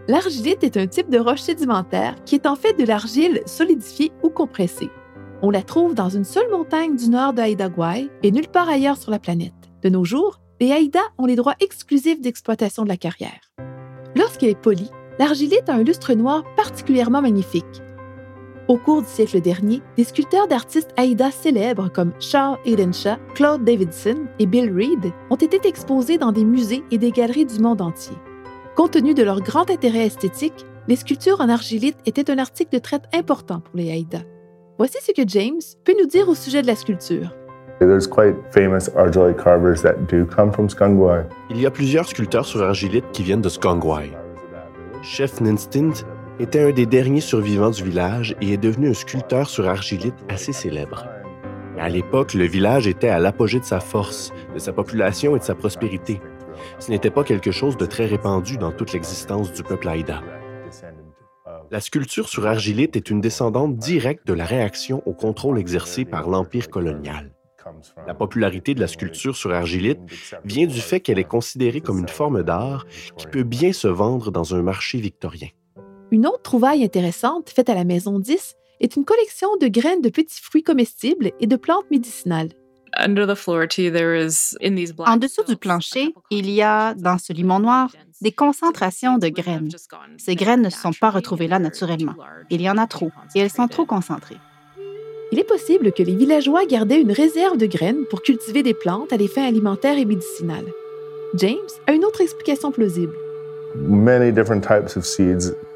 L'argilite 0.09 0.63
est 0.63 0.75
un 0.75 0.87
type 0.87 1.09
de 1.09 1.19
roche 1.19 1.41
sédimentaire 1.41 2.15
qui 2.25 2.35
est 2.35 2.47
en 2.47 2.55
fait 2.55 2.73
de 2.73 2.85
l'argile 2.85 3.41
solidifiée 3.45 4.11
ou 4.23 4.29
compressée. 4.29 4.89
On 5.41 5.51
la 5.51 5.61
trouve 5.61 5.93
dans 5.93 6.09
une 6.09 6.25
seule 6.25 6.49
montagne 6.49 6.95
du 6.95 7.09
nord 7.09 7.33
de 7.33 7.41
Haïdagwai 7.41 8.09
et 8.23 8.31
nulle 8.31 8.47
part 8.47 8.67
ailleurs 8.67 8.97
sur 8.97 9.11
la 9.11 9.19
planète. 9.19 9.53
De 9.83 9.89
nos 9.89 10.03
jours, 10.03 10.39
les 10.59 10.71
Haïdas 10.71 10.99
ont 11.17 11.25
les 11.25 11.35
droits 11.35 11.55
exclusifs 11.59 12.19
d'exploitation 12.19 12.83
de 12.83 12.87
la 12.87 12.97
carrière. 12.97 13.51
Lorsqu'elle 14.15 14.49
est 14.49 14.59
polie, 14.59 14.89
l'argilite 15.19 15.69
a 15.69 15.73
un 15.73 15.83
lustre 15.83 16.13
noir 16.13 16.43
particulièrement 16.55 17.21
magnifique. 17.21 17.65
Au 18.67 18.77
cours 18.77 19.03
du 19.03 19.07
siècle 19.07 19.39
dernier, 19.39 19.81
des 19.95 20.03
sculpteurs 20.03 20.47
d'artistes 20.47 20.89
Haïdas 20.97 21.31
célèbres 21.31 21.89
comme 21.89 22.11
Charles 22.19 22.57
Edenshaw, 22.65 23.17
Claude 23.35 23.63
Davidson 23.63 24.25
et 24.39 24.45
Bill 24.45 24.73
Reed 24.73 25.13
ont 25.29 25.35
été 25.35 25.65
exposés 25.67 26.17
dans 26.17 26.31
des 26.31 26.43
musées 26.43 26.83
et 26.91 26.97
des 26.97 27.11
galeries 27.11 27.45
du 27.45 27.59
monde 27.59 27.81
entier. 27.81 28.17
Compte 28.75 28.91
tenu 28.91 29.13
de 29.13 29.23
leur 29.23 29.41
grand 29.41 29.69
intérêt 29.69 30.07
esthétique, 30.07 30.65
les 30.87 30.95
sculptures 30.95 31.39
en 31.39 31.49
argilite 31.49 31.97
étaient 32.05 32.31
un 32.31 32.39
article 32.39 32.73
de 32.73 32.79
traite 32.79 33.05
important 33.13 33.61
pour 33.61 33.77
les 33.77 33.91
Haïdas. 33.91 34.25
Voici 34.77 34.97
ce 35.01 35.11
que 35.11 35.27
James 35.27 35.61
peut 35.85 35.95
nous 35.99 36.07
dire 36.07 36.27
au 36.27 36.35
sujet 36.35 36.61
de 36.61 36.67
la 36.67 36.75
sculpture. 36.75 37.36
Il 41.51 41.61
y 41.61 41.65
a 41.67 41.71
plusieurs 41.71 42.07
sculpteurs 42.07 42.45
sur 42.45 42.63
argilite 42.63 43.05
qui 43.13 43.21
viennent 43.21 43.41
de 43.41 43.49
Skongwai. 43.49 44.11
Chef 45.03 45.39
Ninstint 45.41 45.93
était 46.39 46.61
un 46.61 46.71
des 46.71 46.87
derniers 46.87 47.21
survivants 47.21 47.69
du 47.69 47.83
village 47.83 48.35
et 48.41 48.53
est 48.53 48.57
devenu 48.57 48.89
un 48.89 48.93
sculpteur 48.93 49.47
sur 49.47 49.67
argilite 49.67 50.15
assez 50.27 50.53
célèbre. 50.53 51.07
À 51.79 51.89
l'époque, 51.89 52.33
le 52.33 52.45
village 52.45 52.87
était 52.87 53.09
à 53.09 53.19
l'apogée 53.19 53.59
de 53.59 53.65
sa 53.65 53.79
force, 53.79 54.33
de 54.55 54.59
sa 54.59 54.73
population 54.73 55.35
et 55.35 55.39
de 55.39 55.43
sa 55.43 55.53
prospérité. 55.53 56.19
Ce 56.79 56.89
n'était 56.89 57.11
pas 57.11 57.23
quelque 57.23 57.51
chose 57.51 57.77
de 57.77 57.85
très 57.85 58.07
répandu 58.07 58.57
dans 58.57 58.71
toute 58.71 58.93
l'existence 58.93 59.53
du 59.53 59.61
peuple 59.61 59.87
Haïda. 59.87 60.21
La 61.69 61.79
sculpture 61.79 62.27
sur 62.27 62.47
argilite 62.47 62.95
est 62.95 63.11
une 63.11 63.21
descendante 63.21 63.75
directe 63.77 64.25
de 64.25 64.33
la 64.33 64.45
réaction 64.45 65.03
au 65.05 65.13
contrôle 65.13 65.59
exercé 65.59 66.05
par 66.05 66.27
l'Empire 66.27 66.69
colonial. 66.69 67.36
La 68.05 68.13
popularité 68.13 68.73
de 68.73 68.79
la 68.79 68.87
sculpture 68.87 69.35
sur 69.35 69.53
argilite 69.53 69.99
vient 70.45 70.67
du 70.67 70.79
fait 70.79 70.99
qu'elle 70.99 71.19
est 71.19 71.23
considérée 71.23 71.81
comme 71.81 71.99
une 71.99 72.07
forme 72.07 72.43
d'art 72.43 72.85
qui 73.17 73.27
peut 73.27 73.43
bien 73.43 73.73
se 73.73 73.87
vendre 73.87 74.31
dans 74.31 74.55
un 74.55 74.61
marché 74.61 74.99
victorien. 74.99 75.49
Une 76.11 76.25
autre 76.25 76.41
trouvaille 76.41 76.83
intéressante 76.83 77.49
faite 77.49 77.69
à 77.69 77.75
la 77.75 77.83
Maison 77.83 78.19
10 78.19 78.55
est 78.79 78.95
une 78.95 79.05
collection 79.05 79.49
de 79.59 79.67
graines 79.67 80.01
de 80.01 80.09
petits 80.09 80.41
fruits 80.41 80.63
comestibles 80.63 81.31
et 81.39 81.47
de 81.47 81.55
plantes 81.55 81.89
médicinales. 81.91 82.49
En 82.97 83.09
dessous 85.17 85.43
du 85.43 85.57
plancher, 85.57 86.13
il 86.31 86.49
y 86.49 86.61
a, 86.61 86.93
dans 86.93 87.17
ce 87.17 87.33
limon 87.33 87.59
noir, 87.59 87.91
des 88.21 88.31
concentrations 88.31 89.17
de 89.17 89.27
graines. 89.27 89.69
Ces 90.17 90.35
graines 90.35 90.61
ne 90.61 90.69
se 90.69 90.79
sont 90.79 90.93
pas 90.93 91.09
retrouvées 91.09 91.47
là 91.47 91.59
naturellement. 91.59 92.15
Il 92.49 92.61
y 92.61 92.69
en 92.69 92.77
a 92.77 92.87
trop 92.87 93.11
et 93.35 93.39
elles 93.39 93.51
sont 93.51 93.67
trop 93.67 93.85
concentrées. 93.85 94.37
Il 95.31 95.39
est 95.39 95.43
possible 95.43 95.91
que 95.91 96.03
les 96.03 96.15
villageois 96.15 96.65
gardaient 96.65 97.01
une 97.01 97.11
réserve 97.11 97.57
de 97.57 97.65
graines 97.65 98.05
pour 98.09 98.21
cultiver 98.21 98.63
des 98.63 98.73
plantes 98.73 99.11
à 99.11 99.17
des 99.17 99.27
fins 99.27 99.45
alimentaires 99.45 99.97
et 99.97 100.05
médicinales. 100.05 100.73
James 101.33 101.57
a 101.85 101.93
une 101.93 102.05
autre 102.05 102.21
explication 102.21 102.71
plausible. 102.71 103.13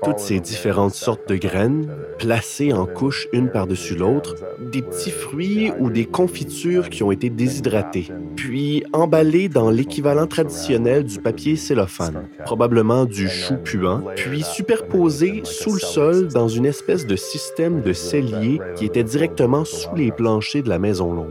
Toutes 0.04 0.20
ces 0.20 0.40
différentes 0.40 0.94
sortes 0.94 1.28
de 1.28 1.36
graines, 1.36 1.90
placées 2.18 2.74
en 2.74 2.86
couches 2.86 3.28
une 3.34 3.50
par-dessus 3.50 3.96
l'autre, 3.96 4.36
des 4.60 4.82
petits 4.82 5.12
fruits 5.12 5.72
ou 5.80 5.90
des 5.90 6.06
confitures 6.06 6.90
qui 6.90 7.04
ont 7.04 7.12
été 7.12 7.30
déshydratées, 7.30 8.08
puis 8.36 8.84
emballées 8.94 9.50
dans 9.50 9.70
l'équivalent 9.70 10.28
traditionnel 10.28 11.04
du 11.04 11.20
papier 11.20 11.56
cellophane, 11.56 12.28
probablement 12.46 13.06
du 13.06 13.28
chou 13.28 13.56
puant, 13.64 14.04
puis 14.16 14.44
superposées 14.44 15.42
sous 15.44 15.74
le 15.74 15.80
sol 15.80 16.28
dans 16.28 16.48
une 16.48 16.66
espèce 16.66 17.06
de 17.06 17.16
système 17.16 17.82
de 17.82 17.94
cellier 17.94 18.60
qui 18.76 18.86
était 18.86 19.04
directement 19.04 19.66
sous 19.66 19.96
les 19.96 20.12
planchers 20.12 20.64
de 20.64 20.70
la 20.70 20.80
maison 20.80 21.14
longue. 21.14 21.28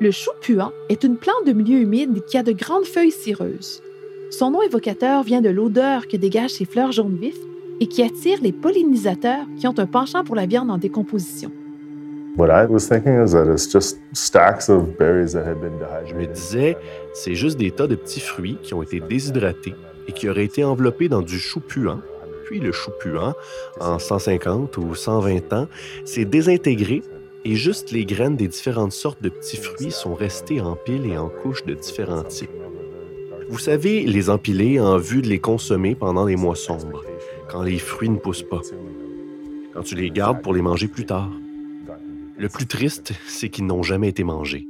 Le 0.00 0.10
chou 0.10 0.30
puant 0.40 0.72
est 0.88 1.04
une 1.04 1.16
plante 1.16 1.46
de 1.46 1.52
milieu 1.52 1.78
humide 1.78 2.24
qui 2.24 2.38
a 2.38 2.42
de 2.42 2.52
grandes 2.52 2.86
feuilles 2.86 3.10
cireuses. 3.10 3.82
Son 4.30 4.52
nom 4.52 4.62
évocateur 4.62 5.24
vient 5.24 5.40
de 5.40 5.50
l'odeur 5.50 6.06
que 6.06 6.16
dégagent 6.16 6.52
ses 6.52 6.64
fleurs 6.64 6.92
jaunes 6.92 7.18
vifs 7.20 7.40
et 7.80 7.88
qui 7.88 8.02
attire 8.02 8.38
les 8.40 8.52
pollinisateurs 8.52 9.44
qui 9.58 9.66
ont 9.66 9.74
un 9.76 9.86
penchant 9.86 10.22
pour 10.22 10.36
la 10.36 10.46
viande 10.46 10.70
en 10.70 10.78
décomposition. 10.78 11.50
Je 16.06 16.14
me 16.14 16.26
disais, 16.26 16.76
c'est 17.12 17.34
juste 17.34 17.58
des 17.58 17.72
tas 17.72 17.88
de 17.88 17.96
petits 17.96 18.20
fruits 18.20 18.56
qui 18.62 18.72
ont 18.72 18.84
été 18.84 19.00
déshydratés 19.00 19.74
et 20.06 20.12
qui 20.12 20.28
auraient 20.28 20.44
été 20.44 20.62
enveloppés 20.62 21.08
dans 21.08 21.22
du 21.22 21.40
chou 21.40 21.58
puant. 21.58 21.98
Puis 22.46 22.60
le 22.60 22.70
chou 22.70 22.92
puant, 23.00 23.34
en 23.80 23.98
150 23.98 24.76
ou 24.78 24.94
120 24.94 25.52
ans, 25.52 25.66
s'est 26.04 26.24
désintégré 26.24 27.02
et 27.44 27.56
juste 27.56 27.90
les 27.90 28.04
graines 28.04 28.36
des 28.36 28.48
différentes 28.48 28.92
sortes 28.92 29.22
de 29.22 29.28
petits 29.28 29.56
fruits 29.56 29.90
sont 29.90 30.14
restées 30.14 30.60
en 30.60 30.76
piles 30.76 31.06
et 31.06 31.18
en 31.18 31.28
couches 31.28 31.64
de 31.64 31.74
différents 31.74 32.22
types. 32.22 32.50
Vous 33.50 33.58
savez, 33.58 34.06
les 34.06 34.30
empiler 34.30 34.78
en 34.78 34.96
vue 34.96 35.22
de 35.22 35.28
les 35.28 35.40
consommer 35.40 35.96
pendant 35.96 36.24
les 36.24 36.36
mois 36.36 36.54
sombres, 36.54 37.02
quand 37.48 37.64
les 37.64 37.80
fruits 37.80 38.08
ne 38.08 38.16
poussent 38.16 38.48
pas, 38.48 38.60
quand 39.74 39.82
tu 39.82 39.96
les 39.96 40.08
gardes 40.12 40.40
pour 40.40 40.54
les 40.54 40.62
manger 40.62 40.86
plus 40.86 41.04
tard. 41.04 41.32
Le 42.38 42.48
plus 42.48 42.68
triste, 42.68 43.12
c'est 43.26 43.48
qu'ils 43.48 43.66
n'ont 43.66 43.82
jamais 43.82 44.08
été 44.08 44.22
mangés. 44.22 44.68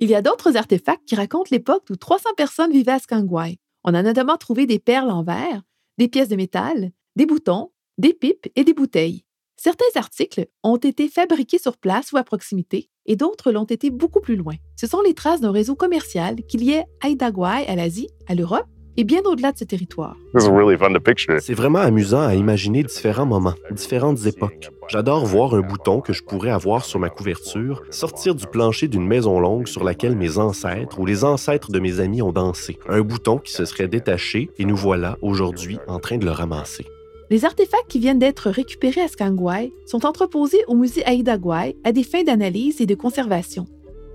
Il 0.00 0.08
y 0.08 0.14
a 0.14 0.22
d'autres 0.22 0.56
artefacts 0.56 1.04
qui 1.04 1.16
racontent 1.16 1.50
l'époque 1.50 1.84
où 1.90 1.96
300 1.96 2.30
personnes 2.34 2.72
vivaient 2.72 2.92
à 2.92 2.98
Skangwai. 2.98 3.58
On 3.84 3.92
a 3.92 4.02
notamment 4.02 4.38
trouvé 4.38 4.64
des 4.64 4.78
perles 4.78 5.10
en 5.10 5.22
verre, 5.22 5.64
des 5.98 6.08
pièces 6.08 6.30
de 6.30 6.36
métal, 6.36 6.92
des 7.14 7.26
boutons, 7.26 7.72
des 7.98 8.14
pipes 8.14 8.48
et 8.56 8.64
des 8.64 8.72
bouteilles. 8.72 9.26
Certains 9.56 9.84
articles 9.96 10.46
ont 10.62 10.78
été 10.78 11.08
fabriqués 11.08 11.58
sur 11.58 11.76
place 11.76 12.10
ou 12.12 12.16
à 12.16 12.24
proximité, 12.24 12.88
et 13.06 13.16
d'autres 13.16 13.52
l'ont 13.52 13.64
été 13.64 13.90
beaucoup 13.90 14.20
plus 14.20 14.36
loin. 14.36 14.54
Ce 14.76 14.86
sont 14.86 15.00
les 15.02 15.14
traces 15.14 15.40
d'un 15.40 15.52
réseau 15.52 15.74
commercial 15.74 16.36
qui 16.48 16.56
liait 16.56 16.84
Haïdagwai 17.02 17.66
à 17.66 17.76
l'Asie, 17.76 18.08
à 18.28 18.34
l'Europe 18.34 18.66
et 18.96 19.04
bien 19.04 19.22
au-delà 19.24 19.52
de 19.52 19.58
ce 19.58 19.64
territoire. 19.64 20.16
C'est 20.36 21.54
vraiment 21.54 21.80
amusant 21.80 22.22
à 22.22 22.34
imaginer 22.34 22.82
différents 22.82 23.26
moments, 23.26 23.54
différentes 23.72 24.26
époques. 24.26 24.70
J'adore 24.88 25.24
voir 25.24 25.54
un 25.54 25.60
bouton 25.60 26.00
que 26.00 26.12
je 26.12 26.22
pourrais 26.22 26.50
avoir 26.50 26.84
sur 26.84 27.00
ma 27.00 27.08
couverture 27.08 27.82
sortir 27.90 28.34
du 28.34 28.46
plancher 28.46 28.88
d'une 28.88 29.06
maison 29.06 29.40
longue 29.40 29.66
sur 29.66 29.84
laquelle 29.84 30.16
mes 30.16 30.38
ancêtres 30.38 31.00
ou 31.00 31.06
les 31.06 31.24
ancêtres 31.24 31.72
de 31.72 31.80
mes 31.80 32.00
amis 32.00 32.22
ont 32.22 32.32
dansé. 32.32 32.78
Un 32.88 33.00
bouton 33.00 33.38
qui 33.38 33.52
se 33.52 33.64
serait 33.64 33.88
détaché 33.88 34.50
et 34.58 34.64
nous 34.64 34.76
voilà 34.76 35.16
aujourd'hui 35.22 35.78
en 35.88 35.98
train 35.98 36.18
de 36.18 36.24
le 36.24 36.30
ramasser. 36.30 36.86
Les 37.34 37.44
artefacts 37.44 37.88
qui 37.88 37.98
viennent 37.98 38.20
d'être 38.20 38.48
récupérés 38.48 39.00
à 39.00 39.08
Skangwai 39.08 39.72
sont 39.86 40.06
entreposés 40.06 40.62
au 40.68 40.76
musée 40.76 41.04
Aïdagwai 41.04 41.74
à 41.82 41.90
des 41.90 42.04
fins 42.04 42.22
d'analyse 42.22 42.80
et 42.80 42.86
de 42.86 42.94
conservation. 42.94 43.66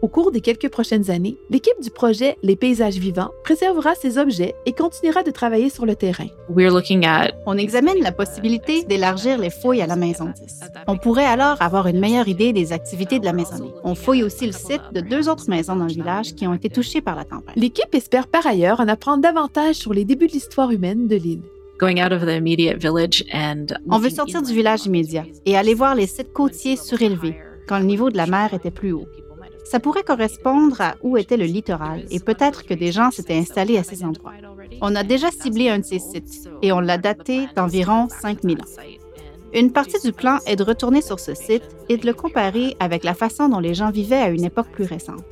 Au 0.02 0.08
cours 0.08 0.32
des 0.32 0.40
quelques 0.40 0.70
prochaines 0.70 1.12
années, 1.12 1.36
l'équipe 1.50 1.82
du 1.82 1.90
projet 1.90 2.38
Les 2.44 2.56
paysages 2.56 2.96
vivants 2.96 3.32
préservera 3.44 3.94
ces 3.96 4.20
objets 4.20 4.56
et 4.66 4.72
continuera 4.72 5.24
de 5.24 5.32
travailler 5.32 5.70
sur 5.70 5.86
le 5.86 5.96
terrain. 5.96 6.28
On 7.46 7.58
examine 7.58 8.02
la 8.02 8.14
possibilité 8.14 8.84
d'élargir 8.84 9.38
les 9.38 9.50
fouilles 9.50 9.82
à 9.82 9.88
la 9.88 9.98
Maison 9.98 10.32
10. 10.34 10.62
On 10.88 10.98
pourrait 10.98 11.26
alors 11.26 11.62
avoir 11.62 11.88
une 11.88 12.00
meilleure 12.00 12.30
idée 12.30 12.54
des 12.54 12.72
activités 12.72 13.20
de 13.20 13.26
la 13.26 13.34
maisonnée. 13.34 13.74
On 13.84 13.96
fouille 13.96 14.24
aussi 14.24 14.46
le 14.46 14.54
site 14.54 14.94
de 14.94 15.02
deux 15.02 15.28
autres 15.28 15.50
maisons 15.50 15.76
dans 15.76 15.88
le 15.88 15.92
village 15.92 16.36
qui 16.36 16.48
ont 16.48 16.54
été 16.54 16.70
touchées 16.70 17.02
par 17.02 17.18
la 17.18 17.26
tempête. 17.26 17.58
L'équipe 17.58 17.94
espère 17.94 18.28
par 18.28 18.48
ailleurs 18.48 18.80
en 18.80 18.88
apprendre 18.88 19.22
davantage 19.22 19.76
sur 19.76 19.94
les 19.94 20.06
débuts 20.06 20.28
de 20.28 20.32
l'histoire 20.32 20.72
humaine 20.72 21.10
de 21.10 21.18
l'île. 21.18 21.42
On 23.90 24.00
veut 24.00 24.10
sortir 24.10 24.42
du 24.42 24.54
village 24.54 24.86
immédiat 24.86 25.26
et 25.46 25.58
aller 25.58 25.74
voir 25.74 25.96
les 25.96 26.08
sites 26.08 26.34
côtiers 26.34 26.76
surélevés 26.76 27.38
quand 27.68 27.80
le 27.80 27.86
niveau 27.86 28.10
de 28.10 28.18
la 28.18 28.28
mer 28.28 28.54
était 28.54 28.72
plus 28.72 28.92
haut. 28.92 29.08
Ça 29.64 29.80
pourrait 29.80 30.04
correspondre 30.04 30.82
à 30.82 30.96
où 31.04 31.16
était 31.16 31.38
le 31.38 31.46
littoral 31.46 32.04
et 32.12 32.20
peut-être 32.20 32.66
que 32.66 32.74
des 32.74 32.92
gens 32.92 33.12
s'étaient 33.12 33.38
installés 33.38 33.78
à 33.78 33.84
ces 33.84 34.04
endroits. 34.04 34.34
On 34.82 34.96
a 34.96 35.04
déjà 35.04 35.32
ciblé 35.32 35.70
un 35.70 35.80
de 35.80 35.86
ces 35.86 36.00
sites 36.00 36.50
et 36.62 36.72
on 36.72 36.80
l'a 36.80 36.98
daté 36.98 37.48
d'environ 37.56 38.08
5000 38.10 38.62
ans. 38.62 38.82
Une 39.54 39.72
partie 39.72 40.00
du 40.04 40.12
plan 40.12 40.40
est 40.46 40.56
de 40.56 40.64
retourner 40.64 41.02
sur 41.02 41.20
ce 41.20 41.34
site 41.34 41.64
et 41.88 41.98
de 41.98 42.06
le 42.06 42.14
comparer 42.14 42.76
avec 42.80 43.04
la 43.04 43.14
façon 43.14 43.50
dont 43.50 43.60
les 43.60 43.74
gens 43.74 43.90
vivaient 43.90 44.16
à 44.16 44.30
une 44.30 44.44
époque 44.44 44.70
plus 44.72 44.86
récente. 44.86 45.24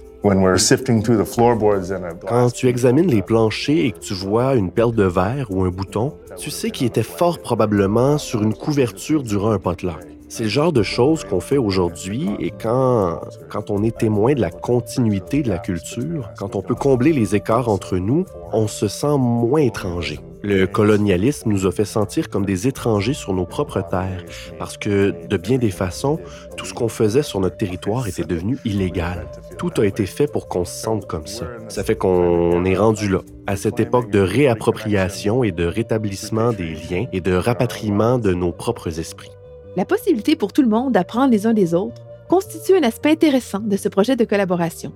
Quand 2.28 2.50
tu 2.52 2.68
examines 2.68 3.08
les 3.08 3.22
planchers 3.22 3.86
et 3.86 3.92
que 3.92 4.00
tu 4.00 4.14
vois 4.14 4.56
une 4.56 4.72
perle 4.72 4.94
de 4.94 5.04
verre 5.04 5.48
ou 5.50 5.64
un 5.64 5.70
bouton, 5.70 6.14
tu 6.38 6.50
sais 6.50 6.72
qu'il 6.72 6.88
était 6.88 7.04
fort 7.04 7.40
probablement 7.40 8.18
sur 8.18 8.42
une 8.42 8.54
couverture 8.54 9.24
durant 9.24 9.52
un 9.52 9.60
potluck. 9.60 10.06
C'est 10.30 10.44
le 10.44 10.50
genre 10.50 10.74
de 10.74 10.84
choses 10.84 11.24
qu'on 11.24 11.40
fait 11.40 11.58
aujourd'hui 11.58 12.30
et 12.40 12.52
quand, 12.52 13.22
quand 13.50 13.72
on 13.72 13.82
est 13.84 13.98
témoin 13.98 14.34
de 14.34 14.42
la 14.42 14.52
continuité 14.52 15.42
de 15.42 15.48
la 15.48 15.58
culture, 15.58 16.30
quand 16.38 16.58
on 16.58 16.62
peut 16.62 16.76
combler 16.76 17.14
les 17.14 17.36
écarts 17.36 17.70
entre 17.70 17.98
nous, 17.98 18.26
on 18.52 18.68
se 18.68 18.90
sent 18.90 19.18
moins 19.18 19.62
étranger. 19.62 20.20
Le 20.44 20.66
colonialisme 20.66 21.50
nous 21.50 21.66
a 21.66 21.72
fait 21.72 21.86
sentir 21.86 22.30
comme 22.30 22.46
des 22.46 22.68
étrangers 22.68 23.14
sur 23.14 23.34
nos 23.34 23.46
propres 23.46 23.82
terres 23.82 24.24
parce 24.60 24.78
que, 24.78 25.14
de 25.28 25.38
bien 25.38 25.58
des 25.58 25.72
façons, 25.72 26.20
tout 26.56 26.66
ce 26.66 26.74
qu'on 26.74 26.88
faisait 26.88 27.24
sur 27.24 27.40
notre 27.40 27.58
territoire 27.58 28.08
était 28.08 28.24
devenu 28.24 28.58
illégal. 28.64 29.28
Tout 29.58 29.72
a 29.78 29.86
été 29.86 30.06
fait 30.06 30.32
pour 30.32 30.48
qu'on 30.48 30.66
se 30.66 30.80
sente 30.80 31.08
comme 31.08 31.26
ça. 31.26 31.48
Ça 31.70 31.84
fait 31.84 31.96
qu'on 31.96 32.64
est 32.66 32.78
rendu 32.78 33.10
là, 33.10 33.20
à 33.48 33.56
cette 33.56 33.80
époque 33.80 34.12
de 34.12 34.20
réappropriation 34.20 35.44
et 35.44 35.52
de 35.52 35.66
rétablissement 35.66 36.54
des 36.54 36.76
liens 36.76 37.08
et 37.12 37.22
de 37.22 37.34
rapatriement 37.34 38.20
de 38.20 38.34
nos 38.34 38.52
propres 38.52 39.00
esprits. 39.00 39.32
La 39.76 39.86
possibilité 39.86 40.36
pour 40.36 40.54
tout 40.54 40.62
le 40.62 40.70
monde 40.70 40.94
d'apprendre 40.94 41.32
les 41.32 41.48
uns 41.48 41.54
des 41.54 41.74
autres 41.74 42.02
constitue 42.28 42.76
un 42.76 42.84
aspect 42.84 43.12
intéressant 43.12 43.60
de 43.60 43.78
ce 43.78 43.90
projet 43.90 44.16
de 44.16 44.26
collaboration. 44.26 44.92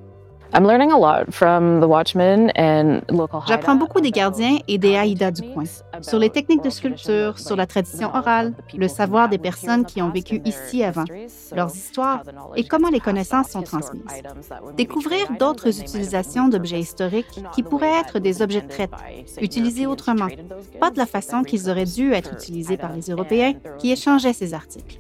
J'apprends 3.48 3.76
beaucoup 3.76 4.02
des 4.02 4.12
gardiens 4.12 4.58
et 4.68 4.78
des 4.78 4.96
Haïdas 4.98 5.32
du 5.32 5.44
coin, 5.44 5.64
sur 6.02 6.20
les 6.20 6.30
techniques 6.30 6.64
de 6.64 6.70
sculpture, 6.70 7.40
sur 7.40 7.56
la 7.56 7.66
tradition 7.66 8.14
orale, 8.14 8.54
le 8.76 8.88
savoir 8.90 9.30
des 9.30 9.38
personnes 9.38 9.86
qui 9.86 10.02
ont 10.02 10.10
vécu 10.10 10.42
ici 10.44 10.84
avant, 10.84 11.06
leurs 11.56 11.74
histoires 11.74 12.24
et 12.58 12.66
comment 12.66 12.90
les 12.90 13.00
connaissances 13.00 13.50
sont 13.50 13.62
transmises. 13.62 14.04
Découvrir 14.76 15.28
d'autres 15.40 15.68
utilisations 15.80 16.50
d'objets 16.50 16.80
historiques 16.80 17.42
qui 17.54 17.64
pourraient 17.64 18.00
être 18.00 18.20
des 18.20 18.42
objets 18.42 18.62
de 18.62 18.68
traite, 18.68 18.92
utilisés 19.40 19.86
autrement, 19.86 20.28
pas 20.80 20.92
de 20.92 20.98
la 20.98 21.06
façon 21.06 21.44
qu'ils 21.44 21.70
auraient 21.70 21.86
dû 21.86 22.12
être 22.14 22.34
utilisés 22.34 22.78
par 22.78 22.92
les 22.92 23.10
Européens 23.10 23.54
qui 23.80 23.92
échangeaient 23.92 24.34
ces 24.34 24.54
articles. 24.54 25.00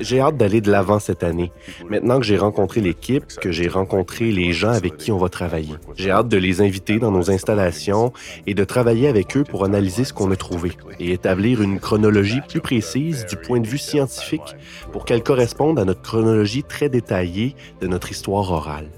J'ai 0.00 0.20
hâte 0.20 0.36
d'aller 0.36 0.60
de 0.60 0.70
l'avant 0.70 0.98
cette 0.98 1.22
année. 1.22 1.52
Maintenant 1.88 2.18
que 2.18 2.24
j'ai 2.24 2.36
rencontré 2.36 2.80
l'équipe, 2.80 3.24
que 3.40 3.52
j'ai 3.52 3.68
rencontré 3.68 4.32
les 4.32 4.52
gens 4.52 4.70
avec 4.70 4.96
qui 4.96 5.12
on 5.12 5.18
va 5.18 5.28
travailler. 5.28 5.74
J'ai 5.96 6.10
hâte 6.10 6.28
de 6.28 6.36
les 6.36 6.60
inviter 6.60 6.98
dans 6.98 7.10
nos 7.10 7.30
installations 7.30 8.12
et 8.46 8.54
de 8.54 8.64
travailler 8.64 9.08
avec 9.08 9.36
eux 9.36 9.44
pour 9.44 9.64
analyser 9.64 10.04
ce 10.04 10.12
qu'on 10.12 10.30
a 10.30 10.36
trouvé 10.36 10.72
et 10.98 11.12
établir 11.12 11.62
une 11.62 11.78
chronologie 11.78 12.40
plus 12.48 12.60
précise 12.60 13.26
du 13.26 13.36
point 13.36 13.60
de 13.60 13.66
vue 13.66 13.78
scientifique 13.78 14.56
pour 14.92 15.04
qu'elle 15.04 15.22
corresponde 15.22 15.78
à 15.78 15.84
notre 15.84 16.02
chronologie 16.02 16.64
très 16.64 16.88
détaillée 16.88 17.54
de 17.80 17.86
notre 17.86 18.10
histoire 18.10 18.50
orale. 18.50 18.88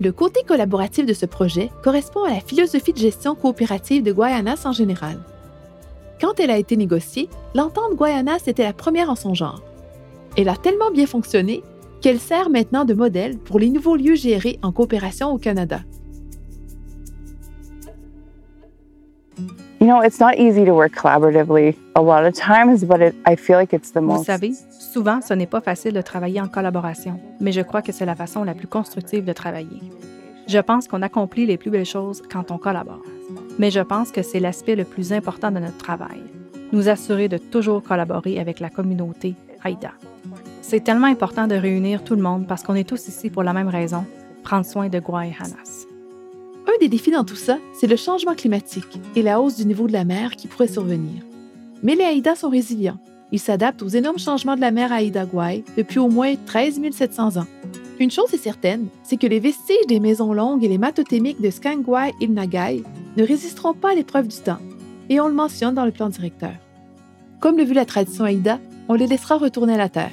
Le 0.00 0.10
côté 0.10 0.42
collaboratif 0.46 1.06
de 1.06 1.14
ce 1.14 1.24
projet 1.24 1.70
correspond 1.82 2.24
à 2.24 2.30
la 2.30 2.40
philosophie 2.40 2.92
de 2.92 2.98
gestion 2.98 3.34
coopérative 3.34 4.02
de 4.02 4.12
Guayanas 4.12 4.62
en 4.64 4.72
général. 4.72 5.18
Quand 6.20 6.38
elle 6.38 6.50
a 6.50 6.58
été 6.58 6.76
négociée, 6.76 7.28
l'entente 7.54 7.94
Guayanas 7.96 8.44
était 8.46 8.64
la 8.64 8.72
première 8.72 9.10
en 9.10 9.14
son 9.14 9.34
genre. 9.34 9.62
Elle 10.36 10.48
a 10.48 10.56
tellement 10.56 10.90
bien 10.90 11.06
fonctionné 11.06 11.62
qu'elle 12.00 12.20
sert 12.20 12.50
maintenant 12.50 12.84
de 12.84 12.94
modèle 12.94 13.38
pour 13.38 13.58
les 13.58 13.70
nouveaux 13.70 13.96
lieux 13.96 14.14
gérés 14.14 14.58
en 14.62 14.72
coopération 14.72 15.32
au 15.32 15.38
Canada. 15.38 15.80
Vous 24.16 24.24
savez, 24.24 24.52
souvent, 24.70 25.20
ce 25.20 25.34
n'est 25.34 25.46
pas 25.46 25.60
facile 25.60 25.92
de 25.92 26.00
travailler 26.00 26.40
en 26.40 26.48
collaboration, 26.48 27.20
mais 27.38 27.52
je 27.52 27.60
crois 27.60 27.82
que 27.82 27.92
c'est 27.92 28.06
la 28.06 28.14
façon 28.14 28.44
la 28.44 28.54
plus 28.54 28.66
constructive 28.66 29.24
de 29.24 29.32
travailler. 29.34 29.80
Je 30.46 30.58
pense 30.58 30.88
qu'on 30.88 31.02
accomplit 31.02 31.44
les 31.44 31.58
plus 31.58 31.70
belles 31.70 31.84
choses 31.84 32.22
quand 32.30 32.50
on 32.50 32.56
collabore, 32.56 33.02
mais 33.58 33.70
je 33.70 33.80
pense 33.80 34.10
que 34.10 34.22
c'est 34.22 34.40
l'aspect 34.40 34.76
le 34.76 34.84
plus 34.84 35.12
important 35.12 35.50
de 35.50 35.58
notre 35.58 35.78
travail, 35.78 36.22
nous 36.72 36.88
assurer 36.88 37.28
de 37.28 37.38
toujours 37.38 37.82
collaborer 37.82 38.38
avec 38.38 38.60
la 38.60 38.70
communauté 38.70 39.34
Haïda. 39.62 39.92
C'est 40.62 40.82
tellement 40.82 41.06
important 41.06 41.46
de 41.46 41.54
réunir 41.54 42.04
tout 42.04 42.14
le 42.14 42.22
monde 42.22 42.46
parce 42.46 42.62
qu'on 42.62 42.74
est 42.74 42.88
tous 42.88 43.08
ici 43.08 43.30
pour 43.30 43.42
la 43.42 43.52
même 43.52 43.68
raison, 43.68 44.04
prendre 44.42 44.66
soin 44.66 44.88
de 44.88 44.98
Hanas. 44.98 45.86
Un 46.66 46.78
des 46.80 46.88
défis 46.88 47.10
dans 47.10 47.24
tout 47.24 47.36
ça, 47.36 47.58
c'est 47.78 47.86
le 47.86 47.96
changement 47.96 48.34
climatique 48.34 48.98
et 49.14 49.22
la 49.22 49.40
hausse 49.40 49.56
du 49.56 49.66
niveau 49.66 49.86
de 49.86 49.92
la 49.92 50.04
mer 50.04 50.32
qui 50.36 50.48
pourrait 50.48 50.68
survenir. 50.68 51.22
Mais 51.82 51.94
les 51.94 52.04
Haïdas 52.04 52.36
sont 52.36 52.48
résilients. 52.48 52.98
Ils 53.30 53.38
s'adaptent 53.38 53.82
aux 53.82 53.88
énormes 53.88 54.18
changements 54.18 54.56
de 54.56 54.60
la 54.60 54.70
mer 54.70 54.92
Haïda 54.92 55.26
Gouaï 55.26 55.64
depuis 55.76 55.98
au 55.98 56.08
moins 56.08 56.34
13 56.46 56.80
700 56.90 57.36
ans. 57.36 57.46
Une 58.00 58.10
chose 58.10 58.34
est 58.34 58.38
certaine, 58.38 58.88
c'est 59.04 59.16
que 59.16 59.26
les 59.26 59.38
vestiges 59.38 59.86
des 59.86 60.00
maisons 60.00 60.32
longues 60.32 60.64
et 60.64 60.68
les 60.68 60.78
matotémiques 60.78 61.40
de 61.40 61.50
Skangwai 61.50 62.12
et 62.20 62.26
Nagai 62.26 62.82
ne 63.16 63.24
résisteront 63.24 63.74
pas 63.74 63.92
à 63.92 63.94
l'épreuve 63.94 64.26
du 64.26 64.36
temps, 64.38 64.58
et 65.08 65.20
on 65.20 65.28
le 65.28 65.34
mentionne 65.34 65.74
dans 65.74 65.84
le 65.84 65.92
plan 65.92 66.08
directeur. 66.08 66.54
Comme 67.40 67.56
le 67.56 67.64
veut 67.64 67.74
la 67.74 67.84
tradition 67.84 68.24
Haïda, 68.24 68.58
on 68.88 68.94
les 68.94 69.06
laissera 69.06 69.36
retourner 69.36 69.74
à 69.74 69.78
la 69.78 69.88
terre. 69.88 70.10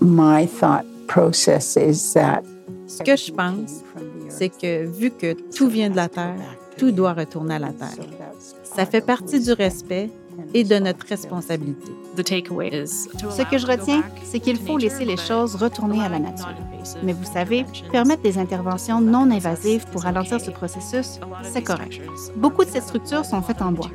My 0.00 0.46
thought 0.46 0.86
process 1.06 1.76
is 1.76 2.14
that 2.14 2.42
ce 2.86 3.02
que 3.02 3.16
je 3.16 3.32
pense, 3.32 3.82
c'est 4.28 4.48
que 4.48 4.86
vu 4.86 5.10
que 5.10 5.34
tout 5.54 5.68
vient 5.68 5.90
de 5.90 5.96
la 5.96 6.08
Terre, 6.08 6.36
tout 6.78 6.92
doit 6.92 7.14
retourner 7.14 7.54
à 7.54 7.58
la 7.58 7.72
Terre. 7.72 8.06
Ça 8.62 8.86
fait 8.86 9.00
partie 9.00 9.40
du 9.40 9.52
respect 9.52 10.08
et 10.54 10.64
de 10.64 10.76
notre 10.76 11.06
responsabilité. 11.06 11.92
Ce 12.16 13.42
que 13.50 13.58
je 13.58 13.66
retiens, 13.66 14.02
c'est 14.24 14.40
qu'il 14.40 14.56
faut 14.56 14.78
laisser 14.78 15.04
les 15.04 15.16
choses 15.16 15.54
retourner 15.56 16.00
à 16.00 16.08
la 16.08 16.18
nature. 16.18 16.54
Mais 17.02 17.12
vous 17.12 17.24
savez, 17.24 17.64
permettre 17.92 18.22
des 18.22 18.38
interventions 18.38 19.00
non 19.00 19.30
invasives 19.30 19.86
pour 19.92 20.02
ralentir 20.02 20.40
ce 20.40 20.50
processus, 20.50 21.20
c'est 21.42 21.62
correct. 21.62 22.00
Beaucoup 22.36 22.64
de 22.64 22.70
ces 22.70 22.80
structures 22.80 23.24
sont 23.24 23.42
faites 23.42 23.62
en 23.62 23.72
bois. 23.72 23.90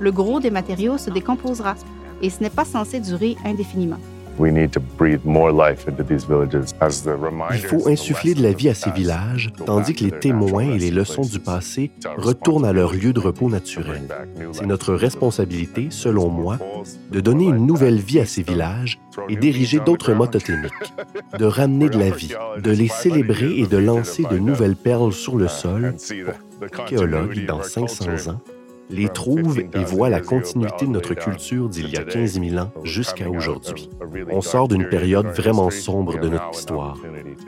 Le 0.00 0.12
gros 0.12 0.40
des 0.40 0.50
matériaux 0.50 0.98
se 0.98 1.10
décomposera 1.10 1.74
et 2.20 2.30
ce 2.30 2.42
n'est 2.42 2.50
pas 2.50 2.64
censé 2.64 3.00
durer 3.00 3.36
indéfiniment. 3.44 3.98
Il 7.52 7.60
faut 7.60 7.88
insuffler 7.88 8.34
de 8.34 8.42
la 8.42 8.52
vie 8.52 8.68
à 8.68 8.74
ces 8.74 8.90
villages, 8.90 9.52
tandis 9.64 9.94
que 9.94 10.04
les 10.04 10.10
témoins 10.10 10.70
et 10.70 10.78
les 10.78 10.90
leçons 10.90 11.22
du 11.22 11.38
passé 11.38 11.90
retournent 12.16 12.64
à 12.64 12.72
leur 12.72 12.92
lieu 12.92 13.12
de 13.12 13.20
repos 13.20 13.48
naturel. 13.48 14.02
C'est 14.52 14.66
notre 14.66 14.94
responsabilité, 14.94 15.88
selon 15.90 16.28
moi, 16.28 16.58
de 17.10 17.20
donner 17.20 17.44
une 17.44 17.66
nouvelle 17.66 17.98
vie 17.98 18.20
à 18.20 18.26
ces 18.26 18.42
villages 18.42 18.98
et 19.28 19.36
d'ériger 19.36 19.80
d'autres 19.80 20.12
mototémiques, 20.12 20.72
de 21.38 21.44
ramener 21.44 21.88
de 21.88 21.98
la 21.98 22.10
vie, 22.10 22.34
de 22.62 22.70
les 22.70 22.88
célébrer 22.88 23.58
et 23.58 23.66
de 23.66 23.78
lancer 23.78 24.24
de 24.30 24.38
nouvelles 24.38 24.76
perles 24.76 25.12
sur 25.12 25.36
le 25.36 25.48
sol 25.48 25.94
pour 26.58 27.06
dans 27.46 27.62
500 27.62 28.30
ans, 28.30 28.40
les 28.90 29.08
trouvent 29.08 29.60
et 29.60 29.84
voient 29.84 30.08
la 30.08 30.20
continuité 30.20 30.86
de 30.86 30.90
notre 30.90 31.14
culture 31.14 31.68
d'il 31.68 31.90
y 31.90 31.96
a 31.96 32.04
15 32.04 32.40
000 32.40 32.56
ans 32.56 32.70
jusqu'à 32.82 33.28
aujourd'hui. 33.28 33.88
On 34.30 34.40
sort 34.40 34.68
d'une 34.68 34.88
période 34.88 35.26
vraiment 35.26 35.70
sombre 35.70 36.18
de 36.18 36.28
notre 36.28 36.50
histoire. 36.52 36.98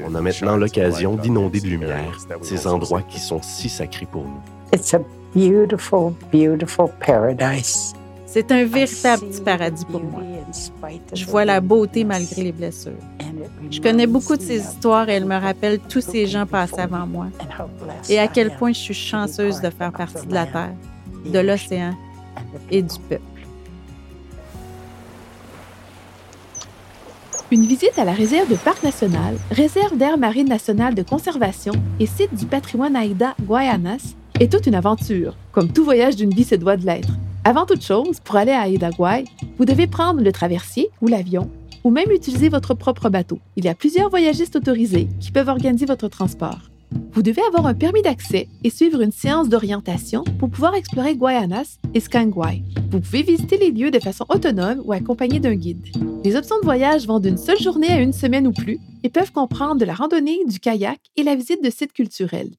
On 0.05 0.14
a 0.14 0.20
maintenant 0.20 0.57
l'occasion 0.57 1.16
d'inonder 1.16 1.61
de 1.61 1.66
lumière 1.66 2.18
ces 2.43 2.66
endroits 2.66 3.03
qui 3.03 3.20
sont 3.20 3.41
si 3.43 3.68
sacrés 3.68 4.07
pour 4.07 4.22
nous. 4.22 4.41
It's 4.72 4.95
a 4.95 5.01
beautiful, 5.34 6.12
beautiful 6.32 6.89
paradise. 7.07 7.95
C'est 8.26 8.51
un 8.51 8.64
véritable 8.64 9.26
petit 9.26 9.41
paradis 9.41 9.84
pour 9.84 10.03
moi. 10.03 10.22
Je 11.12 11.24
vois 11.24 11.45
la 11.45 11.61
beauté 11.61 12.05
malgré 12.05 12.43
les 12.43 12.53
blessures. 12.53 12.93
Je 13.70 13.80
connais 13.80 14.07
beaucoup 14.07 14.37
de 14.37 14.43
ces 14.43 14.59
histoires 14.59 15.09
et 15.09 15.14
elles 15.14 15.24
me 15.24 15.39
rappellent 15.39 15.78
tous 15.78 16.01
ces 16.01 16.26
gens 16.26 16.47
passés 16.47 16.80
avant 16.80 17.07
moi 17.07 17.26
et 18.09 18.18
à 18.18 18.28
quel 18.28 18.51
point 18.57 18.72
je 18.72 18.78
suis 18.78 18.95
chanceuse 18.95 19.61
de 19.61 19.70
faire 19.70 19.93
partie 19.93 20.26
de 20.26 20.34
la 20.34 20.47
Terre 20.47 20.74
de 21.32 21.38
l'océan 21.38 21.94
et 22.70 22.82
du 22.82 22.98
peuple. 23.08 23.22
Une 27.52 27.64
visite 27.64 27.96
à 27.96 28.04
la 28.04 28.12
réserve 28.12 28.50
de 28.50 28.56
parc 28.56 28.82
national, 28.82 29.36
réserve 29.52 29.96
d'air 29.96 30.18
marine 30.18 30.48
nationale 30.48 30.96
de 30.96 31.02
conservation 31.02 31.72
et 32.00 32.06
site 32.06 32.34
du 32.34 32.44
patrimoine 32.44 32.96
Aïda 32.96 33.36
Guayanas 33.42 34.14
est 34.40 34.50
toute 34.52 34.66
une 34.66 34.74
aventure, 34.74 35.36
comme 35.52 35.72
tout 35.72 35.84
voyage 35.84 36.16
d'une 36.16 36.34
vie 36.34 36.44
se 36.44 36.56
doit 36.56 36.76
de 36.76 36.84
l'être. 36.84 37.12
Avant 37.44 37.64
toute 37.64 37.84
chose, 37.84 38.18
pour 38.18 38.34
aller 38.34 38.50
à 38.50 38.62
Aïda 38.62 38.90
Guay, 38.90 39.24
vous 39.58 39.64
devez 39.64 39.86
prendre 39.86 40.20
le 40.20 40.32
traversier 40.32 40.90
ou 41.00 41.06
l'avion 41.06 41.48
ou 41.84 41.90
même 41.90 42.10
utiliser 42.10 42.48
votre 42.48 42.74
propre 42.74 43.10
bateau. 43.10 43.38
Il 43.54 43.64
y 43.64 43.68
a 43.68 43.74
plusieurs 43.76 44.10
voyagistes 44.10 44.56
autorisés 44.56 45.06
qui 45.20 45.30
peuvent 45.30 45.48
organiser 45.48 45.86
votre 45.86 46.08
transport. 46.08 46.58
Vous 47.12 47.22
devez 47.22 47.43
avoir 47.43 47.66
un 47.66 47.74
permis 47.74 48.03
d'accès 48.03 48.49
et 48.62 48.70
suivre 48.70 49.01
une 49.01 49.12
séance 49.12 49.49
d'orientation 49.49 50.24
pour 50.39 50.51
pouvoir 50.51 50.74
explorer 50.74 51.16
Guayanas 51.16 51.78
et 51.95 52.01
Skangwai. 52.01 52.62
Vous 52.91 53.01
pouvez 53.01 53.22
visiter 53.22 53.59
les 53.59 53.70
lieux 53.70 53.91
de 53.91 53.99
façon 53.99 54.24
autonome 54.28 54.82
ou 54.84 54.93
accompagné 54.93 55.41
d'un 55.41 55.55
guide. 55.55 55.84
Les 56.24 56.37
options 56.37 56.59
de 56.61 56.64
voyage 56.64 57.07
vont 57.07 57.20
d'une 57.20 57.39
seule 57.39 57.61
journée 57.61 57.89
à 57.89 58.01
une 58.01 58.12
semaine 58.12 58.47
ou 58.47 58.53
plus 58.53 58.78
et 59.03 59.09
peuvent 59.09 59.32
comprendre 59.32 59.80
de 59.80 59.84
la 59.84 59.95
randonnée, 59.95 60.45
du 60.47 60.61
kayak 60.61 61.01
et 61.16 61.22
la 61.22 61.34
visite 61.34 61.62
de 61.62 61.70
sites 61.70 61.93
culturels. 61.93 62.51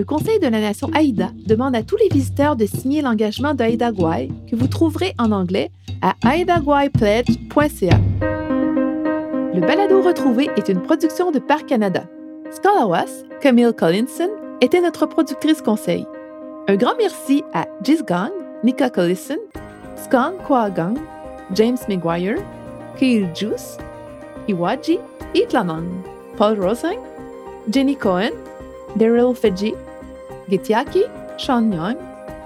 Le 0.00 0.06
Conseil 0.06 0.38
de 0.38 0.46
la 0.46 0.62
Nation 0.62 0.88
Haïda 0.94 1.28
demande 1.46 1.76
à 1.76 1.82
tous 1.82 1.98
les 1.98 2.08
visiteurs 2.08 2.56
de 2.56 2.64
signer 2.64 3.02
l'engagement 3.02 3.52
d'Aïda 3.52 3.92
Guay 3.92 4.30
que 4.50 4.56
vous 4.56 4.66
trouverez 4.66 5.12
en 5.18 5.30
anglais 5.30 5.70
à 6.00 6.14
aidaguypledge.ca. 6.26 8.00
Le 8.22 9.60
balado 9.60 10.00
retrouvé 10.00 10.48
est 10.56 10.70
une 10.70 10.80
production 10.80 11.30
de 11.30 11.38
Parc 11.38 11.66
Canada. 11.66 12.04
Scalawas, 12.50 13.10
Camille 13.42 13.74
Collinson, 13.76 14.30
était 14.62 14.80
notre 14.80 15.04
productrice 15.04 15.60
conseil. 15.60 16.06
Un 16.66 16.76
grand 16.76 16.96
merci 16.96 17.44
à 17.52 17.66
Jisgang, 17.82 18.32
Nika 18.64 18.88
Collison, 18.88 19.36
Skang 19.96 20.38
Kwagang, 20.46 20.96
James 21.52 21.76
McGuire, 21.90 22.38
Kyle 22.96 23.28
Juice, 23.34 23.76
Iwaji, 24.48 24.98
Itlanang, 25.34 25.84
Paul 26.38 26.58
Rosing, 26.58 26.98
Jenny 27.70 27.96
Cohen, 27.96 28.32
Daryl 28.96 29.34
Fedji, 29.34 29.74
Getiaki, 30.50 31.04
Sean 31.38 31.70
Young, 31.70 31.96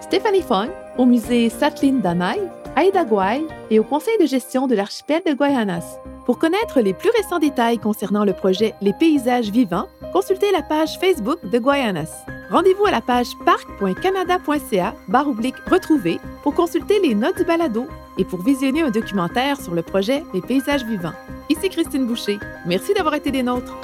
Stéphanie 0.01 0.43
Fong, 0.43 0.69
au 0.99 1.07
musée 1.07 1.49
Satlin 1.49 1.95
Danai, 1.95 2.39
Aida 2.77 3.05
Guay 3.05 3.43
et 3.71 3.79
au 3.79 3.85
conseil 3.85 4.19
de 4.21 4.27
gestion 4.27 4.67
de 4.67 4.75
l'archipel 4.75 5.23
de 5.27 5.33
Guayanas. 5.33 5.99
Pour 6.27 6.39
connaître 6.39 6.81
les 6.81 6.95
plus 6.95 7.11
récents 7.11 7.39
détails 7.39 7.79
concernant 7.79 8.25
le 8.25 8.33
projet 8.33 8.75
Les 8.81 8.93
paysages 8.93 9.51
vivants, 9.51 9.89
consultez 10.13 10.51
la 10.53 10.63
page 10.63 10.99
Facebook 10.99 11.39
de 11.51 11.59
Guayanas. 11.59 12.25
Rendez-vous 12.51 12.87
à 12.87 12.91
la 12.91 13.01
page 13.01 13.29
parc.canada.ca 13.45 14.95
oblique 15.27 15.57
retrouver 15.71 16.19
pour 16.43 16.55
consulter 16.55 17.01
les 17.01 17.15
notes 17.15 17.39
du 17.39 17.45
balado 17.45 17.87
et 18.19 18.25
pour 18.25 18.43
visionner 18.43 18.83
un 18.83 18.91
documentaire 18.91 19.61
sur 19.61 19.75
le 19.75 19.83
projet 19.83 20.23
Les 20.35 20.41
paysages 20.41 20.85
vivants. 20.85 21.15
Ici 21.49 21.69
Christine 21.69 22.07
Boucher. 22.07 22.39
Merci 22.67 22.95
d'avoir 22.95 23.15
été 23.15 23.31
des 23.31 23.43
nôtres. 23.43 23.77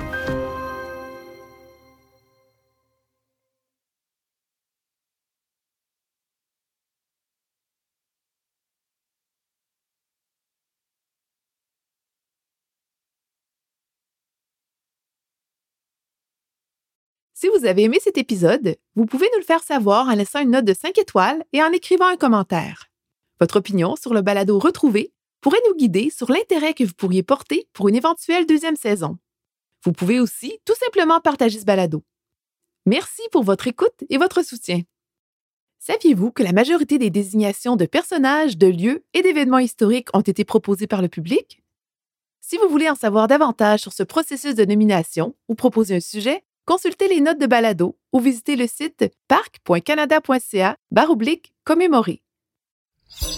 Si 17.40 17.48
vous 17.48 17.64
avez 17.64 17.84
aimé 17.84 17.96
cet 18.04 18.18
épisode, 18.18 18.76
vous 18.96 19.06
pouvez 19.06 19.26
nous 19.32 19.38
le 19.38 19.46
faire 19.46 19.62
savoir 19.62 20.08
en 20.08 20.14
laissant 20.14 20.40
une 20.40 20.50
note 20.50 20.66
de 20.66 20.74
5 20.74 20.98
étoiles 20.98 21.42
et 21.54 21.62
en 21.62 21.72
écrivant 21.72 22.04
un 22.04 22.18
commentaire. 22.18 22.90
Votre 23.40 23.56
opinion 23.56 23.96
sur 23.96 24.12
le 24.12 24.20
balado 24.20 24.58
retrouvé 24.58 25.14
pourrait 25.40 25.62
nous 25.66 25.74
guider 25.74 26.10
sur 26.10 26.30
l'intérêt 26.30 26.74
que 26.74 26.84
vous 26.84 26.92
pourriez 26.92 27.22
porter 27.22 27.66
pour 27.72 27.88
une 27.88 27.96
éventuelle 27.96 28.44
deuxième 28.44 28.76
saison. 28.76 29.16
Vous 29.84 29.92
pouvez 29.92 30.20
aussi 30.20 30.58
tout 30.66 30.74
simplement 30.84 31.18
partager 31.22 31.58
ce 31.58 31.64
balado. 31.64 32.04
Merci 32.84 33.22
pour 33.32 33.42
votre 33.42 33.68
écoute 33.68 34.04
et 34.10 34.18
votre 34.18 34.44
soutien. 34.44 34.82
Saviez-vous 35.78 36.32
que 36.32 36.42
la 36.42 36.52
majorité 36.52 36.98
des 36.98 37.08
désignations 37.08 37.76
de 37.76 37.86
personnages, 37.86 38.58
de 38.58 38.66
lieux 38.66 39.02
et 39.14 39.22
d'événements 39.22 39.60
historiques 39.60 40.08
ont 40.12 40.20
été 40.20 40.44
proposées 40.44 40.86
par 40.86 41.00
le 41.00 41.08
public? 41.08 41.62
Si 42.42 42.58
vous 42.58 42.68
voulez 42.68 42.90
en 42.90 42.94
savoir 42.94 43.28
davantage 43.28 43.80
sur 43.80 43.94
ce 43.94 44.02
processus 44.02 44.54
de 44.54 44.66
nomination 44.66 45.34
ou 45.48 45.54
proposer 45.54 45.96
un 45.96 46.00
sujet, 46.00 46.44
consultez 46.70 47.08
les 47.08 47.20
notes 47.20 47.40
de 47.40 47.46
balado 47.48 47.96
ou 48.12 48.20
visitez 48.20 48.54
le 48.54 48.68
site 48.68 49.10
parc.canada.ca 49.26 50.76
commémorer. 51.64 52.22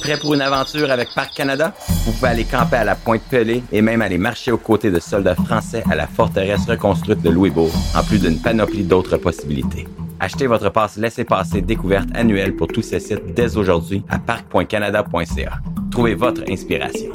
Prêt 0.00 0.18
pour 0.18 0.34
une 0.34 0.42
aventure 0.42 0.90
avec 0.90 1.08
Parc 1.14 1.34
Canada? 1.34 1.72
Vous 2.04 2.12
pouvez 2.12 2.28
aller 2.28 2.44
camper 2.44 2.76
à 2.76 2.84
la 2.84 2.94
Pointe 2.94 3.22
Pelée 3.30 3.62
et 3.72 3.80
même 3.80 4.02
aller 4.02 4.18
marcher 4.18 4.52
aux 4.52 4.58
côtés 4.58 4.90
de 4.90 5.00
soldats 5.00 5.34
français 5.34 5.82
à 5.90 5.94
la 5.94 6.06
forteresse 6.06 6.66
reconstruite 6.68 7.22
de 7.22 7.30
Louisbourg, 7.30 7.72
en 7.96 8.04
plus 8.04 8.18
d'une 8.18 8.38
panoplie 8.38 8.84
d'autres 8.84 9.16
possibilités. 9.16 9.88
Achetez 10.20 10.46
votre 10.46 10.68
passe 10.68 10.98
laissez-passer 10.98 11.62
découverte 11.62 12.10
annuelle 12.14 12.54
pour 12.54 12.68
tous 12.68 12.82
ces 12.82 13.00
sites 13.00 13.32
dès 13.34 13.56
aujourd'hui 13.56 14.04
à 14.10 14.18
parc.canada.ca. 14.18 15.52
Trouvez 15.90 16.14
votre 16.14 16.42
inspiration. 16.50 17.10